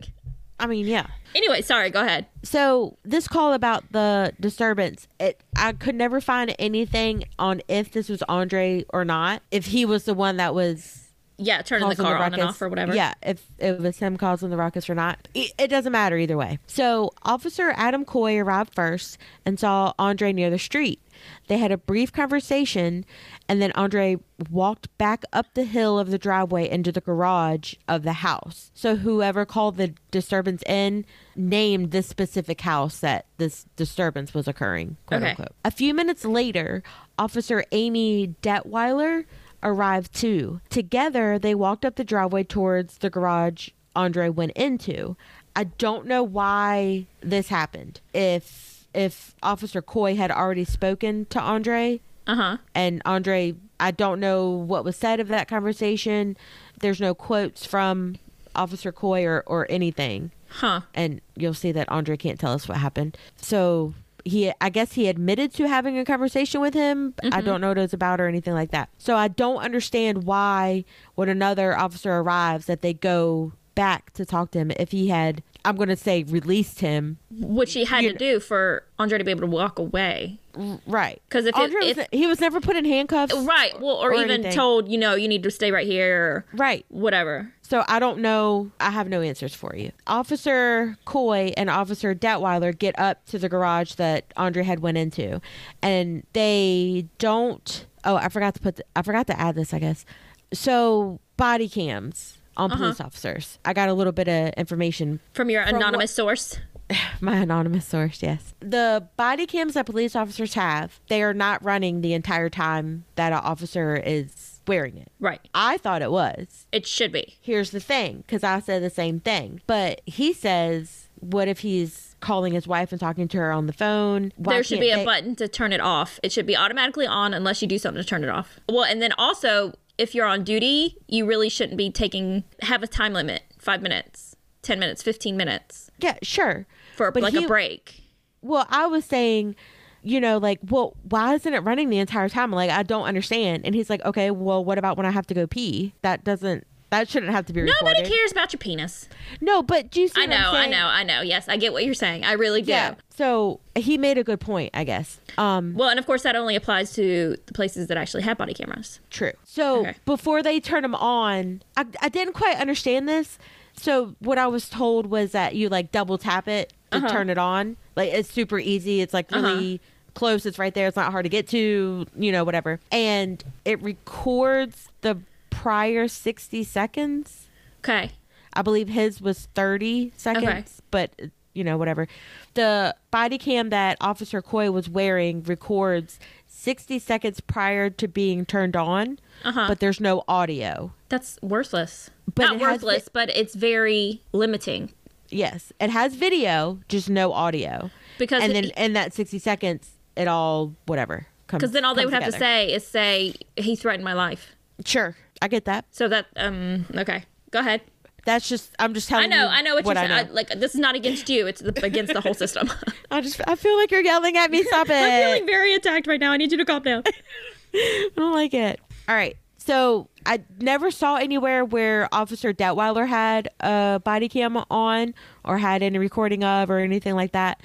I 0.59 0.67
mean, 0.67 0.87
yeah. 0.89 1.07
Anyway, 1.37 1.63
sorry, 1.63 1.89
go 1.91 2.01
ahead. 2.01 2.27
So 2.43 2.99
this 3.05 3.29
call 3.29 3.53
about 3.53 3.85
the 3.93 4.33
disturbance, 4.41 5.07
it 5.21 5.41
I 5.55 5.71
could 5.71 5.95
never 5.95 6.21
find 6.21 6.53
anything 6.59 7.27
on 7.39 7.63
if 7.69 7.93
this 7.93 8.09
was 8.09 8.25
Andre 8.29 8.85
or 8.89 9.05
not. 9.05 9.41
If 9.53 9.67
he 9.67 9.85
was 9.85 10.03
the 10.03 10.15
one 10.15 10.39
that 10.39 10.53
was 10.53 11.05
Yeah, 11.39 11.63
turning 11.63 11.89
the 11.89 11.95
car 11.95 12.17
on 12.17 12.33
and 12.35 12.43
off 12.43 12.61
or 12.61 12.69
whatever. 12.69 12.93
Yeah, 12.93 13.15
if 13.23 13.47
it 13.59 13.79
was 13.79 13.99
him 13.99 14.17
causing 14.17 14.51
the 14.51 14.57
ruckus 14.57 14.91
or 14.91 14.97
not. 14.97 15.29
It, 15.33 15.53
it 15.59 15.69
doesn't 15.69 15.93
matter 15.93 16.17
either 16.17 16.37
way. 16.37 16.59
So, 16.67 17.13
Officer 17.23 17.73
Adam 17.77 18.05
Coy 18.05 18.39
arrived 18.39 18.75
first 18.75 19.19
and 19.45 19.61
saw 19.61 19.93
Andre 19.99 20.33
near 20.33 20.49
the 20.51 20.59
street. 20.59 21.01
They 21.49 21.59
had 21.59 21.73
a 21.73 21.79
brief 21.79 22.13
conversation, 22.13 23.05
and 23.49 23.61
then 23.63 23.73
Andre 23.73 24.17
walked 24.51 24.97
back 24.99 25.25
up 25.33 25.47
the 25.55 25.65
hill 25.65 25.99
of 25.99 26.11
the 26.11 26.19
driveway 26.19 26.69
into 26.69 26.93
the 26.93 27.01
garage 27.01 27.75
of 27.89 28.03
the 28.03 28.15
house. 28.15 28.71
So, 28.75 28.97
whoever 28.97 29.45
called 29.45 29.77
the 29.77 29.95
disturbance 30.11 30.63
in 30.65 31.05
named 31.35 31.91
this 31.91 32.07
specific 32.07 32.61
house 32.61 33.01
that 33.01 33.27
this 33.39 33.67
disturbance 33.77 34.35
was 34.35 34.49
occurring, 34.49 34.97
quote 35.07 35.23
Okay. 35.23 35.31
unquote. 35.31 35.53
A 35.65 35.71
few 35.71 35.95
minutes 35.95 36.25
later, 36.25 36.83
Officer 37.19 37.65
Amy 37.73 38.35
Detweiler 38.43 39.25
arrived 39.63 40.15
too. 40.15 40.61
Together, 40.71 41.39
they 41.39 41.55
walked 41.55 41.85
up 41.85 41.97
the 41.97 42.05
driveway 42.05 42.45
towards 42.45 42.99
the 42.99 43.11
garage 43.11 43.71
Andre 43.95 44.29
went 44.29 44.53
into. 44.53 45.17
I 45.57 45.65
don't 45.65 46.07
know 46.07 46.23
why 46.23 47.07
this 47.21 47.49
happened. 47.49 48.01
If 48.13 48.76
if 48.97 49.35
Officer 49.43 49.83
Coy 49.83 50.17
had 50.17 50.31
already 50.31 50.65
spoken 50.65 51.27
to 51.31 51.41
Andre 51.41 52.01
Uh 52.27 52.35
huh. 52.35 52.57
and 52.75 53.03
Andre, 53.05 53.55
I 53.79 53.91
don't 53.91 54.19
know 54.21 54.49
what 54.51 54.85
was 54.85 54.97
said 54.97 55.21
of 55.21 55.29
that 55.29 55.49
conversation. 55.49 56.37
There's 56.81 57.01
no 57.01 57.15
quotes 57.15 57.67
from 57.67 58.17
Officer 58.55 58.91
Coy 58.93 59.25
or, 59.27 59.43
or 59.47 59.67
anything 59.71 60.31
Huh. 60.49 60.81
and 60.95 61.21
you'll 61.37 61.55
see 61.55 61.73
that 61.73 61.89
Andre 61.91 62.17
can't 62.17 62.41
tell 62.41 62.53
us 62.53 62.67
what 62.69 62.79
happened. 62.79 63.17
So 63.37 63.93
he, 64.25 64.51
I 64.61 64.71
guess 64.71 64.95
he 64.95 65.07
admitted 65.09 65.53
to 65.55 65.69
having 65.69 65.99
a 65.99 66.05
conversation 66.05 66.61
with 66.61 66.73
him. 66.75 67.15
I 67.33 67.41
don't 67.43 67.61
know 67.61 67.69
what 67.69 67.79
it 67.79 67.83
was 67.83 67.93
about 67.93 68.21
or 68.21 68.27
anything 68.27 68.55
like 68.55 68.71
that. 68.73 68.89
So 68.99 69.15
I 69.15 69.29
don't 69.29 69.59
understand 69.59 70.25
why 70.25 70.85
when 71.15 71.29
another 71.29 71.77
officer 71.79 72.11
arrives 72.13 72.67
that 72.67 72.81
they 72.83 72.93
go 72.95 73.53
back 73.77 74.13
to 74.15 74.27
talk 74.27 74.51
to 74.51 74.59
him 74.59 74.73
if 74.73 74.91
he 74.91 75.07
had, 75.09 75.45
I'm 75.65 75.77
going 75.77 75.89
to 75.89 75.97
say, 75.97 76.25
released 76.25 76.81
him. 76.81 77.19
Which 77.31 77.75
he 77.75 77.85
had 77.85 78.03
You 78.03 78.13
to 78.13 78.19
do 78.19 78.41
for 78.41 78.83
Andre 78.99 79.19
to 79.19 79.25
be 79.25 79.31
able 79.31 79.43
to 79.43 79.47
walk 79.47 79.79
away. 79.79 80.41
Right. 80.87 81.23
Because 81.29 81.45
if, 81.47 81.55
it, 81.55 81.61
Andre 81.61 81.93
was, 81.95 82.07
he 82.11 82.27
was 82.27 82.41
never 82.41 82.61
put 82.61 82.75
in 82.75 82.85
handcuffs. 82.85 83.33
right, 83.35 83.79
well, 83.81 83.97
or, 83.97 84.11
or 84.11 84.15
even 84.15 84.31
anything. 84.31 84.53
told, 84.53 84.89
you 84.91 84.99
know, 84.99 85.15
you 85.15 85.29
need 85.29 85.43
to 85.45 85.51
stay 85.51 85.71
right 85.71 85.87
here, 85.87 86.45
Right. 86.55 86.85
whatever. 86.89 87.53
So 87.63 87.85
I 87.87 87.99
don't 87.99 88.21
know. 88.21 88.71
I 88.81 88.91
have 88.91 89.09
no 89.09 89.21
answers 89.21 89.55
for 89.55 89.77
you. 89.77 89.93
Officer 90.07 90.97
Coy 91.05 91.53
and 91.57 91.69
Officer 91.69 92.15
Detweiler 92.15 92.77
get 92.77 92.99
up 92.99 93.27
to 93.27 93.39
the 93.39 93.49
garage 93.49 93.95
that 93.95 94.33
Andre 94.37 94.63
had 94.63 94.81
went 94.81 94.97
into, 94.99 95.41
and 95.83 96.25
they 96.33 97.07
don't. 97.19 97.87
Oh, 98.05 98.15
I 98.17 98.29
forgot 98.29 98.55
to 98.55 98.61
put. 98.61 98.77
The, 98.77 98.85
I 98.95 99.03
forgot 99.03 99.27
to 99.27 99.39
add 99.39 99.57
this. 99.57 99.75
I 99.75 99.81
guess. 99.81 100.05
So 100.53 101.19
body 101.37 101.69
cams 101.69 102.36
on 102.57 102.71
Uh-huh. 102.73 102.83
police 102.85 103.01
officers. 103.01 103.59
I 103.65 103.73
got 103.73 103.89
a 103.89 103.95
little 103.95 104.13
bit 104.13 104.29
of 104.29 104.55
information 104.55 105.21
From 105.35 105.51
your 105.51 105.65
From 105.67 105.77
anonymous 105.77 106.13
source. 106.13 106.59
my 107.21 107.37
anonymous 107.39 107.85
source, 107.87 108.23
yes. 108.23 108.55
The 108.61 109.09
body 109.17 109.47
cams 109.47 109.75
that 109.75 109.87
police 109.87 110.15
officers 110.15 110.55
have, 110.55 111.01
they 111.09 111.23
are 111.23 111.35
not 111.35 111.65
running 111.65 112.01
the 112.01 112.13
entire 112.15 112.49
time 112.49 113.05
that 113.17 113.33
an 113.33 113.39
officer 113.41 113.97
is 113.97 114.61
wearing 114.69 114.97
it. 114.97 115.11
Right. 115.21 115.41
I 115.55 115.79
thought 115.79 116.03
it 116.03 116.11
was. 116.13 116.67
It 116.73 116.87
should 116.87 117.11
be. 117.13 117.37
Here's 117.41 117.71
the 117.73 117.81
thing, 117.81 118.19
because 118.27 118.45
I 118.45 118.61
said 118.61 118.83
the 118.83 118.91
same 118.91 119.19
thing. 119.21 119.61
But 119.67 120.01
he 120.07 120.33
says, 120.33 121.09
what 121.21 121.49
if 121.49 121.61
he's 121.61 122.15
calling 122.21 122.53
his 122.53 122.67
wife 122.69 122.93
and 122.93 123.01
talking 123.01 123.27
to 123.29 123.37
her 123.39 123.51
on 123.53 123.67
the 123.67 123.73
phone? 123.73 124.33
Why 124.37 124.55
there 124.55 124.65
should 124.65 124.81
be 124.81 124.91
a 124.91 124.97
they- 124.99 125.05
button 125.05 125.35
to 125.37 125.49
turn 125.49 125.73
it 125.73 125.81
off. 125.81 126.19
It 126.23 126.31
should 126.33 126.47
be 126.47 126.57
automatically 126.57 127.07
on 127.07 127.35
unless 127.35 127.63
you 127.63 127.69
do 127.69 127.79
something 127.79 128.03
to 128.03 128.09
turn 128.09 128.23
it 128.25 128.29
off. 128.31 128.61
Well, 128.69 128.85
and 128.85 129.03
then 129.03 129.13
also, 129.19 129.73
if 129.99 130.15
you're 130.15 130.27
on 130.27 130.45
duty, 130.45 130.97
you 131.09 131.25
really 131.27 131.49
shouldn't 131.49 131.79
be 131.79 131.91
taking 131.91 132.45
have 132.63 132.83
a 132.83 132.87
time 132.87 133.13
limit, 133.13 133.43
five 133.59 133.83
minutes, 133.83 134.37
ten 134.63 134.79
minutes, 134.79 135.03
fifteen 135.03 135.37
minutes 135.37 135.91
Yeah, 136.01 136.17
sure. 136.23 136.67
for 136.97 137.11
But 137.11 137.23
like 137.23 137.35
he- 137.35 137.45
a 137.45 137.49
break. 137.49 138.03
Well, 138.43 138.67
I 138.71 138.87
was 138.87 139.05
saying, 139.05 139.57
you 140.03 140.21
know, 140.21 140.39
like, 140.39 140.61
well, 140.69 140.95
why 141.09 141.35
isn't 141.35 141.53
it 141.53 141.59
running 141.61 141.89
the 141.91 141.99
entire 141.99 142.29
time? 142.29 142.53
Like, 142.53 142.71
I 142.71 142.83
don't 142.85 143.05
understand. 143.07 143.65
And 143.65 143.75
he's 143.75 143.91
like, 143.91 144.05
okay, 144.05 144.31
well, 144.31 144.65
what 144.65 144.79
about 144.79 144.97
when 144.97 145.05
I 145.07 145.11
have 145.11 145.27
to 145.29 145.35
go 145.35 145.47
pee? 145.49 145.95
That 146.03 146.23
doesn't. 146.23 146.65
That 146.91 147.09
shouldn't 147.09 147.33
have 147.33 147.47
to 147.47 147.53
be 147.53 147.63
recorded. 147.63 147.85
Nobody 147.97 148.09
cares 148.17 148.31
about 148.33 148.53
your 148.53 148.59
penis. 148.59 149.09
No, 149.41 149.61
but 149.63 149.91
do 149.91 150.01
you 150.01 150.07
see 150.09 150.21
I 150.23 150.27
what 150.27 150.33
I'm 150.37 150.41
know, 150.43 150.51
I 150.53 150.67
know, 150.69 150.87
I 150.87 151.03
know. 151.03 151.21
Yes, 151.21 151.49
I 151.49 151.57
get 151.57 151.73
what 151.73 151.85
you're 151.85 151.95
saying. 151.95 152.25
I 152.25 152.33
really 152.35 152.63
do. 152.63 152.71
Yeah. 152.71 152.95
So 153.17 153.59
he 153.75 153.99
made 153.99 154.19
a 154.19 154.25
good 154.25 154.39
point, 154.41 154.71
I 154.73 154.85
guess. 154.85 155.21
Um, 155.37 155.75
Well, 155.75 155.89
and 155.89 155.99
of 155.99 156.07
course, 156.07 156.23
that 156.23 156.37
only 156.37 156.55
applies 156.55 156.93
to 156.93 157.37
the 157.47 157.53
places 157.55 157.89
that 157.89 157.97
actually 157.97 158.23
have 158.23 158.39
body 158.39 158.55
cameras. 158.55 159.01
true. 159.11 159.33
So 159.45 159.81
Okay. 159.81 159.95
before 160.05 160.43
they 160.45 160.61
turn 160.61 160.83
them 160.83 160.95
on, 160.95 161.63
I, 161.77 161.87
I 162.01 162.09
didn't 162.09 162.35
quite 162.35 162.57
understand 162.59 163.09
this. 163.09 163.37
So 163.77 164.15
what 164.21 164.39
I 164.39 164.47
was 164.47 164.69
told 164.69 165.07
was 165.09 165.33
that 165.33 165.55
you 165.57 165.69
like 165.69 165.91
double 165.91 166.19
tap 166.19 166.47
it 166.47 166.73
to 166.93 166.99
Uh-huh. 166.99 167.09
turn 167.09 167.31
it 167.31 167.37
on. 167.39 167.77
Like 167.97 168.13
it's 168.13 168.31
super 168.31 168.59
easy. 168.61 169.01
It's 169.01 169.13
like 169.13 169.31
really 169.33 169.81
close. 170.15 170.47
It's 170.47 170.59
right 170.59 170.73
there. 170.73 170.87
It's 170.87 170.97
not 170.97 171.11
hard 171.11 171.25
to 171.25 171.29
get 171.29 171.49
to. 171.49 172.07
You 172.17 172.33
know, 172.33 172.45
whatever. 172.45 172.79
And 172.93 173.43
it 173.65 173.83
records 173.83 174.89
the 175.01 175.19
prior 175.67 176.07
sixty 176.07 176.63
seconds. 176.63 177.49
Okay. 177.81 178.13
I 178.53 178.63
believe 178.63 178.89
his 178.89 179.21
was 179.21 179.49
30 179.57 180.13
seconds, 180.17 180.81
but 180.93 181.11
you 181.55 181.65
know, 181.65 181.77
whatever. 181.77 182.07
The 182.55 182.95
body 183.11 183.37
cam 183.37 183.71
that 183.71 183.97
Officer 184.01 184.41
Coy 184.41 184.71
was 184.71 184.89
wearing 184.89 185.43
records 185.43 186.21
60 186.47 187.01
seconds 187.01 187.41
prior 187.41 187.91
to 187.91 188.07
being 188.07 188.47
turned 188.47 188.77
on, 188.77 189.19
Uh-huh. 189.45 189.65
but 189.67 189.81
there's 189.81 190.01
no 190.01 190.23
audio. 190.29 190.93
That's 191.09 191.37
worthless. 191.43 192.11
But 192.33 192.45
Not 192.45 192.61
worthless, 192.61 193.05
vi- 193.05 193.11
but 193.13 193.31
it's 193.31 193.55
very 193.57 194.23
limiting. 194.33 194.93
Yes, 195.31 195.73
it 195.81 195.91
has 195.91 196.15
video, 196.15 196.79
just 196.89 197.11
no 197.11 197.33
audio. 197.33 197.91
Because 198.19 198.41
and 198.45 198.53
it- 198.53 198.73
then 198.77 198.85
in 198.85 198.93
that 198.93 199.13
60 199.13 199.39
seconds, 199.41 199.97
it 200.17 200.29
all 200.29 200.75
whatever. 200.87 201.27
Because 201.49 201.73
then 201.73 201.85
all 201.85 201.95
they 201.97 202.05
would 202.05 202.15
have 202.15 202.25
to 202.25 202.33
say 202.33 202.73
is 202.73 202.87
say 202.87 203.35
he 203.57 203.75
threatened 203.75 204.05
my 204.05 204.13
life. 204.15 204.55
Sure, 204.85 205.17
I 205.43 205.49
get 205.49 205.65
that. 205.67 205.87
So 205.91 206.09
that 206.09 206.27
um 206.37 206.87
okay, 206.95 207.25
go 207.51 207.61
ahead. 207.61 207.83
That's 208.25 208.49
just 208.49 208.75
I'm 208.81 208.93
just 208.93 209.09
telling 209.09 209.33
I 209.33 209.37
know, 209.37 209.45
you 209.45 209.51
I 209.51 209.63
know 209.63 209.75
what, 209.77 209.85
you're 209.85 209.97
I 209.97 210.09
saying. 210.09 210.33
like 210.33 210.49
this 210.49 210.75
is 210.75 210.81
not 210.81 210.97
against 210.97 211.29
you; 211.29 211.47
it's 211.47 211.61
the, 211.61 211.85
against 211.85 212.13
the 212.13 212.21
whole 212.21 212.35
system. 212.35 212.71
I 213.11 213.21
just 213.21 213.41
I 213.47 213.55
feel 213.55 213.77
like 213.77 213.91
you're 213.93 214.03
yelling 214.03 214.37
at 214.37 214.51
me. 214.51 214.63
Stop 214.65 214.89
it. 214.91 214.95
I'm 214.95 215.23
feeling 215.23 215.47
very 215.47 215.75
attacked 215.75 216.09
right 216.09 216.19
now. 216.19 216.33
I 216.33 216.37
need 216.37 216.51
you 216.51 216.59
to 216.59 216.65
calm 216.65 216.83
down. 216.83 217.05
I 217.75 218.11
don't 218.17 218.33
like 218.35 218.53
it. 218.53 218.81
All 219.09 219.15
right. 219.15 219.37
So 219.59 220.09
I 220.25 220.43
never 220.59 220.91
saw 220.91 221.17
anywhere 221.17 221.65
where 221.65 222.09
Officer 222.13 222.53
Detweiler 222.53 223.07
had 223.07 223.49
a 223.61 224.01
body 224.05 224.29
cam 224.29 224.57
on 224.71 225.15
or 225.45 225.59
had 225.59 225.83
any 225.83 225.99
recording 225.99 226.43
of 226.45 226.71
or 226.71 226.79
anything 226.79 227.15
like 227.15 227.33
that. 227.33 227.61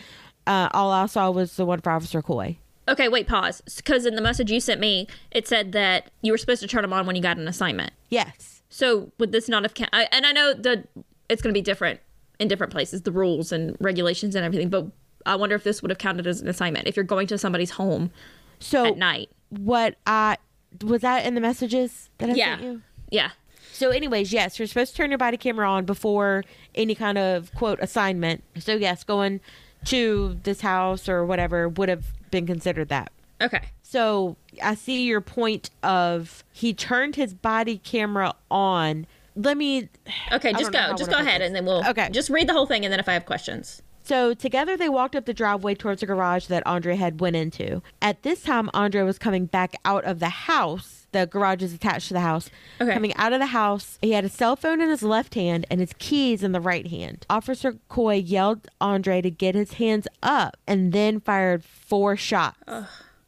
Uh, 0.47 0.69
all 0.73 0.91
I 0.91 1.05
saw 1.05 1.29
was 1.31 1.55
the 1.55 1.65
one 1.65 1.81
for 1.81 1.91
Officer 1.91 2.21
Coy. 2.21 2.57
Okay, 2.87 3.07
wait, 3.07 3.27
pause. 3.27 3.61
Because 3.77 4.05
in 4.05 4.15
the 4.15 4.21
message 4.21 4.51
you 4.51 4.59
sent 4.59 4.79
me, 4.81 5.07
it 5.31 5.47
said 5.47 5.71
that 5.73 6.09
you 6.21 6.31
were 6.31 6.37
supposed 6.37 6.61
to 6.61 6.67
turn 6.67 6.81
them 6.81 6.93
on 6.93 7.05
when 7.05 7.15
you 7.15 7.21
got 7.21 7.37
an 7.37 7.47
assignment. 7.47 7.91
Yes. 8.09 8.61
So 8.69 9.11
would 9.19 9.31
this 9.31 9.47
not 9.49 9.63
have? 9.63 9.73
Ca- 9.73 9.89
I, 9.93 10.07
and 10.11 10.25
I 10.25 10.31
know 10.31 10.53
the 10.53 10.85
it's 11.29 11.41
going 11.41 11.53
to 11.53 11.57
be 11.57 11.61
different 11.63 11.99
in 12.39 12.47
different 12.47 12.71
places, 12.73 13.01
the 13.03 13.11
rules 13.11 13.51
and 13.51 13.75
regulations 13.79 14.35
and 14.35 14.43
everything. 14.45 14.69
But 14.69 14.87
I 15.25 15.35
wonder 15.35 15.55
if 15.55 15.63
this 15.63 15.81
would 15.81 15.91
have 15.91 15.97
counted 15.97 16.25
as 16.27 16.41
an 16.41 16.47
assignment 16.47 16.87
if 16.87 16.95
you're 16.95 17.05
going 17.05 17.27
to 17.27 17.37
somebody's 17.37 17.71
home 17.71 18.11
So 18.59 18.85
at 18.85 18.97
night. 18.97 19.29
what 19.49 19.95
I 20.07 20.37
was 20.83 21.01
that 21.01 21.25
in 21.25 21.35
the 21.35 21.41
messages 21.41 22.09
that 22.17 22.29
I 22.29 22.33
Yeah. 22.33 22.55
sent 22.57 22.63
you? 22.63 22.81
Yeah. 23.11 23.31
So, 23.73 23.89
anyways, 23.89 24.31
yes, 24.33 24.57
you're 24.59 24.67
supposed 24.67 24.91
to 24.91 24.97
turn 24.97 25.11
your 25.11 25.17
body 25.17 25.37
camera 25.37 25.69
on 25.69 25.85
before 25.85 26.43
any 26.75 26.93
kind 26.95 27.17
of 27.17 27.53
quote 27.55 27.79
assignment. 27.81 28.43
So, 28.59 28.75
yes, 28.75 29.03
going 29.03 29.39
to 29.85 30.37
this 30.43 30.61
house 30.61 31.07
or 31.09 31.25
whatever 31.25 31.67
would 31.69 31.89
have 31.89 32.05
been 32.31 32.47
considered 32.47 32.89
that. 32.89 33.11
Okay. 33.41 33.61
So 33.81 34.37
I 34.63 34.75
see 34.75 35.03
your 35.03 35.21
point 35.21 35.69
of 35.83 36.43
he 36.51 36.73
turned 36.73 37.15
his 37.15 37.33
body 37.33 37.77
camera 37.77 38.33
on. 38.49 39.05
Let 39.35 39.57
me. 39.57 39.89
Okay, 40.31 40.51
just 40.53 40.71
don't 40.71 40.73
know 40.73 40.79
how 40.79 40.91
go. 40.91 40.97
Just 40.97 41.09
go 41.11 41.17
ahead 41.17 41.41
this. 41.41 41.47
and 41.47 41.55
then 41.55 41.65
we'll 41.65 41.87
Okay. 41.87 42.09
just 42.11 42.29
read 42.29 42.47
the 42.47 42.53
whole 42.53 42.65
thing 42.65 42.85
and 42.85 42.91
then 42.91 42.99
if 42.99 43.07
I 43.09 43.13
have 43.13 43.25
questions. 43.25 43.81
So 44.03 44.33
together 44.33 44.75
they 44.75 44.89
walked 44.89 45.15
up 45.15 45.25
the 45.25 45.33
driveway 45.33 45.75
towards 45.75 46.01
the 46.01 46.07
garage 46.07 46.47
that 46.47 46.65
Andre 46.65 46.95
had 46.95 47.19
went 47.21 47.35
into. 47.35 47.81
At 48.01 48.23
this 48.23 48.41
time, 48.43 48.69
Andre 48.73 49.03
was 49.03 49.17
coming 49.17 49.45
back 49.45 49.75
out 49.85 50.03
of 50.05 50.19
the 50.19 50.29
house. 50.29 51.00
The 51.12 51.26
garage 51.26 51.62
is 51.62 51.74
attached 51.74 52.08
to 52.08 52.13
the 52.13 52.21
house. 52.21 52.50
Okay. 52.80 52.93
Coming 52.93 53.13
out 53.15 53.34
of 53.34 53.39
the 53.39 53.47
house, 53.47 53.97
he 54.02 54.12
had 54.12 54.24
a 54.26 54.30
cell 54.30 54.56
phone 54.56 54.80
in 54.82 54.89
his 54.89 55.04
left 55.04 55.36
hand 55.36 55.65
and 55.69 55.80
his 55.80 55.93
keys 56.00 56.41
in 56.43 56.52
the 56.54 56.62
right 56.62 56.88
hand. 56.88 57.26
Officer 57.30 57.76
Coy 57.89 58.15
yelled 58.15 58.67
Andre 58.80 59.21
to 59.21 59.30
get 59.30 59.54
his 59.56 59.74
hands 59.74 60.08
up 60.24 60.58
and 60.65 60.93
then 60.93 61.19
fired 61.19 61.63
four 61.63 62.15
shots 62.15 62.58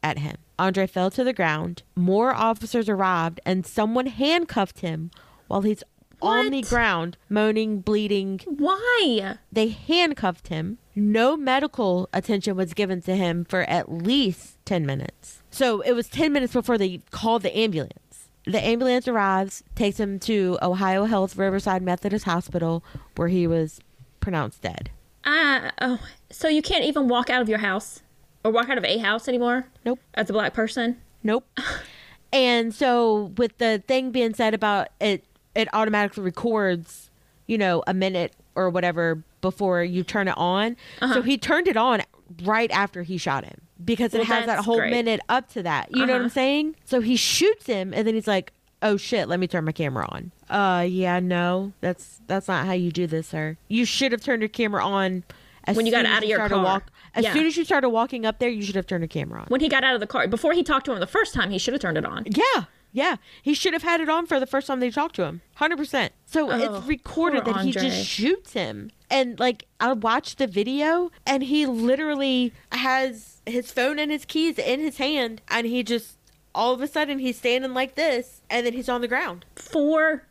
at 0.02 0.18
him. 0.18 0.36
Andre 0.58 0.86
fell 0.86 1.10
to 1.10 1.24
the 1.24 1.32
ground. 1.32 1.82
More 1.96 2.32
officers 2.34 2.88
arrived 2.88 3.40
and 3.44 3.66
someone 3.66 4.06
handcuffed 4.06 4.80
him 4.80 5.10
while 5.48 5.62
he's 5.62 5.82
on 6.22 6.50
the 6.50 6.62
ground, 6.62 7.18
moaning, 7.28 7.80
bleeding, 7.80 8.40
Why? 8.46 9.36
they 9.52 9.68
handcuffed 9.68 10.48
him. 10.48 10.78
No 10.94 11.36
medical 11.36 12.08
attention 12.14 12.56
was 12.56 12.72
given 12.72 13.02
to 13.02 13.14
him 13.16 13.44
for 13.44 13.62
at 13.62 13.90
least 13.92 14.56
10 14.64 14.86
minutes. 14.86 15.42
So 15.54 15.82
it 15.82 15.92
was 15.92 16.08
10 16.08 16.32
minutes 16.32 16.52
before 16.52 16.76
they 16.76 17.00
called 17.12 17.42
the 17.42 17.56
ambulance. 17.56 18.28
The 18.44 18.60
ambulance 18.60 19.06
arrives, 19.06 19.62
takes 19.76 20.00
him 20.00 20.18
to 20.20 20.58
Ohio 20.60 21.04
Health 21.04 21.36
Riverside 21.36 21.80
Methodist 21.80 22.24
Hospital, 22.24 22.82
where 23.14 23.28
he 23.28 23.46
was 23.46 23.80
pronounced 24.18 24.62
dead. 24.62 24.90
Uh, 25.22 25.70
oh, 25.80 26.00
so 26.28 26.48
you 26.48 26.60
can't 26.60 26.84
even 26.84 27.06
walk 27.06 27.30
out 27.30 27.40
of 27.40 27.48
your 27.48 27.58
house 27.58 28.02
or 28.44 28.50
walk 28.50 28.68
out 28.68 28.78
of 28.78 28.84
a 28.84 28.98
house 28.98 29.28
anymore 29.28 29.66
Nope. 29.84 30.00
as 30.14 30.28
a 30.28 30.32
black 30.32 30.54
person? 30.54 31.00
Nope. 31.22 31.46
and 32.32 32.74
so 32.74 33.32
with 33.36 33.56
the 33.58 33.80
thing 33.86 34.10
being 34.10 34.34
said 34.34 34.54
about 34.54 34.88
it 35.00 35.24
it 35.54 35.68
automatically 35.72 36.24
records, 36.24 37.10
you 37.46 37.56
know, 37.56 37.84
a 37.86 37.94
minute 37.94 38.34
or 38.56 38.70
whatever 38.70 39.22
before 39.40 39.84
you 39.84 40.02
turn 40.02 40.26
it 40.26 40.36
on. 40.36 40.76
So 41.00 41.22
he 41.22 41.38
turned 41.38 41.68
it 41.68 41.76
on 41.76 42.02
right 42.42 42.70
after 42.70 43.02
he 43.02 43.16
shot 43.18 43.44
him 43.44 43.60
because 43.84 44.14
it 44.14 44.24
has 44.24 44.46
that 44.46 44.64
whole 44.64 44.78
great. 44.78 44.90
minute 44.90 45.20
up 45.28 45.48
to 45.52 45.62
that. 45.62 45.88
You 45.90 46.06
know 46.06 46.12
what 46.12 46.16
Uh-huh. 46.16 46.24
I'm 46.24 46.30
saying? 46.30 46.76
So 46.84 47.00
he 47.00 47.16
shoots 47.16 47.66
him 47.66 47.92
and 47.94 48.06
then 48.06 48.14
he's 48.14 48.26
like, 48.26 48.52
"Oh 48.82 48.96
shit, 48.96 49.28
let 49.28 49.38
me 49.40 49.46
turn 49.46 49.64
my 49.64 49.72
camera 49.72 50.06
on." 50.10 50.32
Uh 50.48 50.82
yeah, 50.82 51.20
no. 51.20 51.72
That's 51.80 52.20
that's 52.26 52.48
not 52.48 52.66
how 52.66 52.72
you 52.72 52.90
do 52.90 53.06
this, 53.06 53.28
sir. 53.28 53.56
You 53.68 53.84
should 53.84 54.12
have 54.12 54.20
turned 54.22 54.42
your 54.42 54.48
camera 54.48 54.84
on 54.84 55.24
as 55.66 55.76
When 55.76 55.86
you 55.86 55.92
got 55.92 56.04
out 56.06 56.22
of 56.22 56.28
your 56.28 56.46
car. 56.48 56.62
Walk, 56.62 56.90
as 57.14 57.24
Yeah. 57.24 57.32
soon 57.32 57.46
as 57.46 57.56
you 57.56 57.64
started 57.64 57.88
walking 57.88 58.26
up 58.26 58.38
there, 58.38 58.50
you 58.50 58.62
should 58.62 58.74
have 58.76 58.86
turned 58.86 59.00
your 59.02 59.08
camera 59.08 59.40
on. 59.40 59.46
When 59.48 59.60
he 59.60 59.68
got 59.68 59.82
out 59.84 59.94
of 59.94 60.00
the 60.00 60.06
car, 60.06 60.28
before 60.28 60.52
he 60.52 60.62
talked 60.62 60.84
to 60.86 60.92
him 60.92 61.00
the 61.00 61.06
first 61.06 61.32
time, 61.32 61.50
he 61.50 61.58
should 61.58 61.72
have 61.72 61.80
turned 61.80 61.96
it 61.96 62.04
on. 62.04 62.24
Yeah, 62.26 62.64
yeah. 62.96 63.16
He 63.42 63.52
should 63.54 63.72
have 63.74 63.82
had 63.82 64.00
it 64.00 64.08
on 64.08 64.24
for 64.24 64.38
the 64.40 64.46
first 64.46 64.68
time 64.68 64.78
they 64.80 64.90
talked 64.90 65.16
to 65.16 65.24
him. 65.24 65.42
100%. 65.60 66.10
So 66.24 66.50
Oh, 66.50 66.56
it's 66.78 66.86
recorded 66.86 67.44
that 67.44 67.56
he 67.62 67.72
just 67.72 68.06
shoots 68.06 68.52
him. 68.54 68.90
And 69.10 69.38
like, 69.38 69.66
I 69.80 69.92
watched 69.92 70.38
the 70.38 70.46
video 70.46 71.10
and 71.26 71.42
he 71.42 71.66
literally 71.66 72.52
has 72.72 73.42
his 73.44 73.70
phone 73.72 73.98
and 73.98 74.10
his 74.10 74.24
keys 74.24 74.58
in 74.58 74.78
his 74.80 74.96
hand. 74.98 75.42
And 75.48 75.66
he 75.66 75.82
just, 75.82 76.16
all 76.54 76.72
of 76.72 76.80
a 76.80 76.86
sudden, 76.86 77.18
he's 77.18 77.36
standing 77.36 77.74
like 77.74 77.96
this 77.96 78.40
and 78.48 78.64
then 78.64 78.72
he's 78.72 78.88
on 78.88 79.00
the 79.00 79.08
ground. 79.08 79.44
Four 79.56 80.22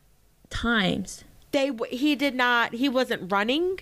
times. 0.49 1.23
they 1.51 1.71
he 1.89 2.15
did 2.15 2.35
not 2.35 2.73
he 2.75 2.87
wasn't 2.89 3.31
running 3.31 3.79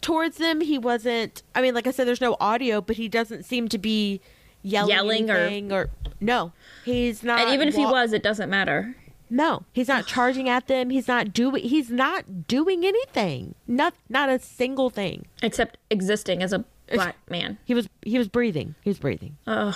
towards 0.00 0.36
them. 0.38 0.60
He 0.60 0.78
wasn't. 0.78 1.42
I 1.54 1.62
mean, 1.62 1.74
like 1.74 1.86
I 1.86 1.90
said, 1.90 2.06
there's 2.06 2.20
no 2.20 2.36
audio, 2.40 2.80
but 2.80 2.96
he 2.96 3.08
doesn't 3.08 3.44
seem 3.44 3.68
to 3.68 3.78
be 3.78 4.20
yelling, 4.62 5.28
Yelling 5.28 5.72
or- 5.72 5.82
or, 5.82 5.90
no. 6.20 6.52
He's 6.84 7.22
not. 7.22 7.40
and 7.40 7.50
even 7.54 7.68
if 7.68 7.74
he 7.74 7.84
was, 7.84 8.12
it 8.12 8.22
doesn't 8.22 8.50
matter. 8.50 8.94
no, 9.28 9.64
he's 9.72 9.88
not 9.88 10.06
charging 10.06 10.48
at 10.48 10.66
them. 10.66 10.90
He's 10.90 11.06
not 11.08 11.32
doing. 11.32 11.62
He's 11.62 11.90
not 11.90 12.46
doing 12.48 12.84
anything. 12.84 13.54
Not 13.66 13.94
not 14.08 14.28
a 14.28 14.38
single 14.38 14.90
thing. 14.90 15.26
Except 15.42 15.78
existing 15.90 16.42
as 16.42 16.52
a 16.52 16.64
black 16.92 17.16
man. 17.30 17.58
He 17.64 17.74
was 17.74 17.88
he 18.04 18.18
was 18.18 18.28
breathing. 18.28 18.74
He 18.82 18.90
was 18.90 18.98
breathing. 18.98 19.36
Ugh. 19.46 19.74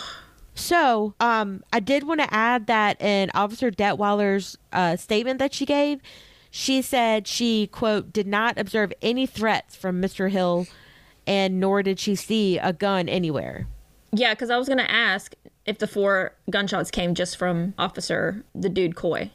So, 0.56 1.14
um, 1.18 1.64
I 1.72 1.80
did 1.80 2.04
want 2.04 2.20
to 2.20 2.32
add 2.32 2.68
that 2.68 3.00
in 3.02 3.30
Officer 3.34 3.72
Detweiler's 3.72 4.56
uh, 4.72 4.94
statement 4.94 5.40
that 5.40 5.52
she 5.52 5.66
gave, 5.66 6.00
she 6.48 6.80
said 6.80 7.26
she 7.26 7.66
quote 7.66 8.12
did 8.12 8.28
not 8.28 8.56
observe 8.56 8.92
any 9.02 9.26
threats 9.26 9.74
from 9.74 10.00
Mr. 10.00 10.30
Hill, 10.30 10.68
and 11.26 11.58
nor 11.58 11.82
did 11.82 11.98
she 11.98 12.14
see 12.14 12.58
a 12.58 12.72
gun 12.72 13.08
anywhere. 13.08 13.66
Yeah, 14.12 14.32
because 14.34 14.48
I 14.50 14.56
was 14.56 14.68
gonna 14.68 14.86
ask 14.88 15.34
if 15.66 15.78
the 15.78 15.86
four 15.86 16.34
gunshots 16.50 16.90
came 16.90 17.14
just 17.14 17.36
from 17.36 17.74
Officer 17.78 18.44
the 18.54 18.68
dude 18.68 18.96
Coy. 18.96 19.30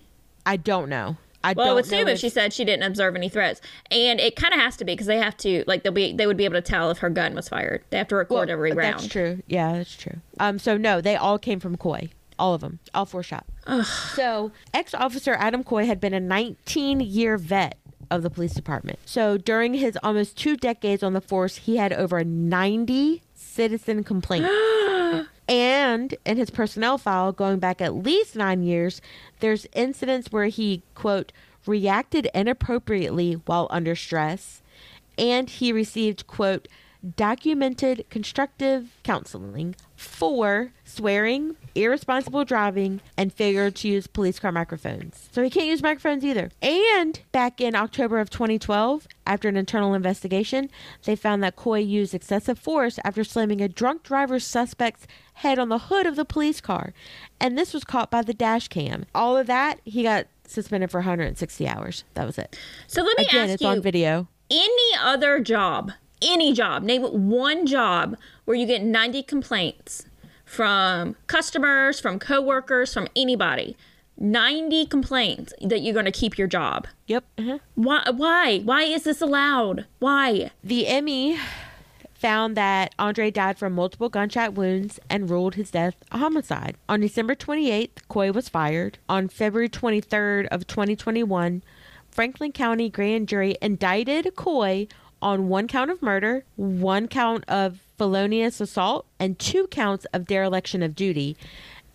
I 0.46 0.58
don't 0.58 0.90
know. 0.90 1.18
I 1.44 1.54
Well, 1.54 1.70
I 1.70 1.74
would 1.74 1.86
assume 1.86 2.08
if 2.10 2.20
she 2.20 2.28
said 2.30 2.52
she 2.52 2.66
didn't 2.66 2.84
observe 2.84 3.16
any 3.16 3.30
threats, 3.30 3.62
and 3.90 4.20
it 4.20 4.36
kind 4.36 4.54
of 4.54 4.60
has 4.60 4.76
to 4.78 4.86
be 4.86 4.94
because 4.94 5.08
they 5.08 5.18
have 5.20 5.38
to 5.38 5.64
like 5.68 5.84
they'll 5.84 5.94
be 5.94 6.12
they 6.12 6.28
would 6.28 6.36
be 6.38 6.46
able 6.46 6.56
to 6.56 6.62
tell 6.62 6.92
if 6.92 6.98
her 6.98 7.10
gun 7.10 7.34
was 7.34 7.48
fired. 7.48 7.84
They 7.92 7.98
have 7.98 8.10
to 8.10 8.16
record 8.16 8.50
Well, 8.50 8.54
every 8.54 8.74
round. 8.74 8.96
That's 8.96 9.08
true. 9.08 9.42
Yeah, 9.48 9.74
that's 9.74 9.96
true. 9.96 10.18
Um, 10.40 10.60
so 10.60 10.76
no, 10.76 11.00
they 11.02 11.16
all 11.16 11.40
came 11.40 11.60
from 11.60 11.78
Coy. 11.78 12.10
All 12.38 12.54
of 12.54 12.62
them. 12.62 12.80
All 12.94 13.06
four 13.06 13.24
shot. 13.24 13.46
So 14.16 14.52
ex-officer 14.74 15.36
Adam 15.40 15.64
Coy 15.64 15.86
had 15.86 16.00
been 16.00 16.14
a 16.14 16.20
19-year 16.20 17.38
vet 17.38 17.78
of 18.10 18.24
the 18.24 18.30
police 18.30 18.54
department. 18.54 18.98
So 19.06 19.38
during 19.38 19.76
his 19.76 19.98
almost 20.02 20.38
two 20.38 20.58
decades 20.58 21.04
on 21.04 21.14
the 21.14 21.22
force, 21.22 21.58
he 21.58 21.78
had 21.78 21.94
over 21.94 22.24
90 22.24 23.22
citizen 23.36 24.04
complaints. 24.06 24.50
And 25.50 26.14
in 26.26 26.38
his 26.38 26.52
personnel 26.52 27.00
file 27.00 27.32
going 27.32 27.58
back 27.58 27.82
at 27.82 27.96
least 27.96 28.36
nine 28.36 28.62
years, 28.62 29.02
there's 29.40 29.66
incidents 29.74 30.32
where 30.32 30.46
he, 30.46 30.84
quote, 30.94 31.32
reacted 31.66 32.30
inappropriately 32.34 33.34
while 33.34 33.68
under 33.72 33.96
stress, 33.96 34.62
and 35.18 35.50
he 35.50 35.74
received, 35.74 36.28
quote, 36.28 36.68
documented 37.16 38.06
constructive 38.10 38.98
counseling 39.04 39.76
for 39.96 40.72
swearing, 40.84 41.56
irresponsible 41.76 42.44
driving, 42.44 43.00
and 43.18 43.32
failure 43.32 43.72
to 43.72 43.88
use 43.88 44.08
police 44.08 44.40
car 44.40 44.52
microphones. 44.52 45.30
So 45.32 45.42
he 45.44 45.50
can't 45.50 45.68
use 45.68 45.82
microphones 45.82 46.26
either. 46.26 46.52
And 46.62 47.20
back 47.32 47.62
in 47.62 47.76
October 47.76 48.20
of 48.20 48.30
2012, 48.30 49.08
after 49.26 49.48
an 49.48 49.56
internal 49.58 49.94
investigation, 49.94 50.70
they 51.06 51.16
found 51.16 51.42
that 51.44 51.56
Coy 51.56 51.80
used 51.80 52.14
excessive 52.14 52.60
force 52.60 53.00
after 53.04 53.24
slamming 53.24 53.62
a 53.62 53.70
drunk 53.70 54.04
driver's 54.04 54.46
suspect's 54.46 55.08
head 55.36 55.58
on 55.60 55.70
the 55.70 55.78
hood 55.80 56.06
of 56.06 56.16
the 56.16 56.26
police 56.26 56.60
car. 56.60 56.94
And 57.40 57.58
this 57.58 57.74
was 57.74 57.84
caught 57.84 58.12
by 58.12 58.22
the 58.24 58.34
dash 58.34 58.68
cam. 58.68 59.06
All 59.16 59.38
of 59.38 59.48
that, 59.48 59.80
he 59.86 60.04
got 60.04 60.28
suspended 60.46 60.92
for 60.92 61.00
160 61.00 61.68
hours. 61.68 62.04
That 62.16 62.26
was 62.26 62.38
it. 62.38 62.58
So 62.88 63.04
let 63.04 63.18
me 63.18 63.26
Again, 63.26 63.44
ask 63.46 63.54
it's 63.54 63.62
you: 63.62 63.68
on 63.70 63.82
video. 63.82 64.28
any 64.50 64.98
other 65.00 65.40
job, 65.40 65.92
any 66.22 66.54
job, 66.54 66.84
name 66.84 67.02
one 67.04 67.66
job 67.66 68.18
where 68.46 68.58
you 68.58 68.66
get 68.66 68.82
90 68.82 69.24
complaints 69.24 70.06
from 70.46 71.16
customers, 71.28 72.00
from 72.00 72.20
coworkers, 72.20 72.94
from 72.94 73.08
anybody. 73.16 73.78
90 74.18 74.86
complaints 74.88 75.54
that 75.62 75.80
you're 75.80 75.94
going 75.94 76.06
to 76.06 76.12
keep 76.12 76.38
your 76.38 76.48
job. 76.48 76.88
Yep. 77.08 77.24
uh 77.38 77.58
Why? 77.76 78.04
Why? 78.14 78.60
Why 78.60 78.84
is 78.84 79.04
this 79.04 79.22
allowed? 79.22 79.86
Why? 80.00 80.52
The 80.62 81.02
ME 81.02 81.40
found 82.14 82.58
that 82.58 82.94
Andre 83.00 83.32
died 83.32 83.58
from 83.58 83.74
multiple 83.74 84.10
gunshot 84.10 84.54
wounds 84.54 85.00
and 85.10 85.30
ruled 85.30 85.56
his 85.56 85.72
death 85.72 85.96
a 86.12 86.18
homicide. 86.18 86.76
On 86.90 87.00
December 87.00 87.34
28th, 87.34 88.08
Coy 88.10 88.32
was 88.32 88.50
fired. 88.50 88.98
On 89.08 89.30
February 89.30 89.70
23rd 89.70 90.48
of 90.48 90.68
2021, 90.68 91.64
Franklin 92.12 92.52
County 92.52 92.90
grand 92.90 93.30
jury 93.30 93.56
indicted 93.62 94.36
Coy 94.36 94.88
on 95.22 95.48
one 95.50 95.68
count 95.68 95.92
of 95.92 96.02
murder, 96.02 96.44
one 96.56 97.08
count 97.08 97.44
of 97.48 97.80
felonious 97.98 98.62
assault, 98.62 99.06
and 99.20 99.38
two 99.40 99.68
counts 99.68 100.06
of 100.14 100.26
dereliction 100.26 100.82
of 100.84 100.96
duty. 100.96 101.36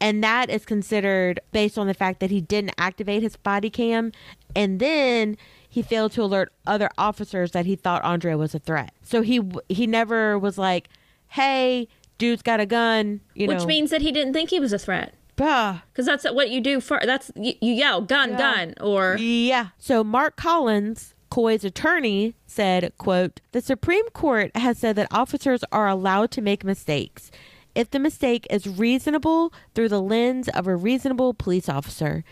And 0.01 0.23
that 0.23 0.51
is 0.51 0.67
considered 0.67 1.41
based 1.53 1.79
on 1.79 1.87
the 1.87 1.95
fact 1.95 2.21
that 2.21 2.31
he 2.31 2.41
didn't 2.41 2.73
activate 2.77 3.23
his 3.23 3.37
body 3.37 3.71
cam 3.71 4.13
and 4.55 4.79
then 4.81 5.37
he 5.69 5.83
failed 5.83 6.13
to 6.13 6.23
alert 6.23 6.53
other 6.67 6.89
officers 6.97 7.53
that 7.53 7.67
he 7.67 7.75
thought 7.75 8.03
Andre 8.05 8.35
was 8.35 8.55
a 8.55 8.59
threat. 8.59 8.93
So 9.03 9.23
he 9.23 9.41
he 9.69 9.87
never 9.87 10.39
was 10.39 10.57
like, 10.57 10.89
"Hey, 11.29 11.89
dude's 12.19 12.43
got 12.43 12.61
a 12.61 12.67
gun," 12.67 13.21
you 13.35 13.49
Which 13.49 13.59
know. 13.61 13.67
means 13.67 13.91
that 13.91 14.01
he 14.03 14.13
didn't 14.13 14.35
think 14.35 14.51
he 14.51 14.61
was 14.61 14.73
a 14.73 14.79
threat. 14.79 15.15
Because 15.37 16.07
that's 16.07 16.25
what 16.31 16.51
you 16.51 16.61
do 16.61 16.81
for. 16.81 17.01
That's 17.05 17.33
you, 17.35 17.55
you 17.61 17.73
yell 17.73 18.01
gun, 18.03 18.37
gun, 18.37 18.75
or 18.81 19.17
Yeah. 19.19 19.69
So 19.79 20.05
Mark 20.05 20.37
Collins, 20.37 21.14
Coy's 21.35 21.65
attorney, 21.65 22.37
said, 22.47 22.93
quote, 22.97 23.41
The 23.51 23.61
Supreme 23.61 24.09
Court 24.11 24.57
has 24.57 24.79
said 24.79 24.95
that 24.95 25.09
officers 25.11 25.65
are 25.73 25.89
allowed 25.89 26.31
to 26.31 26.41
make 26.41 26.63
mistakes 26.63 27.33
if 27.75 27.91
the 27.91 27.99
mistake 27.99 28.47
is 28.51 28.69
reasonable 28.69 29.53
through 29.75 29.89
the 29.89 30.01
lens 30.01 30.49
of 30.51 30.69
a 30.69 30.77
reasonable 30.77 31.35
police 31.35 31.69
officer. 31.69 32.23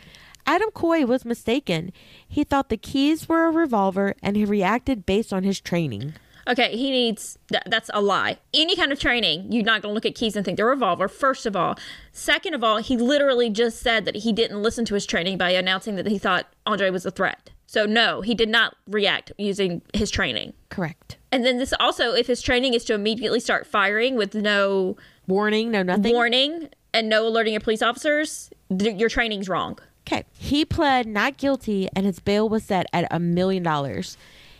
Adam 0.46 0.70
Coy 0.70 1.04
was 1.04 1.24
mistaken. 1.24 1.90
He 2.28 2.44
thought 2.44 2.68
the 2.68 2.76
keys 2.76 3.28
were 3.28 3.46
a 3.46 3.50
revolver 3.50 4.14
and 4.22 4.36
he 4.36 4.44
reacted 4.44 5.04
based 5.04 5.32
on 5.32 5.42
his 5.42 5.60
training. 5.60 6.14
Okay, 6.46 6.76
he 6.76 6.92
needs 6.92 7.36
th- 7.48 7.64
that's 7.66 7.90
a 7.92 8.00
lie. 8.00 8.38
Any 8.54 8.76
kind 8.76 8.92
of 8.92 9.00
training, 9.00 9.50
you're 9.50 9.64
not 9.64 9.82
going 9.82 9.90
to 9.90 9.94
look 9.94 10.06
at 10.06 10.14
keys 10.14 10.36
and 10.36 10.44
think 10.44 10.58
they're 10.58 10.68
a 10.68 10.70
revolver. 10.70 11.08
First 11.08 11.44
of 11.44 11.56
all, 11.56 11.76
second 12.12 12.54
of 12.54 12.62
all, 12.62 12.76
he 12.76 12.96
literally 12.96 13.50
just 13.50 13.80
said 13.80 14.04
that 14.04 14.18
he 14.18 14.32
didn't 14.32 14.62
listen 14.62 14.84
to 14.84 14.94
his 14.94 15.06
training 15.06 15.38
by 15.38 15.50
announcing 15.50 15.96
that 15.96 16.06
he 16.06 16.18
thought 16.18 16.46
Andre 16.66 16.90
was 16.90 17.04
a 17.04 17.10
threat. 17.10 17.50
So 17.72 17.86
no, 17.86 18.20
he 18.20 18.34
did 18.34 18.50
not 18.50 18.76
react 18.86 19.32
using 19.38 19.80
his 19.94 20.10
training. 20.10 20.52
Correct. 20.68 21.16
And 21.32 21.42
then 21.42 21.56
this 21.56 21.72
also, 21.80 22.12
if 22.12 22.26
his 22.26 22.42
training 22.42 22.74
is 22.74 22.84
to 22.84 22.92
immediately 22.92 23.40
start 23.40 23.66
firing 23.66 24.14
with 24.14 24.34
no 24.34 24.98
Warning, 25.26 25.70
no 25.70 25.82
nothing. 25.82 26.12
warning 26.12 26.68
and 26.92 27.08
no 27.08 27.26
alerting 27.26 27.54
your 27.54 27.62
police 27.62 27.80
officers, 27.80 28.50
th- 28.78 29.00
your 29.00 29.08
training's 29.08 29.48
wrong. 29.48 29.78
Okay. 30.06 30.24
He 30.34 30.66
pled 30.66 31.06
not 31.06 31.38
guilty 31.38 31.88
and 31.96 32.04
his 32.04 32.20
bail 32.20 32.46
was 32.46 32.62
set 32.62 32.84
at 32.92 33.06
a 33.10 33.18
million 33.18 33.62
dollars. 33.62 34.18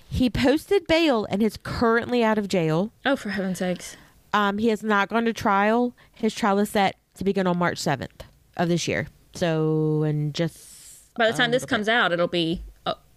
He 0.09 0.31
posted 0.31 0.87
bail 0.87 1.27
and 1.29 1.43
is 1.43 1.59
currently 1.63 2.25
out 2.25 2.39
of 2.39 2.49
jail. 2.49 2.93
Oh, 3.05 3.17
for 3.17 3.29
heaven's 3.29 3.59
sakes! 3.59 3.95
Um, 4.33 4.57
he 4.57 4.69
has 4.69 4.83
not 4.83 5.11
gone 5.11 5.27
to 5.27 5.35
trial. 5.35 5.95
His 6.13 6.35
trial 6.35 6.59
is 6.61 6.71
set 6.71 6.97
to 7.17 7.25
begin 7.25 7.47
on 7.47 7.59
March 7.59 7.79
7th 7.79 8.23
of 8.57 8.71
this 8.71 8.89
year. 8.89 9.09
So, 9.35 10.03
and 10.05 10.33
just, 10.33 11.15
By 11.15 11.31
the 11.31 11.37
time 11.37 11.51
this 11.51 11.67
comes 11.67 11.91
out, 11.91 12.11
it'll 12.13 12.27
be 12.27 12.63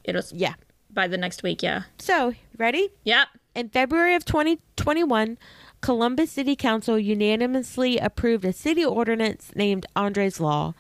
oh, 0.08 0.10
it'll 0.10 0.38
yeah. 0.38 0.54
by 0.92 1.08
the 1.08 1.18
next 1.18 1.44
week. 1.44 1.64
Yeah. 1.64 1.84
So, 1.98 2.34
ready? 2.58 2.90
Yep. 3.04 3.28
In 3.56 3.70
February 3.70 4.16
of 4.16 4.26
2021, 4.26 5.38
Columbus 5.82 6.32
City 6.32 6.56
Council 6.56 6.98
unanimously 6.98 7.98
approved 8.00 8.44
a 8.44 8.52
city 8.52 8.84
ordinance 8.84 9.52
named 9.56 9.86
Andre's 9.96 10.40
Law. 10.40 10.74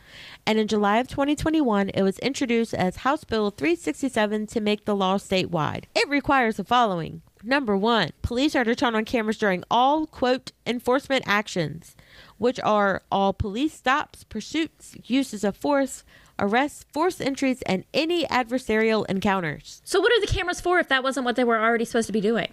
And 0.47 0.57
in 0.57 0.67
July 0.67 0.97
of 0.97 1.07
2021, 1.07 1.89
it 1.89 2.01
was 2.01 2.17
introduced 2.19 2.73
as 2.73 2.97
House 2.97 3.23
Bill 3.23 3.51
367 3.51 4.47
to 4.47 4.59
make 4.59 4.85
the 4.85 4.95
law 4.95 5.17
statewide. 5.17 5.83
It 5.95 6.09
requires 6.09 6.57
the 6.57 6.63
following. 6.63 7.21
Number 7.43 7.77
one, 7.77 8.09
police 8.23 8.55
are 8.55 8.63
to 8.63 8.75
turn 8.75 8.95
on 8.95 9.05
cameras 9.05 9.37
during 9.37 9.63
all, 9.69 10.07
quote, 10.07 10.51
enforcement 10.65 11.23
actions, 11.27 11.95
which 12.39 12.59
are 12.61 13.03
all 13.11 13.33
police 13.33 13.75
stops, 13.75 14.23
pursuits, 14.23 14.95
uses 15.03 15.43
of 15.43 15.55
force, 15.55 16.03
arrests, 16.39 16.85
force 16.91 17.21
entries, 17.21 17.61
and 17.63 17.85
any 17.93 18.25
adversarial 18.25 19.05
encounters. 19.07 19.81
So 19.85 19.99
what 19.99 20.11
are 20.11 20.21
the 20.21 20.27
cameras 20.27 20.61
for 20.61 20.79
if 20.79 20.87
that 20.89 21.03
wasn't 21.03 21.25
what 21.25 21.35
they 21.35 21.43
were 21.43 21.59
already 21.59 21.85
supposed 21.85 22.07
to 22.07 22.13
be 22.13 22.21
doing? 22.21 22.51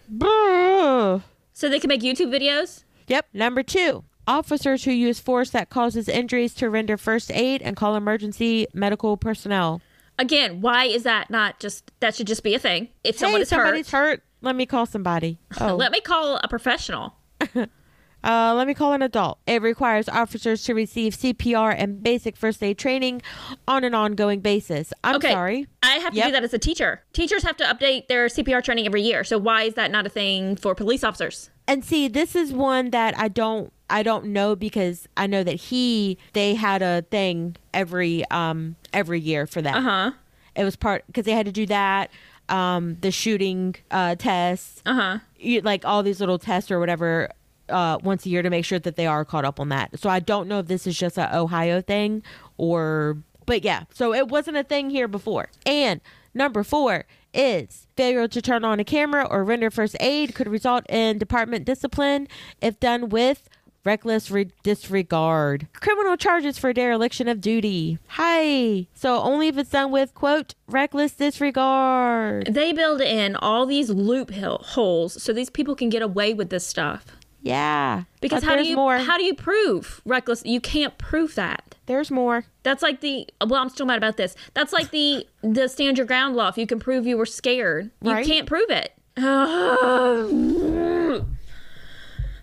So 1.54 1.68
they 1.68 1.80
can 1.80 1.88
make 1.88 2.00
YouTube 2.00 2.34
videos? 2.34 2.84
Yep. 3.08 3.26
Number 3.32 3.62
two, 3.62 4.04
officers 4.26 4.84
who 4.84 4.92
use 4.92 5.20
force 5.20 5.50
that 5.50 5.70
causes 5.70 6.08
injuries 6.08 6.54
to 6.54 6.70
render 6.70 6.96
first 6.96 7.30
aid 7.30 7.62
and 7.62 7.76
call 7.76 7.96
emergency 7.96 8.66
medical 8.72 9.16
personnel. 9.16 9.80
Again, 10.18 10.60
why 10.60 10.84
is 10.84 11.02
that 11.04 11.30
not 11.30 11.58
just 11.58 11.90
that 12.00 12.14
should 12.14 12.26
just 12.26 12.42
be 12.42 12.54
a 12.54 12.58
thing? 12.58 12.88
If 13.02 13.18
someone 13.18 13.40
hey, 13.40 13.42
is 13.42 13.50
hurt, 13.50 13.86
hurt. 13.88 14.22
Let 14.40 14.56
me 14.56 14.66
call 14.66 14.86
somebody. 14.86 15.38
Oh, 15.60 15.76
let 15.76 15.92
me 15.92 16.00
call 16.00 16.38
a 16.42 16.48
professional. 16.48 17.14
uh, 18.24 18.54
let 18.56 18.66
me 18.66 18.74
call 18.74 18.92
an 18.92 19.02
adult. 19.02 19.38
It 19.46 19.62
requires 19.62 20.08
officers 20.08 20.62
to 20.64 20.74
receive 20.74 21.14
CPR 21.14 21.74
and 21.76 22.02
basic 22.02 22.36
first 22.36 22.62
aid 22.62 22.78
training 22.78 23.22
on 23.66 23.84
an 23.84 23.94
ongoing 23.94 24.40
basis. 24.40 24.92
I'm 25.02 25.16
Okay. 25.16 25.30
sorry. 25.32 25.66
I 25.82 25.96
have 25.96 26.12
to 26.12 26.18
Yep. 26.18 26.26
do 26.26 26.32
that 26.32 26.44
as 26.44 26.54
a 26.54 26.58
teacher. 26.58 27.02
Teachers 27.12 27.42
have 27.42 27.56
to 27.58 27.64
update 27.64 28.06
their 28.08 28.26
CPR 28.28 28.62
training 28.62 28.86
every 28.86 29.02
year. 29.02 29.24
So 29.24 29.38
why 29.38 29.64
is 29.64 29.74
that 29.74 29.90
not 29.90 30.06
a 30.06 30.08
thing 30.08 30.56
for 30.56 30.74
police 30.74 31.02
officers? 31.02 31.50
And 31.66 31.84
see, 31.84 32.08
this 32.08 32.34
is 32.36 32.52
one 32.52 32.90
that 32.90 33.16
I 33.18 33.28
don't 33.28 33.72
I 33.90 34.02
don't 34.02 34.26
know 34.26 34.56
because 34.56 35.06
I 35.18 35.26
know 35.26 35.42
that 35.44 35.54
he 35.56 36.16
they 36.32 36.54
had 36.54 36.80
a 36.82 37.02
thing 37.10 37.56
every 37.74 38.24
um 38.30 38.76
every 38.92 39.20
year 39.20 39.46
for 39.46 39.60
that. 39.62 39.76
Uh 39.76 39.80
huh. 39.80 40.10
It 40.56 40.64
was 40.64 40.76
part 40.76 41.04
because 41.06 41.24
they 41.24 41.32
had 41.32 41.46
to 41.46 41.52
do 41.52 41.66
that. 41.66 42.10
um, 42.48 42.96
the 43.00 43.10
shooting 43.10 43.74
uh, 43.90 44.14
tests, 44.16 44.82
Uh 44.84 44.94
huh. 44.94 45.18
you, 45.38 45.60
like 45.62 45.84
all 45.86 46.02
these 46.02 46.20
little 46.20 46.38
tests 46.38 46.70
or 46.70 46.78
whatever 46.80 47.30
uh, 47.68 47.98
once 48.02 48.26
a 48.26 48.28
year 48.28 48.42
to 48.42 48.50
make 48.50 48.64
sure 48.64 48.78
that 48.78 48.96
they 48.96 49.06
are 49.06 49.24
caught 49.24 49.44
up 49.44 49.60
on 49.60 49.68
that. 49.70 49.98
So 49.98 50.10
I 50.10 50.20
don't 50.20 50.48
know 50.48 50.58
if 50.58 50.66
this 50.66 50.86
is 50.86 50.96
just 50.96 51.18
a 51.18 51.36
Ohio 51.36 51.80
thing 51.80 52.22
or, 52.56 53.18
but 53.46 53.64
yeah. 53.64 53.84
So 53.92 54.14
it 54.14 54.28
wasn't 54.28 54.56
a 54.56 54.64
thing 54.64 54.90
here 54.90 55.08
before. 55.08 55.48
And 55.66 56.00
number 56.34 56.62
four 56.62 57.04
is 57.34 57.86
failure 57.96 58.28
to 58.28 58.42
turn 58.42 58.64
on 58.64 58.80
a 58.80 58.84
camera 58.84 59.26
or 59.28 59.44
render 59.44 59.70
first 59.70 59.96
aid 60.00 60.34
could 60.34 60.48
result 60.48 60.84
in 60.88 61.18
department 61.18 61.64
discipline 61.64 62.28
if 62.60 62.78
done 62.78 63.08
with 63.08 63.48
reckless 63.84 64.30
re- 64.30 64.50
disregard. 64.62 65.66
Criminal 65.74 66.16
charges 66.16 66.58
for 66.58 66.72
dereliction 66.72 67.28
of 67.28 67.40
duty. 67.40 67.98
Hi. 68.08 68.86
So 68.94 69.20
only 69.20 69.48
if 69.48 69.58
it's 69.58 69.70
done 69.70 69.90
with 69.90 70.14
quote 70.14 70.54
reckless 70.68 71.12
disregard. 71.12 72.48
They 72.50 72.72
build 72.72 73.00
in 73.00 73.36
all 73.36 73.66
these 73.66 73.90
loopholes 73.90 75.22
so 75.22 75.32
these 75.32 75.50
people 75.50 75.74
can 75.74 75.88
get 75.88 76.02
away 76.02 76.34
with 76.34 76.50
this 76.50 76.66
stuff. 76.66 77.06
Yeah. 77.42 78.04
Because 78.20 78.42
But 78.44 78.50
how 78.50 78.56
do 78.56 78.64
you 78.66 78.76
more? 78.76 78.98
how 78.98 79.16
do 79.18 79.24
you 79.24 79.34
prove 79.34 80.00
reckless? 80.04 80.42
You 80.44 80.60
can't 80.60 80.96
prove 80.98 81.34
that. 81.34 81.74
there's 81.86 82.10
more. 82.10 82.44
That's 82.62 82.82
like 82.82 83.00
the 83.00 83.26
well, 83.44 83.60
I'm 83.60 83.68
still 83.68 83.84
mad 83.86 83.98
about 83.98 84.16
this. 84.16 84.36
That's 84.54 84.72
like 84.72 84.90
the 84.92 85.26
the 85.42 85.66
stand 85.68 85.98
your 85.98 86.06
ground 86.06 86.36
law. 86.36 86.48
If 86.48 86.56
you 86.56 86.66
can 86.66 86.78
prove 86.78 87.04
you 87.06 87.16
were 87.18 87.26
scared, 87.26 87.90
you 88.00 88.12
Right. 88.12 88.24
can't 88.26 88.46
prove 88.46 88.70
it. 88.70 88.92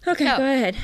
okay, 0.07 0.25
So- 0.25 0.37
go 0.37 0.43
ahead. 0.43 0.75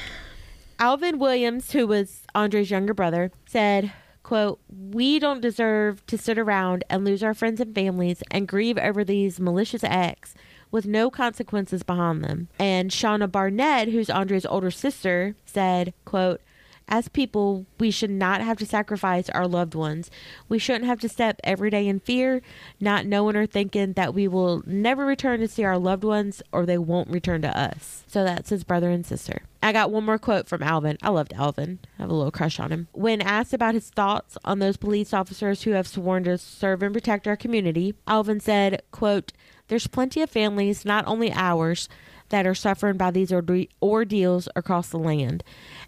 Alvin 0.80 1.20
Williams, 1.20 1.72
who 1.72 1.88
was 1.88 2.24
Andre's 2.36 2.70
younger 2.70 2.94
brother, 2.94 3.32
said, 3.46 3.94
quote, 4.24 4.60
We 4.70 5.20
don't 5.20 5.40
deserve 5.42 6.06
to 6.08 6.18
sit 6.18 6.38
around 6.38 6.84
and 6.90 7.06
lose 7.06 7.24
our 7.24 7.34
friends 7.34 7.62
and 7.62 7.74
families 7.74 8.22
and 8.30 8.46
grieve 8.48 8.78
over 8.78 9.04
these 9.06 9.40
malicious 9.40 9.84
acts 9.86 10.34
with 10.76 10.86
no 10.86 11.10
consequences 11.10 11.84
behind 11.84 12.22
them. 12.22 12.50
And 12.60 12.92
Shauna 12.92 13.32
Barnett, 13.32 13.88
who's 13.88 14.10
Andre's 14.10 14.46
older 14.46 14.70
sister, 14.70 15.34
said, 15.46 15.94
quote, 16.04 16.42
as 16.90 17.08
people, 17.08 17.66
we 17.80 17.90
should 17.90 18.12
not 18.12 18.42
have 18.42 18.58
to 18.58 18.66
sacrifice 18.66 19.30
our 19.30 19.48
loved 19.48 19.74
ones. 19.74 20.12
We 20.50 20.60
shouldn't 20.60 20.86
have 20.86 21.00
to 21.00 21.10
step 21.10 21.40
every 21.44 21.70
day 21.70 21.88
in 21.88 22.02
fear, 22.02 22.42
not 22.80 23.06
knowing 23.06 23.38
or 23.38 23.48
thinking 23.48 23.94
that 23.94 24.14
we 24.14 24.28
will 24.28 24.64
never 24.66 25.06
return 25.06 25.40
to 25.40 25.48
see 25.48 25.64
our 25.64 25.80
loved 25.80 26.04
ones 26.04 26.44
or 26.52 26.66
they 26.66 26.78
won't 26.78 27.10
return 27.10 27.42
to 27.44 27.58
us. 27.58 28.04
So 28.08 28.26
that's 28.26 28.50
his 28.50 28.66
brother 28.66 28.92
and 28.92 29.06
sister. 29.06 29.44
I 29.64 29.72
got 29.72 29.90
one 29.90 30.06
more 30.06 30.20
quote 30.20 30.48
from 30.48 30.62
Alvin. 30.62 30.98
I 31.02 31.10
loved 31.10 31.34
Alvin. 31.34 31.80
I 31.98 32.04
have 32.04 32.12
a 32.12 32.14
little 32.14 32.32
crush 32.32 32.60
on 32.60 32.72
him. 32.72 32.88
When 32.92 33.22
asked 33.22 33.54
about 33.54 33.74
his 33.74 33.90
thoughts 33.90 34.38
on 34.46 34.60
those 34.60 34.78
police 34.78 35.12
officers 35.12 35.64
who 35.64 35.72
have 35.72 35.88
sworn 35.88 36.26
to 36.26 36.38
serve 36.38 36.84
and 36.84 36.94
protect 36.94 37.28
our 37.28 37.38
community, 37.38 37.96
Alvin 38.06 38.40
said, 38.42 38.84
quote, 38.92 39.32
There's 39.68 39.88
plenty 39.88 40.22
of 40.22 40.30
families, 40.30 40.86
not 40.86 41.06
only 41.08 41.32
ours, 41.34 41.90
that 42.30 42.48
are 42.48 42.56
suffering 42.56 42.98
by 42.98 43.12
these 43.12 43.32
orde- 43.32 43.68
ordeals 43.82 44.50
across 44.56 44.90
the 44.90 45.00
land. 45.00 45.44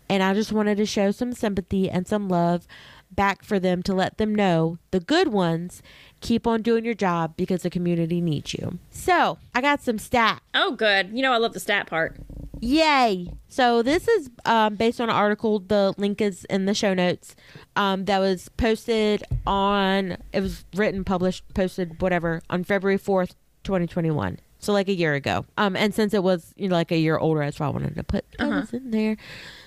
And 0.09 0.23
I 0.23 0.33
just 0.33 0.51
wanted 0.51 0.77
to 0.77 0.85
show 0.85 1.11
some 1.11 1.33
sympathy 1.33 1.89
and 1.89 2.07
some 2.07 2.29
love 2.29 2.67
back 3.09 3.43
for 3.43 3.59
them 3.59 3.81
to 3.83 3.93
let 3.93 4.17
them 4.17 4.35
know 4.35 4.77
the 4.91 4.99
good 4.99 5.29
ones 5.29 5.81
keep 6.19 6.45
on 6.45 6.61
doing 6.61 6.83
your 6.83 6.93
job 6.93 7.35
because 7.37 7.61
the 7.61 7.69
community 7.69 8.19
needs 8.21 8.53
you. 8.53 8.79
So 8.91 9.37
I 9.55 9.61
got 9.61 9.81
some 9.81 9.97
stat. 9.97 10.41
Oh, 10.53 10.71
good. 10.71 11.11
You 11.13 11.21
know 11.21 11.33
I 11.33 11.37
love 11.37 11.53
the 11.53 11.59
stat 11.59 11.87
part. 11.87 12.17
Yay! 12.59 13.31
So 13.47 13.83
this 13.83 14.07
is 14.07 14.29
um, 14.45 14.75
based 14.75 14.99
on 14.99 15.09
an 15.09 15.15
article. 15.15 15.59
The 15.59 15.93
link 15.97 16.21
is 16.21 16.43
in 16.45 16.65
the 16.65 16.73
show 16.73 16.93
notes. 16.93 17.35
Um, 17.75 18.05
that 18.05 18.19
was 18.19 18.49
posted 18.57 19.23
on. 19.45 20.17
It 20.33 20.41
was 20.41 20.65
written, 20.75 21.03
published, 21.03 21.43
posted, 21.53 22.01
whatever, 22.01 22.41
on 22.49 22.63
February 22.63 22.97
fourth, 22.97 23.35
twenty 23.67 23.85
twenty 23.85 24.11
one. 24.11 24.39
So 24.59 24.73
like 24.73 24.87
a 24.87 24.93
year 24.93 25.13
ago. 25.13 25.45
Um, 25.57 25.75
and 25.75 25.93
since 25.93 26.13
it 26.15 26.23
was 26.23 26.53
you 26.57 26.67
know 26.67 26.75
like 26.75 26.91
a 26.91 26.97
year 26.97 27.17
older, 27.17 27.41
that's 27.41 27.59
why 27.59 27.67
I 27.67 27.69
wanted 27.69 27.95
to 27.95 28.03
put 28.03 28.25
those 28.39 28.73
in 28.73 28.91
there. 28.91 29.17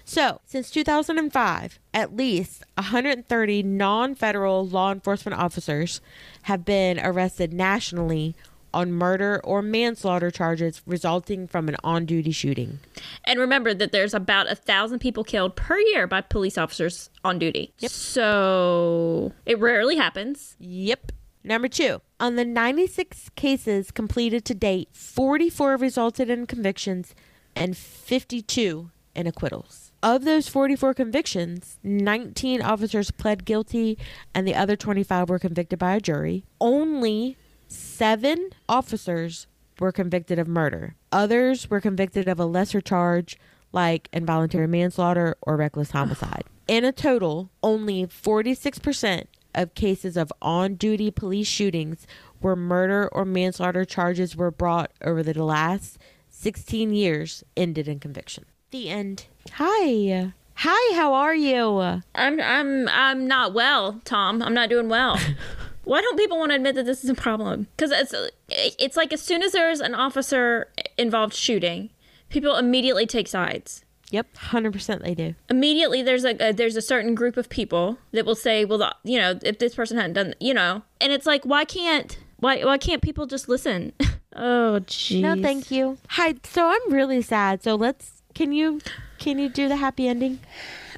So 0.05 0.41
since 0.45 0.71
two 0.71 0.83
thousand 0.83 1.19
and 1.19 1.33
five, 1.33 1.79
at 1.95 2.17
least 2.17 2.65
one 2.75 2.87
hundred 2.87 3.19
and 3.19 3.29
thirty 3.29 3.63
non 3.63 4.15
federal 4.15 4.67
law 4.67 4.91
enforcement 4.91 5.39
officers 5.39 6.01
have 6.43 6.65
been 6.65 6.99
arrested 6.99 7.53
nationally 7.53 8.35
on 8.73 8.93
murder 8.93 9.41
or 9.45 9.63
manslaughter 9.63 10.31
charges 10.31 10.81
resulting 10.87 11.47
from 11.47 11.69
an 11.69 11.77
on 11.83 12.07
duty 12.07 12.31
shooting. 12.31 12.79
And 13.25 13.39
remember 13.39 13.75
that 13.75 13.93
there's 13.93 14.15
about 14.15 14.51
a 14.51 14.55
thousand 14.55 15.01
people 15.01 15.25
killed 15.25 15.57
per 15.57 15.79
year 15.79 16.07
by 16.07 16.21
police 16.21 16.57
officers 16.57 17.11
on 17.25 17.39
duty. 17.39 17.73
Yep. 17.79 17.91
So 17.91 19.33
it 19.47 19.59
rarely 19.59 19.97
happens. 19.97 20.57
Yep. 20.59 21.13
Number 21.43 21.69
two, 21.69 22.01
on 22.21 22.37
the 22.37 22.45
96 22.45 23.31
cases 23.35 23.91
completed 23.91 24.45
to 24.45 24.55
date, 24.55 24.91
44 24.93 25.77
resulted 25.77 26.29
in 26.29 26.47
convictions 26.47 27.15
and 27.57 27.77
52 27.77 28.91
in 29.15 29.27
acquittals. 29.27 29.91
Of 30.03 30.25
those 30.25 30.49
44 30.49 30.95
convictions, 30.95 31.79
19 31.83 32.63
officers 32.63 33.11
pled 33.11 33.45
guilty 33.45 33.99
and 34.35 34.47
the 34.47 34.55
other 34.55 34.77
25 34.77 35.29
were 35.29 35.39
convicted 35.39 35.79
by 35.79 35.95
a 35.95 36.01
jury. 36.01 36.45
Only 36.61 37.37
seven 37.69 38.51
officers 38.69 39.47
were 39.79 39.93
convicted 39.93 40.39
of 40.39 40.47
murder. 40.47 40.97
Others 41.11 41.71
were 41.71 41.81
convicted 41.81 42.29
of 42.29 42.39
a 42.39 42.45
lesser 42.45 42.81
charge 42.81 43.39
like 43.73 44.09
involuntary 44.13 44.67
manslaughter 44.67 45.37
or 45.43 45.57
reckless 45.57 45.93
homicide. 45.93 46.45
In 46.69 46.85
a 46.85 46.93
total, 46.93 47.51
only 47.63 48.07
46% 48.07 49.25
of 49.55 49.75
cases 49.75 50.17
of 50.17 50.33
on 50.41 50.75
duty 50.75 51.11
police 51.11 51.47
shootings 51.47 52.07
where 52.41 52.57
murder 52.57 53.09
or 53.13 53.25
manslaughter 53.25 53.85
charges 53.85 54.37
were 54.37 54.51
brought 54.51 54.91
over 55.03 55.23
the 55.23 55.43
last 55.43 55.99
16 56.29 56.93
years 56.95 57.45
ended 57.57 57.87
in 57.87 58.01
conviction. 58.01 58.47
The 58.71 58.89
end. 58.89 59.27
Hi. 59.55 60.33
Hi, 60.57 60.95
how 60.95 61.15
are 61.15 61.35
you? 61.35 61.81
I'm 62.15 62.41
I'm 62.41 62.89
I'm 62.89 63.27
not 63.27 63.55
well, 63.55 64.01
Tom. 64.05 64.43
I'm 64.43 64.55
not 64.55 64.69
doing 64.69 64.89
well. 64.89 65.19
Why 65.85 66.03
don't 66.03 66.19
people 66.19 66.39
want 66.39 66.53
to 66.53 66.57
admit 66.57 66.75
that 66.75 66.85
this 66.85 67.03
is 67.03 67.11
a 67.11 67.15
problem? 67.15 67.67
Because 67.77 67.91
it's 67.91 68.15
it's 68.49 68.97
like 68.97 69.13
as 69.13 69.23
soon 69.23 69.43
as 69.43 69.53
there's 69.53 69.81
an 69.81 69.95
officer 69.95 70.69
involved 70.99 71.35
shooting, 71.35 71.91
people 72.29 72.57
immediately 72.57 73.07
take 73.07 73.27
sides. 73.27 73.85
Yep, 74.11 74.35
100% 74.35 75.03
they 75.03 75.15
do. 75.15 75.35
Immediately, 75.49 76.03
there's 76.03 76.25
a, 76.25 76.37
a 76.49 76.53
there's 76.53 76.77
a 76.77 76.83
certain 76.83 77.15
group 77.15 77.37
of 77.37 77.49
people 77.49 77.99
that 78.13 78.27
will 78.27 78.35
say, 78.35 78.65
well, 78.65 78.79
the, 78.79 78.95
you 79.05 79.19
know, 79.19 79.39
if 79.43 79.59
this 79.59 79.75
person 79.75 79.97
hadn't 79.97 80.15
done, 80.15 80.35
you 80.41 80.53
know, 80.53 80.83
and 81.01 81.13
it's 81.13 81.27
like, 81.27 81.45
why 81.45 81.65
can't 81.65 82.19
why 82.39 82.65
why 82.65 82.79
can't 82.79 83.03
people 83.03 83.27
just 83.27 83.49
listen? 83.49 83.93
oh, 84.37 84.81
jeez. 84.83 85.21
No, 85.21 85.41
thank 85.41 85.71
you. 85.71 85.99
Hi. 86.09 86.35
So 86.45 86.69
I'm 86.69 86.93
really 86.93 87.23
sad. 87.23 87.63
So 87.63 87.77
let's 87.77 88.23
can 88.35 88.53
you 88.53 88.81
can 89.19 89.39
you 89.39 89.49
do 89.49 89.69
the 89.69 89.77
happy 89.77 90.09
ending? 90.09 90.41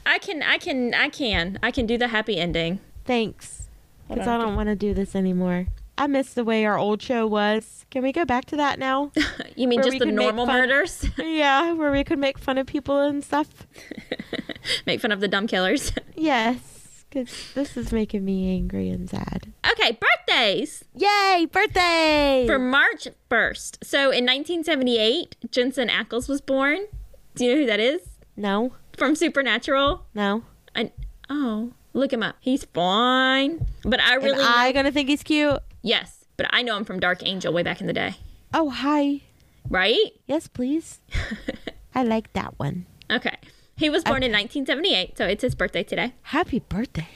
I 0.06 0.18
can 0.18 0.42
I 0.42 0.58
can 0.58 0.94
I 0.94 1.08
can 1.08 1.58
I 1.62 1.70
can 1.70 1.86
do 1.86 1.98
the 1.98 2.08
happy 2.08 2.38
ending. 2.38 2.80
Thanks. 3.04 3.68
Because 4.08 4.26
I 4.26 4.34
on. 4.34 4.40
don't 4.40 4.56
want 4.56 4.68
to 4.68 4.76
do 4.76 4.94
this 4.94 5.14
anymore. 5.14 5.66
I 6.02 6.08
miss 6.08 6.34
the 6.34 6.42
way 6.42 6.64
our 6.64 6.76
old 6.76 7.00
show 7.00 7.28
was. 7.28 7.86
Can 7.92 8.02
we 8.02 8.10
go 8.10 8.24
back 8.24 8.46
to 8.46 8.56
that 8.56 8.80
now? 8.80 9.12
You 9.54 9.68
mean 9.68 9.80
Where 9.82 9.90
just 9.90 9.98
the 10.00 10.06
normal 10.10 10.46
fun- 10.46 10.56
murders? 10.56 11.06
yeah, 11.18 11.72
where 11.74 11.92
we 11.92 12.02
could 12.04 12.18
make 12.18 12.38
fun 12.38 12.56
of 12.58 12.66
people 12.66 13.00
and 13.02 13.22
stuff. 13.22 13.66
Make 14.86 15.00
fun 15.00 15.12
of 15.12 15.20
the 15.20 15.28
dumb 15.28 15.46
killers. 15.46 15.92
Yes, 16.16 17.04
because 17.10 17.52
this 17.54 17.76
is 17.76 17.92
making 17.92 18.24
me 18.24 18.54
angry 18.56 18.88
and 18.88 19.10
sad. 19.10 19.52
okay, 19.72 19.98
birthdays 20.00 20.84
Yay, 20.96 21.46
birthday! 21.52 22.44
for 22.46 22.58
March 22.58 23.06
1st. 23.30 23.84
So 23.84 23.98
in 24.10 24.24
1978, 24.24 25.36
Jensen 25.50 25.88
Ackles 25.88 26.28
was 26.28 26.40
born. 26.40 26.86
Do 27.34 27.44
you 27.44 27.54
know 27.54 27.60
who 27.60 27.66
that 27.66 27.80
is? 27.80 28.00
no, 28.36 28.72
From 28.96 29.14
Supernatural. 29.14 30.04
no. 30.14 30.42
I, 30.74 30.90
oh, 31.28 31.72
look 31.92 32.12
him 32.12 32.22
up. 32.22 32.36
He's 32.40 32.64
fine. 32.64 33.66
But 33.84 34.00
I 34.00 34.14
really. 34.14 34.42
Am 34.42 34.52
I 34.56 34.72
gonna 34.72 34.90
think 34.92 35.08
he's 35.10 35.22
cute? 35.22 35.58
Yes, 35.82 36.24
but 36.36 36.46
I 36.50 36.62
know 36.62 36.76
him 36.76 36.84
from 36.84 37.00
Dark 37.00 37.26
Angel 37.26 37.52
way 37.52 37.62
back 37.62 37.80
in 37.80 37.86
the 37.86 37.92
day. 37.92 38.16
Oh, 38.54 38.70
hi. 38.70 39.22
Right? 39.68 40.12
Yes, 40.26 40.48
please. 40.48 41.00
I 41.94 42.02
like 42.02 42.32
that 42.32 42.58
one. 42.58 42.86
Okay. 43.10 43.36
He 43.76 43.90
was 43.90 44.04
born 44.04 44.22
in 44.22 44.32
1978, 44.32 45.18
so 45.18 45.26
it's 45.26 45.42
his 45.42 45.54
birthday 45.54 45.82
today. 45.82 46.14
Happy 46.22 46.60
birthday. 46.60 47.08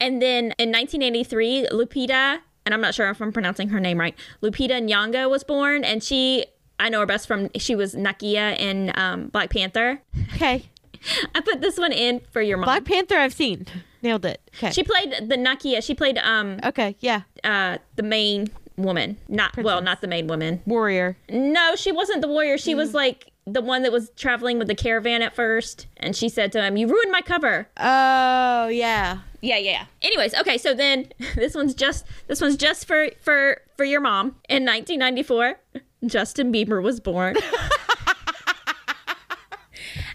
And 0.00 0.20
then 0.20 0.54
in 0.58 0.72
1983, 0.72 1.68
Lupita, 1.70 2.40
and 2.64 2.74
I'm 2.74 2.80
not 2.80 2.94
sure 2.94 3.10
if 3.10 3.20
I'm 3.20 3.32
pronouncing 3.32 3.68
her 3.68 3.80
name 3.80 3.98
right, 3.98 4.16
Lupita 4.42 4.80
Nyong'o 4.82 5.28
was 5.30 5.44
born, 5.44 5.84
and 5.84 6.02
she, 6.02 6.46
I 6.78 6.88
know 6.88 7.00
her 7.00 7.06
best 7.06 7.28
from, 7.28 7.50
she 7.56 7.74
was 7.74 7.94
Nakia 7.94 8.58
in 8.58 8.92
um, 8.96 9.28
Black 9.28 9.50
Panther. 9.50 10.00
Okay. 10.34 10.64
I 11.34 11.40
put 11.40 11.60
this 11.60 11.78
one 11.78 11.92
in 11.92 12.20
for 12.30 12.42
your 12.42 12.56
mom. 12.56 12.66
Black 12.66 12.84
Panther, 12.84 13.16
I've 13.18 13.34
seen. 13.34 13.66
Nailed 14.02 14.24
it. 14.24 14.40
Okay. 14.56 14.72
she 14.72 14.82
played 14.82 15.28
the 15.28 15.36
Nakia. 15.36 15.82
She 15.82 15.94
played 15.94 16.18
um 16.18 16.58
okay, 16.64 16.96
yeah. 17.00 17.22
uh 17.44 17.78
the 17.96 18.02
main 18.02 18.48
woman. 18.76 19.16
Not 19.28 19.56
well, 19.56 19.80
not 19.82 20.00
the 20.00 20.08
main 20.08 20.26
woman. 20.26 20.62
Warrior. 20.66 21.16
No, 21.28 21.76
she 21.76 21.92
wasn't 21.92 22.22
the 22.22 22.28
warrior. 22.28 22.58
She 22.58 22.74
was 22.74 22.94
like 22.94 23.32
the 23.46 23.60
one 23.60 23.82
that 23.82 23.92
was 23.92 24.10
traveling 24.16 24.58
with 24.58 24.68
the 24.68 24.74
caravan 24.74 25.22
at 25.22 25.34
first, 25.34 25.86
and 25.96 26.14
she 26.14 26.28
said 26.28 26.52
to 26.52 26.62
him, 26.62 26.76
"You 26.76 26.86
ruined 26.88 27.10
my 27.10 27.20
cover." 27.20 27.68
Oh, 27.76 28.68
yeah. 28.68 29.20
Yeah, 29.42 29.56
yeah, 29.56 29.70
yeah. 29.70 29.84
Anyways, 30.02 30.34
okay, 30.34 30.58
so 30.58 30.74
then 30.74 31.08
this 31.34 31.54
one's 31.54 31.74
just 31.74 32.04
this 32.26 32.40
one's 32.40 32.56
just 32.56 32.86
for 32.86 33.08
for 33.20 33.60
for 33.76 33.84
your 33.84 34.00
mom. 34.00 34.36
In 34.48 34.64
1994, 34.64 35.58
Justin 36.06 36.52
Bieber 36.52 36.82
was 36.82 37.00
born. 37.00 37.36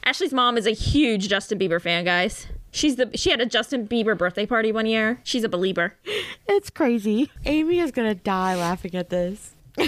Ashley's 0.04 0.34
mom 0.34 0.56
is 0.58 0.68
a 0.68 0.72
huge 0.72 1.30
Justin 1.30 1.58
Bieber 1.58 1.82
fan, 1.82 2.06
guys. 2.06 2.46
She's 2.76 2.97
the 2.97 3.09
she 3.15 3.32
had 3.32 3.39
a 3.39 3.45
Justin 3.45 3.88
Bieber 3.88 4.17
birthday 4.17 4.45
party 4.45 4.71
one 4.73 4.86
year. 4.86 5.19
She's 5.23 5.43
a 5.43 5.49
believer. 5.49 5.95
It's 6.47 6.69
crazy. 6.69 7.32
Amy 7.45 7.80
is 7.80 7.91
gonna 7.91 8.13
die 8.15 8.55
laughing 8.55 8.93
at 8.95 9.09
this. 9.09 9.55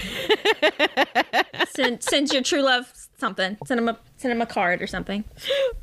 Send 1.69 2.01
send 2.01 2.33
your 2.33 2.41
true 2.41 2.61
love 2.61 2.91
something. 3.17 3.57
Send 3.65 3.79
him 3.79 3.87
a 3.89 3.97
send 4.17 4.31
him 4.31 4.41
a 4.41 4.45
card 4.47 4.81
or 4.81 4.87
something. 4.87 5.23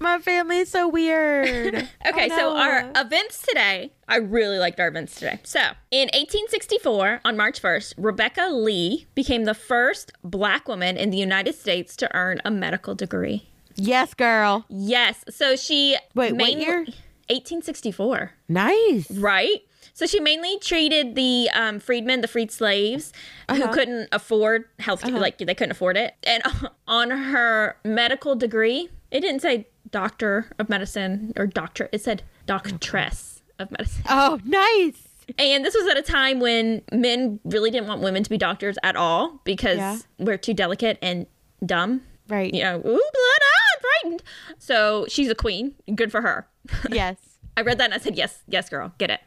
My 0.00 0.18
family 0.18 0.58
is 0.58 0.68
so 0.70 0.88
weird. 0.88 1.74
Okay, 2.06 2.28
Oh, 2.32 2.36
so 2.36 2.56
our 2.56 2.90
events 2.96 3.42
today, 3.46 3.92
I 4.08 4.16
really 4.16 4.58
liked 4.58 4.78
our 4.80 4.88
events 4.88 5.14
today. 5.14 5.38
So, 5.42 5.60
in 5.90 6.08
1864, 6.12 7.20
on 7.24 7.36
March 7.36 7.62
1st, 7.62 7.94
Rebecca 7.96 8.48
Lee 8.52 9.06
became 9.14 9.44
the 9.44 9.54
first 9.54 10.12
black 10.22 10.68
woman 10.68 10.96
in 10.96 11.10
the 11.10 11.16
United 11.16 11.54
States 11.54 11.96
to 11.96 12.14
earn 12.14 12.40
a 12.44 12.50
medical 12.50 12.94
degree. 12.94 13.48
Yes, 13.76 14.14
girl. 14.14 14.64
Yes. 14.68 15.24
So 15.30 15.56
she 15.56 15.96
Wait, 16.14 16.34
what 16.34 16.52
year? 16.54 16.86
1864. 17.28 18.32
Nice. 18.48 19.10
Right. 19.10 19.62
So 19.92 20.06
she 20.06 20.18
mainly 20.18 20.58
treated 20.58 21.14
the 21.14 21.48
um, 21.54 21.78
freedmen, 21.78 22.20
the 22.20 22.28
freed 22.28 22.50
slaves, 22.50 23.12
who 23.50 23.68
couldn't 23.68 24.08
afford 24.12 24.64
health, 24.80 25.04
like 25.04 25.38
they 25.38 25.54
couldn't 25.54 25.70
afford 25.70 25.96
it. 25.96 26.14
And 26.24 26.42
on 26.88 27.10
her 27.10 27.76
medical 27.84 28.34
degree, 28.34 28.88
it 29.10 29.20
didn't 29.20 29.40
say 29.40 29.68
doctor 29.90 30.50
of 30.58 30.68
medicine 30.68 31.32
or 31.36 31.46
doctor. 31.46 31.88
It 31.92 32.00
said 32.02 32.22
doctress 32.46 33.40
of 33.58 33.70
medicine. 33.70 34.02
Oh, 34.08 34.40
nice. 34.44 35.06
And 35.38 35.64
this 35.64 35.74
was 35.74 35.86
at 35.86 35.96
a 35.96 36.02
time 36.02 36.40
when 36.40 36.82
men 36.92 37.38
really 37.44 37.70
didn't 37.70 37.86
want 37.86 38.02
women 38.02 38.22
to 38.24 38.28
be 38.30 38.36
doctors 38.36 38.76
at 38.82 38.96
all 38.96 39.40
because 39.44 39.78
Yeah. 39.78 39.98
we're 40.18 40.36
too 40.36 40.52
delicate 40.54 40.98
and 41.00 41.26
dumb. 41.64 42.02
Right. 42.28 42.52
You 42.52 42.62
know, 42.62 42.76
ooh, 42.78 42.82
blood, 42.82 42.92
ah, 42.94 43.80
frightened. 43.80 44.22
So 44.58 45.06
she's 45.08 45.28
a 45.28 45.34
queen. 45.34 45.74
Good 45.94 46.10
for 46.10 46.22
her. 46.22 46.48
Yes. 46.90 47.16
I 47.56 47.60
read 47.60 47.78
that 47.78 47.84
and 47.84 47.94
I 47.94 47.98
said, 47.98 48.16
yes, 48.16 48.42
yes, 48.48 48.68
girl, 48.68 48.92
get 48.98 49.10
it. 49.10 49.20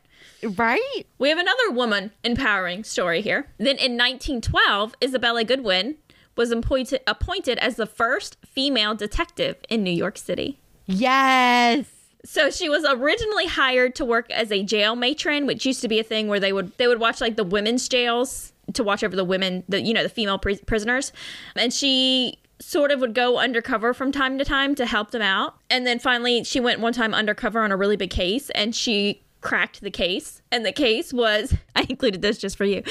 Right? 0.57 1.03
We 1.17 1.29
have 1.29 1.37
another 1.37 1.71
woman 1.71 2.11
empowering 2.23 2.83
story 2.83 3.21
here. 3.21 3.47
Then 3.57 3.77
in 3.77 3.93
1912, 3.93 4.95
Isabella 5.01 5.45
Goodwin 5.45 5.95
was 6.35 6.51
appointed, 6.51 7.01
appointed 7.07 7.57
as 7.59 7.77
the 7.77 7.85
first 7.85 8.37
female 8.45 8.95
detective 8.95 9.55
in 9.69 9.81
New 9.83 9.91
York 9.91 10.17
City. 10.17 10.59
Yes. 10.87 11.85
So 12.25 12.49
she 12.49 12.67
was 12.67 12.85
originally 12.85 13.47
hired 13.47 13.95
to 13.95 14.05
work 14.05 14.29
as 14.31 14.51
a 14.51 14.61
jail 14.63 14.95
matron, 14.95 15.45
which 15.45 15.65
used 15.65 15.81
to 15.81 15.87
be 15.87 15.99
a 15.99 16.03
thing 16.03 16.27
where 16.27 16.39
they 16.39 16.51
would 16.51 16.77
they 16.77 16.87
would 16.87 16.99
watch 16.99 17.21
like 17.21 17.37
the 17.37 17.43
women's 17.43 17.87
jails 17.87 18.51
to 18.73 18.83
watch 18.83 19.03
over 19.03 19.15
the 19.15 19.23
women, 19.23 19.63
the 19.69 19.81
you 19.81 19.93
know 19.93 20.03
the 20.03 20.09
female 20.09 20.37
pris- 20.37 20.61
prisoners, 20.65 21.13
and 21.55 21.73
she 21.73 22.37
sort 22.59 22.91
of 22.91 22.99
would 22.99 23.13
go 23.13 23.37
undercover 23.37 23.93
from 23.93 24.11
time 24.11 24.37
to 24.37 24.45
time 24.45 24.75
to 24.75 24.85
help 24.85 25.11
them 25.11 25.21
out. 25.21 25.55
And 25.69 25.85
then 25.85 25.99
finally, 25.99 26.43
she 26.43 26.59
went 26.59 26.79
one 26.79 26.93
time 26.93 27.13
undercover 27.13 27.61
on 27.61 27.71
a 27.71 27.77
really 27.77 27.97
big 27.97 28.09
case, 28.09 28.49
and 28.51 28.75
she 28.75 29.23
cracked 29.41 29.81
the 29.81 29.91
case. 29.91 30.41
And 30.51 30.65
the 30.65 30.71
case 30.71 31.13
was 31.13 31.53
I 31.75 31.85
included 31.89 32.21
this 32.21 32.37
just 32.37 32.57
for 32.57 32.65
you, 32.65 32.83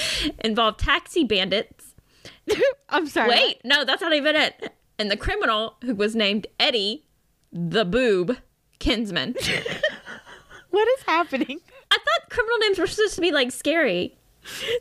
involved 0.44 0.80
taxi 0.80 1.24
bandits. 1.24 1.94
I'm 2.88 3.06
sorry. 3.06 3.28
Wait, 3.30 3.60
no, 3.64 3.84
that's 3.84 4.02
not 4.02 4.12
even 4.12 4.36
it. 4.36 4.72
And 4.98 5.10
the 5.10 5.16
criminal 5.16 5.76
who 5.82 5.94
was 5.94 6.14
named 6.16 6.46
Eddie, 6.58 7.04
the 7.52 7.84
boob 7.84 8.38
Kinsman. 8.78 9.34
What 10.70 10.88
is 10.98 11.04
happening? 11.06 11.58
I 11.90 11.96
thought 11.96 12.28
criminal 12.30 12.58
names 12.58 12.78
were 12.78 12.86
supposed 12.86 13.14
to 13.14 13.22
be 13.22 13.32
like 13.32 13.50
scary. 13.50 14.14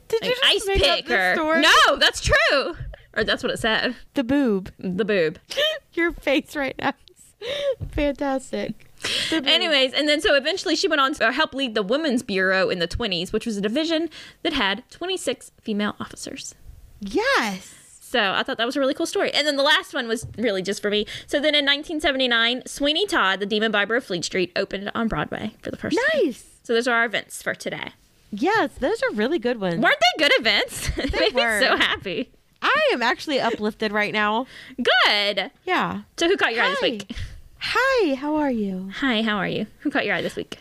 Did 0.09 0.25
you 0.25 0.29
just 0.31 0.43
ice 0.43 0.67
make 0.67 0.83
up 0.83 1.05
this 1.05 1.17
or 1.17 1.35
story? 1.35 1.61
No, 1.61 1.95
that's 1.95 2.19
true. 2.19 2.75
Or 3.15 3.23
that's 3.23 3.43
what 3.43 3.51
it 3.51 3.57
said. 3.59 3.95
The 4.13 4.23
boob. 4.23 4.71
The 4.77 5.05
boob. 5.05 5.39
Your 5.93 6.11
face 6.11 6.55
right 6.55 6.75
now 6.77 6.93
is 7.09 7.47
fantastic. 7.91 8.89
Anyways, 9.31 9.93
and 9.93 10.09
then 10.09 10.19
so 10.21 10.35
eventually 10.35 10.75
she 10.75 10.87
went 10.87 10.99
on 11.01 11.13
to 11.15 11.31
help 11.31 11.53
lead 11.53 11.75
the 11.75 11.83
Women's 11.83 12.23
Bureau 12.23 12.69
in 12.69 12.79
the 12.79 12.87
20s, 12.87 13.31
which 13.31 13.45
was 13.45 13.57
a 13.57 13.61
division 13.61 14.09
that 14.43 14.53
had 14.53 14.83
26 14.89 15.51
female 15.61 15.95
officers. 15.99 16.55
Yes. 16.99 17.73
So 18.01 18.33
I 18.33 18.43
thought 18.43 18.57
that 18.57 18.65
was 18.65 18.75
a 18.75 18.79
really 18.79 18.93
cool 18.93 19.05
story. 19.05 19.31
And 19.33 19.45
then 19.45 19.57
the 19.57 19.63
last 19.63 19.93
one 19.93 20.07
was 20.07 20.25
really 20.37 20.61
just 20.61 20.81
for 20.81 20.89
me. 20.89 21.05
So 21.27 21.37
then 21.37 21.53
in 21.55 21.65
1979, 21.65 22.63
Sweeney 22.65 23.05
Todd, 23.05 23.39
the 23.39 23.45
Demon 23.45 23.71
Barber 23.71 23.95
of 23.95 24.03
Fleet 24.05 24.23
Street, 24.23 24.51
opened 24.55 24.89
on 24.95 25.07
Broadway 25.07 25.55
for 25.61 25.69
the 25.71 25.77
first 25.77 25.97
time. 25.97 26.21
Nice. 26.25 26.45
So 26.63 26.73
those 26.73 26.87
are 26.87 26.95
our 26.95 27.05
events 27.05 27.41
for 27.43 27.53
today. 27.53 27.89
Yes, 28.31 28.71
those 28.79 29.01
are 29.03 29.11
really 29.11 29.39
good 29.39 29.59
ones. 29.59 29.81
Weren't 29.81 29.99
they 29.99 30.23
good 30.23 30.31
events? 30.39 30.89
they 30.95 31.19
made 31.19 31.33
were. 31.35 31.59
me 31.59 31.65
so 31.65 31.77
happy. 31.77 32.31
I 32.61 32.89
am 32.93 33.01
actually 33.01 33.39
uplifted 33.39 33.91
right 33.91 34.13
now. 34.13 34.47
Good. 34.77 35.51
Yeah. 35.65 36.01
So 36.17 36.27
who 36.27 36.37
caught 36.37 36.53
your 36.53 36.63
eye 36.65 36.69
this 36.69 36.81
week? 36.81 37.15
Hi, 37.59 38.15
how 38.15 38.35
are 38.35 38.51
you? 38.51 38.89
Hi, 38.95 39.21
how 39.21 39.37
are 39.37 39.47
you? 39.47 39.67
Who 39.79 39.91
caught 39.91 40.05
your 40.05 40.15
eye 40.15 40.21
this 40.21 40.35
week? 40.35 40.59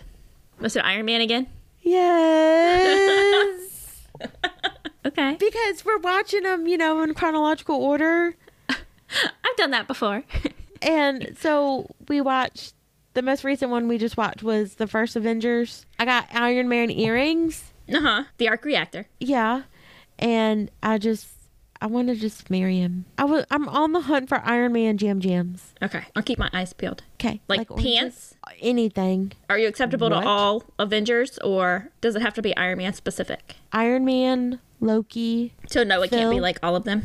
Was 0.60 0.76
it 0.76 0.84
Iron 0.84 1.06
Man 1.06 1.20
again? 1.20 1.46
Yes. 1.82 4.06
Okay. 5.06 5.36
because 5.38 5.84
we're 5.84 5.98
watching 5.98 6.44
them, 6.44 6.66
you 6.66 6.78
know, 6.78 7.02
in 7.02 7.12
chronological 7.12 7.76
order. 7.76 8.34
I've 8.68 9.56
done 9.58 9.70
that 9.72 9.86
before. 9.86 10.24
And 10.82 11.36
so 11.40 11.86
we 12.08 12.20
watched 12.20 12.74
the 13.14 13.22
most 13.22 13.42
recent 13.44 13.70
one 13.70 13.88
we 13.88 13.96
just 13.96 14.16
watched 14.18 14.42
was 14.42 14.74
the 14.74 14.86
first 14.86 15.16
Avengers. 15.16 15.86
I 15.98 16.04
got 16.04 16.26
Iron 16.32 16.68
Man 16.68 16.90
earrings. 16.90 17.72
uh 17.90 18.00
huh. 18.00 18.24
The 18.38 18.48
arc 18.48 18.64
reactor. 18.66 19.06
Yeah. 19.18 19.62
And 20.18 20.70
I 20.82 20.98
just 20.98 21.26
I 21.84 21.86
want 21.86 22.08
to 22.08 22.14
just 22.14 22.48
marry 22.48 22.78
him. 22.78 23.04
I 23.18 23.24
was 23.24 23.44
I'm 23.50 23.68
on 23.68 23.92
the 23.92 24.00
hunt 24.00 24.30
for 24.30 24.40
Iron 24.42 24.72
Man 24.72 24.96
jam 24.96 25.20
jams. 25.20 25.74
Okay. 25.82 26.02
I'll 26.16 26.22
keep 26.22 26.38
my 26.38 26.48
eyes 26.54 26.72
peeled. 26.72 27.02
Okay. 27.20 27.42
Like, 27.46 27.70
oranges? 27.70 27.92
pants? 28.00 28.34
Anything. 28.62 29.32
Are 29.50 29.58
you 29.58 29.68
acceptable 29.68 30.08
What? 30.08 30.22
to 30.22 30.26
all 30.26 30.64
Avengers 30.78 31.36
or 31.44 31.90
does 32.00 32.16
it 32.16 32.22
have 32.22 32.32
to 32.34 32.42
be 32.42 32.56
Iron 32.56 32.78
Man 32.78 32.94
specific? 32.94 33.56
Iron 33.74 34.06
Man, 34.06 34.60
Loki. 34.80 35.52
So 35.66 35.84
no, 35.84 36.00
it 36.00 36.10
can't 36.10 36.30
be 36.30 36.40
like 36.40 36.58
all 36.62 36.74
of 36.74 36.84
them. 36.84 37.02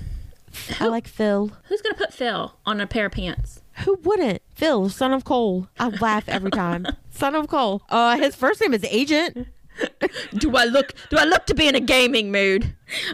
I 0.79 0.85
like 0.85 1.09
Phil. 1.09 1.51
Who's 1.65 1.81
gonna 1.81 1.95
put 1.95 2.13
Phil 2.13 2.55
on 2.65 2.79
a 2.79 2.87
pair 2.87 3.07
of 3.07 3.11
pants? 3.11 3.61
Who 3.83 3.95
wouldn't? 4.03 4.41
Phil, 4.55 4.87
son 4.87 5.11
of 5.11 5.25
Cole. 5.25 5.67
I 5.77 5.89
laugh 5.89 6.29
every 6.29 6.51
time. 6.51 6.87
son 7.11 7.35
of 7.35 7.49
Cole. 7.49 7.81
Uh, 7.89 8.17
his 8.17 8.33
first 8.33 8.61
name 8.61 8.73
is 8.73 8.85
Agent. 8.85 9.49
Do 10.37 10.55
I 10.55 10.65
look 10.65 10.93
do 11.09 11.17
I 11.17 11.23
look 11.25 11.45
to 11.47 11.55
be 11.55 11.67
in 11.67 11.75
a 11.75 11.79
gaming 11.79 12.31
mood? 12.31 12.63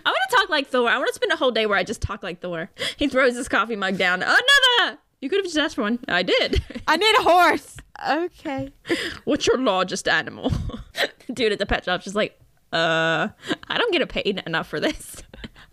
I 0.06 0.10
want 0.10 0.18
to 0.30 0.36
talk 0.36 0.50
like 0.50 0.68
Thor. 0.68 0.90
I 0.90 0.98
want 0.98 1.08
to 1.10 1.14
spend 1.14 1.32
a 1.32 1.36
whole 1.36 1.52
day 1.52 1.66
where 1.66 1.78
I 1.78 1.84
just 1.84 2.02
talk 2.02 2.24
like 2.24 2.42
Thor. 2.42 2.70
He 2.98 3.08
throws 3.08 3.36
his 3.36 3.48
coffee 3.48 3.76
mug 3.76 3.98
down. 3.98 4.22
Another. 4.24 5.00
You 5.22 5.30
could 5.30 5.38
have 5.40 5.46
just 5.46 5.58
asked 5.58 5.76
for 5.76 5.82
one. 5.82 6.00
I 6.08 6.24
did. 6.24 6.62
I 6.88 6.98
need 6.98 7.16
a 7.20 7.24
horse. 7.24 7.78
Okay. 8.10 8.72
What's 9.26 9.48
your 9.48 9.58
largest 9.60 10.08
animal? 10.08 10.52
Dude 11.34 11.52
at 11.52 11.60
the 11.60 11.66
pet 11.66 11.86
shop's 11.86 12.04
just 12.06 12.16
like, 12.16 12.40
uh, 12.74 13.30
I 13.70 13.78
don't 13.78 13.92
get 13.94 14.08
paid 14.10 14.42
enough 14.46 14.68
for 14.68 14.80
this. 14.80 15.24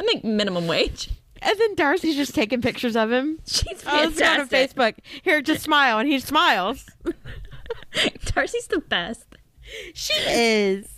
I 0.01 0.05
make 0.05 0.25
minimum 0.25 0.67
wage. 0.67 1.11
And 1.41 1.59
then 1.59 1.75
Darcy's 1.75 2.15
just 2.17 2.35
taking 2.35 2.61
pictures 2.63 2.95
of 2.97 3.11
him. 3.11 3.41
She's 3.47 3.83
Oh, 3.87 3.97
let's 3.97 4.21
on 4.23 4.47
fantastic. 4.49 4.77
Facebook. 4.77 4.95
Here, 5.23 5.43
just 5.43 5.63
smile, 5.65 5.99
and 5.99 6.09
he 6.09 6.21
smiles. 6.21 6.87
Darcy's 8.27 8.69
the 8.69 8.79
best. 8.79 9.27
She 9.95 10.13
is. 10.29 10.89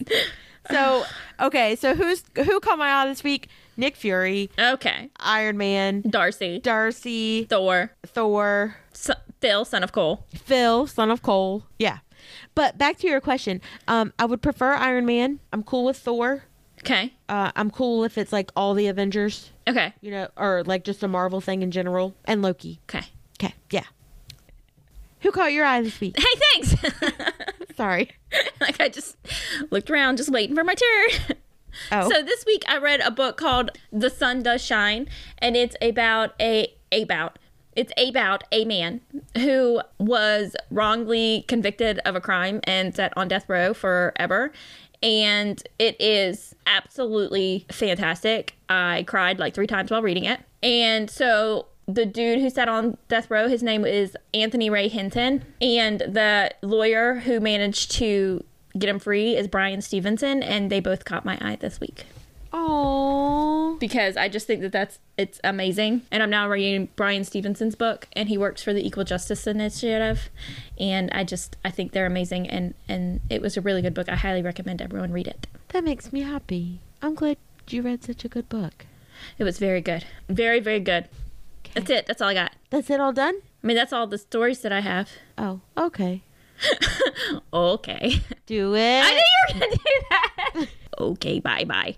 So 0.71 1.05
okay, 1.41 1.77
so 1.77 1.95
who's 1.95 2.25
who 2.37 2.61
caught 2.61 2.79
my 2.79 2.91
eye 2.91 3.07
this 3.09 3.23
week? 3.25 3.49
Nick 3.77 3.97
Fury, 3.97 4.51
Okay. 4.59 5.11
Iron 5.19 5.57
Man, 5.59 6.03
Darcy, 6.09 6.61
Darcy, 6.61 7.45
Thor, 7.45 7.91
Thor, 8.07 8.77
S- 8.95 9.11
Phil, 9.41 9.65
son 9.65 9.83
of 9.83 9.91
Cole. 9.91 10.25
Phil, 10.33 10.87
son 10.87 11.11
of 11.11 11.23
Cole. 11.23 11.65
Yeah. 11.79 11.99
But 12.55 12.79
back 12.79 12.99
to 12.99 13.09
your 13.09 13.21
question. 13.21 13.61
Um, 13.89 14.13
I 14.17 14.27
would 14.27 14.43
prefer 14.43 14.75
Iron 14.75 15.05
Man. 15.07 15.41
I'm 15.53 15.65
cool 15.65 15.85
with 15.85 15.97
Thor. 15.99 16.45
Okay. 16.81 17.15
Uh, 17.29 17.51
I'm 17.57 17.69
cool 17.71 18.05
if 18.05 18.17
it's 18.17 18.33
like 18.33 18.53
all 18.55 18.75
the 18.75 18.87
Avengers, 18.87 19.51
Okay. 19.67 19.93
you 20.01 20.13
know, 20.13 20.29
or 20.37 20.63
like 20.65 20.85
just 20.85 21.03
a 21.03 21.09
Marvel 21.09 21.41
thing 21.41 21.63
in 21.63 21.73
general, 21.73 22.15
and 22.27 22.41
Loki. 22.43 22.79
Okay. 22.89 23.07
Okay, 23.41 23.55
yeah. 23.71 23.85
Who 25.23 25.33
caught 25.33 25.53
your 25.53 25.65
eye 25.65 25.81
this 25.83 25.99
week? 25.99 26.17
Hey, 26.17 26.63
thanks. 26.63 27.31
Sorry. 27.77 28.11
like 28.61 28.81
I 28.81 28.89
just 28.89 29.17
looked 29.71 29.91
around, 29.91 30.17
just 30.17 30.31
waiting 30.31 30.55
for 30.55 30.65
my 30.65 30.75
turn. 30.75 31.37
Oh. 31.91 32.09
So 32.09 32.23
this 32.23 32.47
week 32.47 32.65
I 32.69 32.79
read 32.79 33.01
a 33.01 33.11
book 33.11 33.37
called 33.37 33.71
The 33.93 34.09
Sun 34.09 34.45
Does 34.45 34.65
Shine, 34.65 35.09
and 35.39 35.57
it's 35.57 35.77
about 35.83 36.35
a 36.41 36.73
about 36.93 37.39
it's 37.75 37.93
about 37.99 38.45
a 38.53 38.65
man 38.65 39.01
who 39.37 39.81
was 39.99 40.55
wrongly 40.71 41.45
convicted 41.49 41.99
of 42.05 42.15
a 42.15 42.21
crime 42.21 42.61
and 42.65 42.95
set 42.95 43.13
on 43.17 43.29
death 43.29 43.49
row 43.49 43.75
forever. 43.75 44.53
And 45.03 45.63
it 45.79 46.01
is 46.01 46.55
absolutely 46.67 47.67
fantastic. 47.71 48.57
I 48.69 49.05
cried 49.07 49.39
like 49.39 49.55
three 49.55 49.67
times 49.67 49.91
while 49.91 50.03
reading 50.03 50.25
it. 50.25 50.41
And 50.63 51.11
so 51.11 51.67
the 51.87 52.07
dude 52.07 52.41
who 52.41 52.51
sat 52.51 52.69
on 52.69 52.97
death 53.09 53.31
row, 53.31 53.49
his 53.49 53.63
name 53.63 53.85
is 53.85 54.17
Anthony 54.33 54.71
Ray 54.71 54.89
Hinton, 54.89 55.45
and 55.61 56.01
the 56.01 56.51
lawyer 56.63 57.17
who 57.17 57.41
managed 57.41 57.91
to 57.93 58.43
get 58.79 58.89
him 58.89 58.99
free 58.99 59.37
is 59.37 59.47
Bryan 59.49 59.83
Stevenson, 59.83 60.43
and 60.43 60.71
they 60.71 60.81
both 60.81 61.05
caught 61.05 61.25
my 61.25 61.39
eye 61.41 61.57
this 61.61 61.79
week 61.81 62.05
Oh. 62.53 63.77
because 63.81 64.17
I 64.17 64.29
just 64.29 64.47
think 64.47 64.61
that 64.63 64.73
that's 64.73 64.99
it's 65.17 65.41
amazing. 65.45 66.03
And 66.11 66.23
I'm 66.23 66.31
now 66.31 66.49
reading 66.49 66.89
Bryan 66.97 67.25
Stevenson's 67.25 67.75
book, 67.75 68.09
and 68.15 68.29
he 68.29 68.39
works 68.39 68.63
for 68.63 68.73
the 68.73 68.85
Equal 68.87 69.05
Justice 69.05 69.47
Initiative, 69.47 70.29
and 70.79 71.11
I 71.13 71.25
just 71.25 71.57
I 71.65 71.71
think 71.71 71.93
they're 71.93 72.07
amazing, 72.07 72.49
and 72.49 72.75
and 72.89 73.21
it 73.31 73.43
was 73.43 73.57
a 73.57 73.61
really 73.61 73.83
good 73.83 73.95
book. 73.95 74.09
I 74.09 74.17
highly 74.17 74.43
recommend 74.43 74.81
everyone 74.83 75.13
read 75.13 75.27
it. 75.29 75.47
That 75.69 75.85
makes 75.85 76.13
me 76.13 76.23
happy. 76.23 76.81
I'm 77.03 77.15
glad 77.15 77.37
you 77.69 77.83
read 77.83 78.05
such 78.05 78.25
a 78.25 78.29
good 78.29 78.49
book. 78.49 78.87
It 79.39 79.45
was 79.45 79.59
very 79.59 79.81
good, 79.81 80.05
very 80.29 80.61
very 80.61 80.81
good. 80.81 81.09
That's 81.75 81.91
it. 81.91 82.07
That's 82.07 82.23
all 82.23 82.29
I 82.29 82.35
got. 82.35 82.53
That's 82.71 82.89
it 82.91 83.01
all 83.01 83.13
done? 83.13 83.35
I 83.63 83.67
mean, 83.67 83.77
that's 83.77 83.93
all 83.93 84.07
the 84.07 84.19
stories 84.19 84.61
that 84.63 84.73
I 84.73 84.81
have. 84.81 85.11
Oh, 85.39 85.61
okay. 85.77 86.23
Okay. 87.53 88.21
Do 88.47 88.75
it. 88.75 89.03
I 89.05 89.11
knew 89.11 89.17
you 89.19 89.55
were 89.55 89.61
gonna 89.61 89.73
do 89.73 90.03
that. 90.11 90.67
okay. 90.99 91.41
Bye 91.41 91.65
bye. 91.65 91.97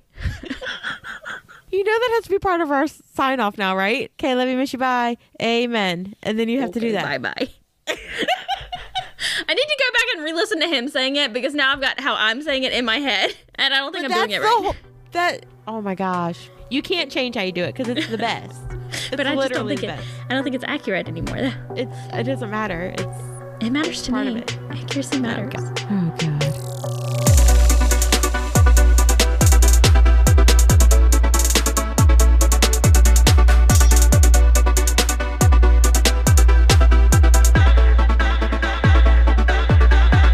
You 1.70 1.85
know 1.85 1.93
that 1.99 2.11
has 2.14 2.24
to 2.24 2.31
be 2.31 2.39
part 2.39 2.61
of 2.61 2.70
our 2.70 2.87
sign 2.87 3.41
off 3.41 3.59
now, 3.59 3.77
right? 3.77 4.11
Okay, 4.18 4.35
let 4.35 4.47
me 4.47 4.55
miss 4.55 4.72
you. 4.72 4.79
Bye. 4.79 5.16
Amen. 5.43 6.14
And 6.22 6.39
then 6.39 6.49
you 6.49 6.61
have 6.61 6.72
to 6.72 6.81
do 6.81 6.93
that. 6.93 7.05
Bye 7.05 7.18
bye. 7.18 7.49
I 7.89 9.55
need 9.55 9.66
to 9.66 9.77
go 9.79 9.93
back 9.93 10.05
and 10.14 10.24
re-listen 10.24 10.61
to 10.61 10.68
him 10.68 10.89
saying 10.89 11.16
it 11.16 11.33
because 11.33 11.55
now 11.55 11.72
I've 11.72 11.81
got 11.81 12.01
how 12.01 12.14
I'm 12.16 12.43
saying 12.43 12.64
it 12.64 12.72
in 12.72 12.85
my 12.85 12.99
head, 12.99 13.35
and 13.57 13.72
I 13.74 13.79
don't 13.79 13.93
think 13.93 14.09
But 14.09 14.12
I'm 14.12 14.29
doing 14.29 14.41
it 14.41 14.45
right. 14.45 14.62
whole- 14.64 14.74
that. 15.12 15.47
Oh 15.66 15.81
my 15.81 15.95
gosh. 15.95 16.49
You 16.70 16.83
can't 16.83 17.11
change 17.11 17.35
how 17.37 17.43
you 17.43 17.53
do 17.53 17.64
it 17.64 17.74
because 17.74 17.89
it's 17.89 18.09
the 18.09 18.18
best. 18.18 18.61
It's 19.07 19.16
but 19.16 19.26
I 19.26 19.34
just 19.34 19.52
don't 19.52 19.68
think 19.68 19.82
it. 19.82 19.90
I 20.28 20.34
don't 20.34 20.42
think 20.44 20.54
it's 20.57 20.64
accurate 20.66 21.09
anymore. 21.09 21.52
It's. 21.76 21.96
It 22.12 22.24
doesn't 22.24 22.50
matter. 22.50 22.94
It's. 22.96 23.64
It 23.64 23.70
matters 23.70 24.02
to 24.02 24.11
Part 24.12 24.26
me. 24.26 24.32
of 24.32 24.38
it. 24.38 24.59
Accuracy 24.70 25.18
matters. 25.20 25.52
Oh 25.57 26.14
god. 26.18 27.57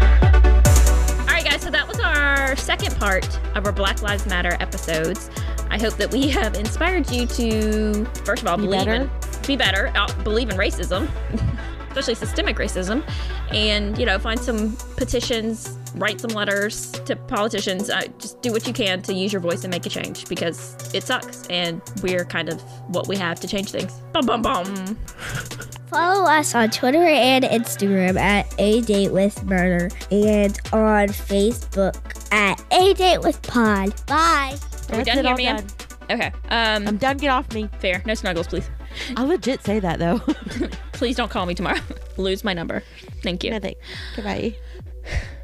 All 0.05 1.27
right, 1.27 1.45
guys. 1.45 1.61
So 1.61 1.69
that 1.69 1.85
was 1.87 1.99
our 1.99 2.55
second 2.55 2.95
part 2.97 3.27
of 3.55 3.65
our 3.65 3.71
Black 3.71 4.01
Lives 4.01 4.25
Matter 4.25 4.57
episodes. 4.59 5.29
I 5.73 5.79
hope 5.79 5.95
that 5.95 6.11
we 6.11 6.29
have 6.29 6.53
inspired 6.53 7.09
you 7.09 7.25
to, 7.25 8.05
first 8.25 8.43
of 8.43 8.47
all, 8.47 8.57
Be 8.57 8.65
believe 8.65 8.81
better. 8.85 8.93
in, 8.93 9.09
be 9.47 9.55
better, 9.55 9.91
uh, 9.95 10.07
believe 10.23 10.51
in 10.51 10.55
racism, 10.55 11.09
especially 11.89 12.13
systemic 12.13 12.57
racism, 12.57 13.03
and 13.51 13.97
you 13.97 14.05
know, 14.05 14.19
find 14.19 14.39
some 14.39 14.77
petitions, 14.97 15.75
write 15.95 16.21
some 16.21 16.29
letters 16.29 16.91
to 16.91 17.15
politicians. 17.15 17.89
Uh, 17.89 18.03
just 18.19 18.39
do 18.43 18.51
what 18.51 18.67
you 18.67 18.73
can 18.73 19.01
to 19.01 19.13
use 19.15 19.33
your 19.33 19.39
voice 19.41 19.63
and 19.63 19.71
make 19.71 19.83
a 19.87 19.89
change 19.89 20.29
because 20.29 20.77
it 20.93 21.01
sucks, 21.01 21.47
and 21.47 21.81
we're 22.03 22.23
kind 22.23 22.49
of 22.49 22.61
what 22.89 23.07
we 23.07 23.17
have 23.17 23.39
to 23.39 23.47
change 23.47 23.71
things. 23.71 23.91
Bum 24.11 24.27
bum 24.27 24.43
bum. 24.43 24.95
Follow 25.87 26.29
us 26.29 26.53
on 26.53 26.69
Twitter 26.69 27.03
and 27.03 27.43
Instagram 27.45 28.15
at 28.19 28.53
A 28.59 28.81
Date 28.81 29.11
with 29.11 29.43
Murder 29.43 29.89
and 30.11 30.55
on 30.71 31.07
Facebook 31.07 31.95
at 32.31 32.63
A 32.71 32.93
Date 32.93 33.21
with 33.21 33.41
Pod. 33.41 33.93
Bye. 34.05 34.55
Are 34.91 34.97
we 34.97 35.03
That's 35.03 35.07
done 35.09 35.19
it 35.19 35.39
here, 35.39 35.51
all 35.51 35.55
ma'am? 35.57 35.67
done. 36.07 36.19
Okay. 36.19 36.31
Um, 36.49 36.87
I'm 36.87 36.97
done. 36.97 37.17
Get 37.17 37.29
off 37.29 37.51
me. 37.53 37.69
fair. 37.79 38.01
No 38.05 38.13
snuggles, 38.13 38.47
please. 38.47 38.69
I 39.17 39.23
legit 39.23 39.63
say 39.63 39.79
that 39.79 39.97
though. 39.99 40.19
Please 40.91 41.15
don't 41.15 41.31
call 41.31 41.45
me 41.47 41.55
tomorrow. 41.55 41.79
Lose 42.17 42.43
my 42.43 42.53
number. 42.53 42.83
Thank 43.23 43.43
you. 43.43 43.49
no 43.51 43.59
thanks. 43.59 43.79
Goodbye. 44.15 44.55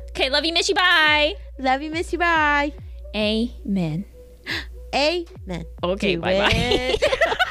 Okay, 0.10 0.30
love 0.30 0.46
you, 0.46 0.54
miss 0.54 0.70
you. 0.70 0.76
Bye. 0.76 1.34
Love 1.58 1.82
you. 1.82 1.90
Miss 1.90 2.14
you. 2.14 2.20
Bye. 2.20 2.74
Amen. 3.16 4.06
Amen. 4.94 5.66
Okay, 5.84 6.16
Do 6.16 6.22
bye 6.22 6.38
bye. 6.40 6.52
it. 6.54 7.38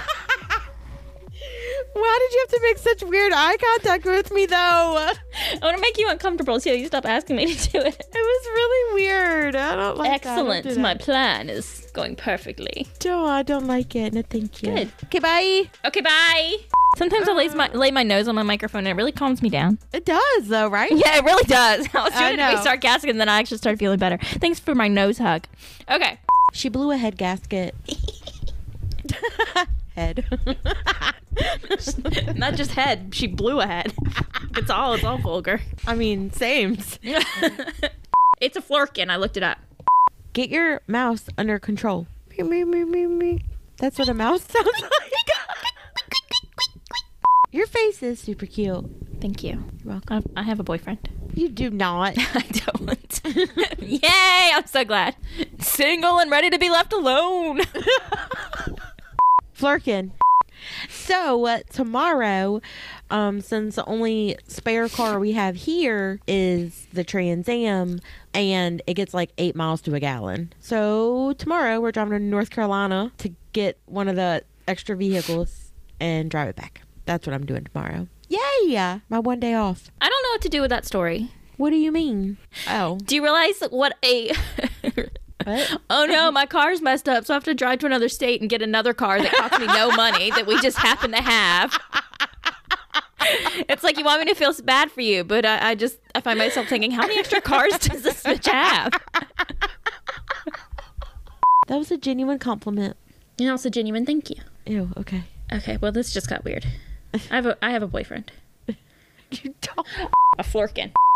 Why 1.94 2.18
did 2.20 2.34
you 2.34 2.40
have 2.40 2.50
to 2.50 2.60
make 2.62 2.78
such 2.78 3.02
weird 3.08 3.32
eye 3.34 3.56
contact 3.56 4.04
with 4.04 4.32
me 4.32 4.46
though? 4.46 4.56
I 4.56 5.14
want 5.62 5.76
to 5.76 5.80
make 5.80 5.98
you 5.98 6.08
uncomfortable 6.08 6.60
so 6.60 6.72
you 6.72 6.86
stop 6.86 7.06
asking 7.06 7.36
me 7.36 7.54
to 7.54 7.70
do 7.70 7.78
it. 7.78 7.96
It 7.98 8.14
was 8.14 8.46
really 8.46 8.94
weird. 8.94 9.56
I 9.56 9.74
don't 9.74 9.96
like 9.96 10.22
that. 10.22 10.28
Excellent. 10.28 10.64
Don't 10.64 10.74
do 10.74 10.80
My 10.80 10.94
plan 10.94 11.48
is 11.48 11.88
going 11.92 12.16
perfectly. 12.16 12.86
No, 13.04 13.24
I 13.24 13.42
don't 13.42 13.66
like 13.66 13.96
it. 13.96 14.12
No, 14.12 14.22
thank 14.22 14.62
you. 14.62 14.72
Good. 14.72 14.92
Okay, 15.04 15.18
bye. 15.18 15.70
Okay, 15.84 16.00
bye. 16.00 16.56
Sometimes 16.96 17.28
I 17.28 17.32
lay 17.32 17.48
my, 17.48 17.70
ah. 17.72 17.76
lay 17.76 17.90
my 17.90 18.02
nose 18.02 18.28
on 18.28 18.34
my 18.34 18.42
microphone 18.42 18.80
and 18.80 18.88
it 18.88 18.94
really 18.94 19.12
calms 19.12 19.42
me 19.42 19.48
down. 19.48 19.78
It 19.92 20.04
does 20.04 20.48
though, 20.48 20.68
right? 20.68 20.90
Yeah, 20.90 21.18
it 21.18 21.24
really 21.24 21.44
does. 21.44 21.86
I 21.94 22.02
was 22.02 22.12
I 22.14 22.34
trying 22.34 22.36
to 22.36 22.56
be 22.56 22.62
sarcastic 22.62 23.10
and 23.10 23.20
then 23.20 23.28
I 23.28 23.38
actually 23.38 23.58
started 23.58 23.78
feeling 23.78 23.98
better. 23.98 24.18
Thanks 24.22 24.58
for 24.58 24.74
my 24.74 24.88
nose 24.88 25.18
hug. 25.18 25.46
Okay. 25.90 26.18
She 26.52 26.68
blew 26.68 26.90
a 26.90 26.96
head 26.96 27.16
gasket. 27.18 27.74
head. 29.94 30.24
Not 32.36 32.54
just 32.54 32.72
head. 32.72 33.10
She 33.12 33.26
blew 33.26 33.60
a 33.60 33.66
head. 33.66 33.92
It's 34.56 34.70
all 34.70 34.94
it's 34.94 35.04
all 35.04 35.18
vulgar. 35.18 35.60
I 35.86 35.94
mean, 35.94 36.32
same. 36.32 36.78
it's 38.40 38.56
a 38.56 38.60
flurkin. 38.60 39.10
I 39.10 39.16
looked 39.16 39.36
it 39.36 39.42
up. 39.42 39.58
Get 40.32 40.50
your 40.50 40.82
mouse 40.86 41.26
under 41.36 41.58
control. 41.58 42.06
Me, 42.36 42.42
me, 42.42 42.64
me, 42.64 42.84
me, 42.84 43.06
me. 43.06 43.40
That's 43.78 43.98
what 43.98 44.08
a 44.08 44.14
mouse 44.14 44.42
sounds 44.48 44.82
like. 44.82 45.12
Your 47.50 47.66
face 47.66 48.02
is 48.02 48.20
super 48.20 48.46
cute. 48.46 48.84
Thank 49.20 49.42
you. 49.42 49.64
You're 49.82 49.94
welcome. 49.94 50.24
I, 50.36 50.40
I 50.40 50.42
have 50.44 50.60
a 50.60 50.62
boyfriend. 50.62 51.08
You 51.34 51.48
do 51.48 51.70
not. 51.70 52.14
I 52.34 52.42
don't. 52.66 53.20
Yay! 53.80 54.50
I'm 54.54 54.66
so 54.66 54.84
glad. 54.84 55.16
Single 55.60 56.18
and 56.18 56.30
ready 56.30 56.50
to 56.50 56.58
be 56.58 56.68
left 56.68 56.92
alone. 56.92 57.60
Flurkin. 59.56 60.10
So 60.88 61.46
uh, 61.46 61.60
tomorrow, 61.70 62.60
um, 63.10 63.40
since 63.40 63.76
the 63.76 63.84
only 63.86 64.36
spare 64.46 64.88
car 64.88 65.18
we 65.18 65.32
have 65.32 65.56
here 65.56 66.20
is 66.26 66.86
the 66.92 67.04
Trans 67.04 67.48
Am, 67.48 68.00
and 68.34 68.82
it 68.86 68.94
gets 68.94 69.14
like 69.14 69.30
eight 69.38 69.56
miles 69.56 69.80
to 69.82 69.94
a 69.94 70.00
gallon. 70.00 70.52
So 70.60 71.32
tomorrow 71.38 71.80
we're 71.80 71.92
driving 71.92 72.18
to 72.18 72.24
North 72.24 72.50
Carolina 72.50 73.12
to 73.18 73.34
get 73.52 73.78
one 73.86 74.08
of 74.08 74.16
the 74.16 74.42
extra 74.66 74.96
vehicles 74.96 75.72
and 76.00 76.30
drive 76.30 76.48
it 76.48 76.56
back. 76.56 76.82
That's 77.06 77.26
what 77.26 77.34
I'm 77.34 77.46
doing 77.46 77.64
tomorrow. 77.64 78.06
Yay! 78.28 79.00
My 79.08 79.18
one 79.18 79.40
day 79.40 79.54
off. 79.54 79.90
I 80.00 80.08
don't 80.08 80.22
know 80.22 80.30
what 80.32 80.42
to 80.42 80.48
do 80.50 80.60
with 80.60 80.70
that 80.70 80.84
story. 80.84 81.30
What 81.56 81.70
do 81.70 81.76
you 81.76 81.90
mean? 81.90 82.36
Oh, 82.68 82.98
Do 83.04 83.16
you 83.16 83.22
realize 83.22 83.60
what 83.70 83.96
a 84.04 84.30
what? 85.44 85.80
Oh 85.90 86.06
no, 86.06 86.30
my 86.30 86.46
car's 86.46 86.80
messed 86.82 87.08
up, 87.08 87.24
so 87.24 87.34
I 87.34 87.36
have 87.36 87.44
to 87.44 87.54
drive 87.54 87.78
to 87.80 87.86
another 87.86 88.08
state 88.08 88.40
and 88.40 88.50
get 88.50 88.62
another 88.62 88.92
car 88.94 89.20
that 89.20 89.32
costs 89.32 89.58
me 89.58 89.66
no 89.66 89.90
money 89.92 90.30
that 90.30 90.46
we 90.46 90.60
just 90.60 90.78
happen 90.78 91.10
to 91.12 91.22
have. 91.22 91.78
It's 93.68 93.82
like 93.84 93.98
you 93.98 94.04
want 94.04 94.20
me 94.24 94.26
to 94.32 94.34
feel 94.34 94.52
bad 94.64 94.90
for 94.90 95.00
you, 95.02 95.22
but 95.24 95.44
I, 95.44 95.70
I 95.70 95.74
just 95.74 95.98
I 96.14 96.20
find 96.20 96.38
myself 96.38 96.68
thinking, 96.68 96.90
how 96.92 97.02
many 97.02 97.18
extra 97.18 97.40
cars 97.40 97.76
does 97.78 98.02
this 98.02 98.22
bitch 98.22 98.46
have? 98.50 98.92
That 101.66 101.76
was 101.76 101.90
a 101.90 101.98
genuine 101.98 102.38
compliment. 102.38 102.96
And 103.38 103.50
also 103.50 103.68
genuine 103.68 104.06
thank 104.06 104.30
you. 104.30 104.36
Ew. 104.66 104.90
Okay. 104.96 105.24
Okay, 105.52 105.76
well 105.80 105.92
this 105.92 106.12
just 106.12 106.28
got 106.28 106.44
weird. 106.44 106.66
I 107.14 107.18
have 107.30 107.46
a 107.46 107.58
I 107.62 107.70
have 107.70 107.82
a 107.82 107.88
boyfriend. 107.88 108.32
You 109.30 109.54
don't. 109.60 109.86
A 110.38 110.42
flirkin. 110.42 110.92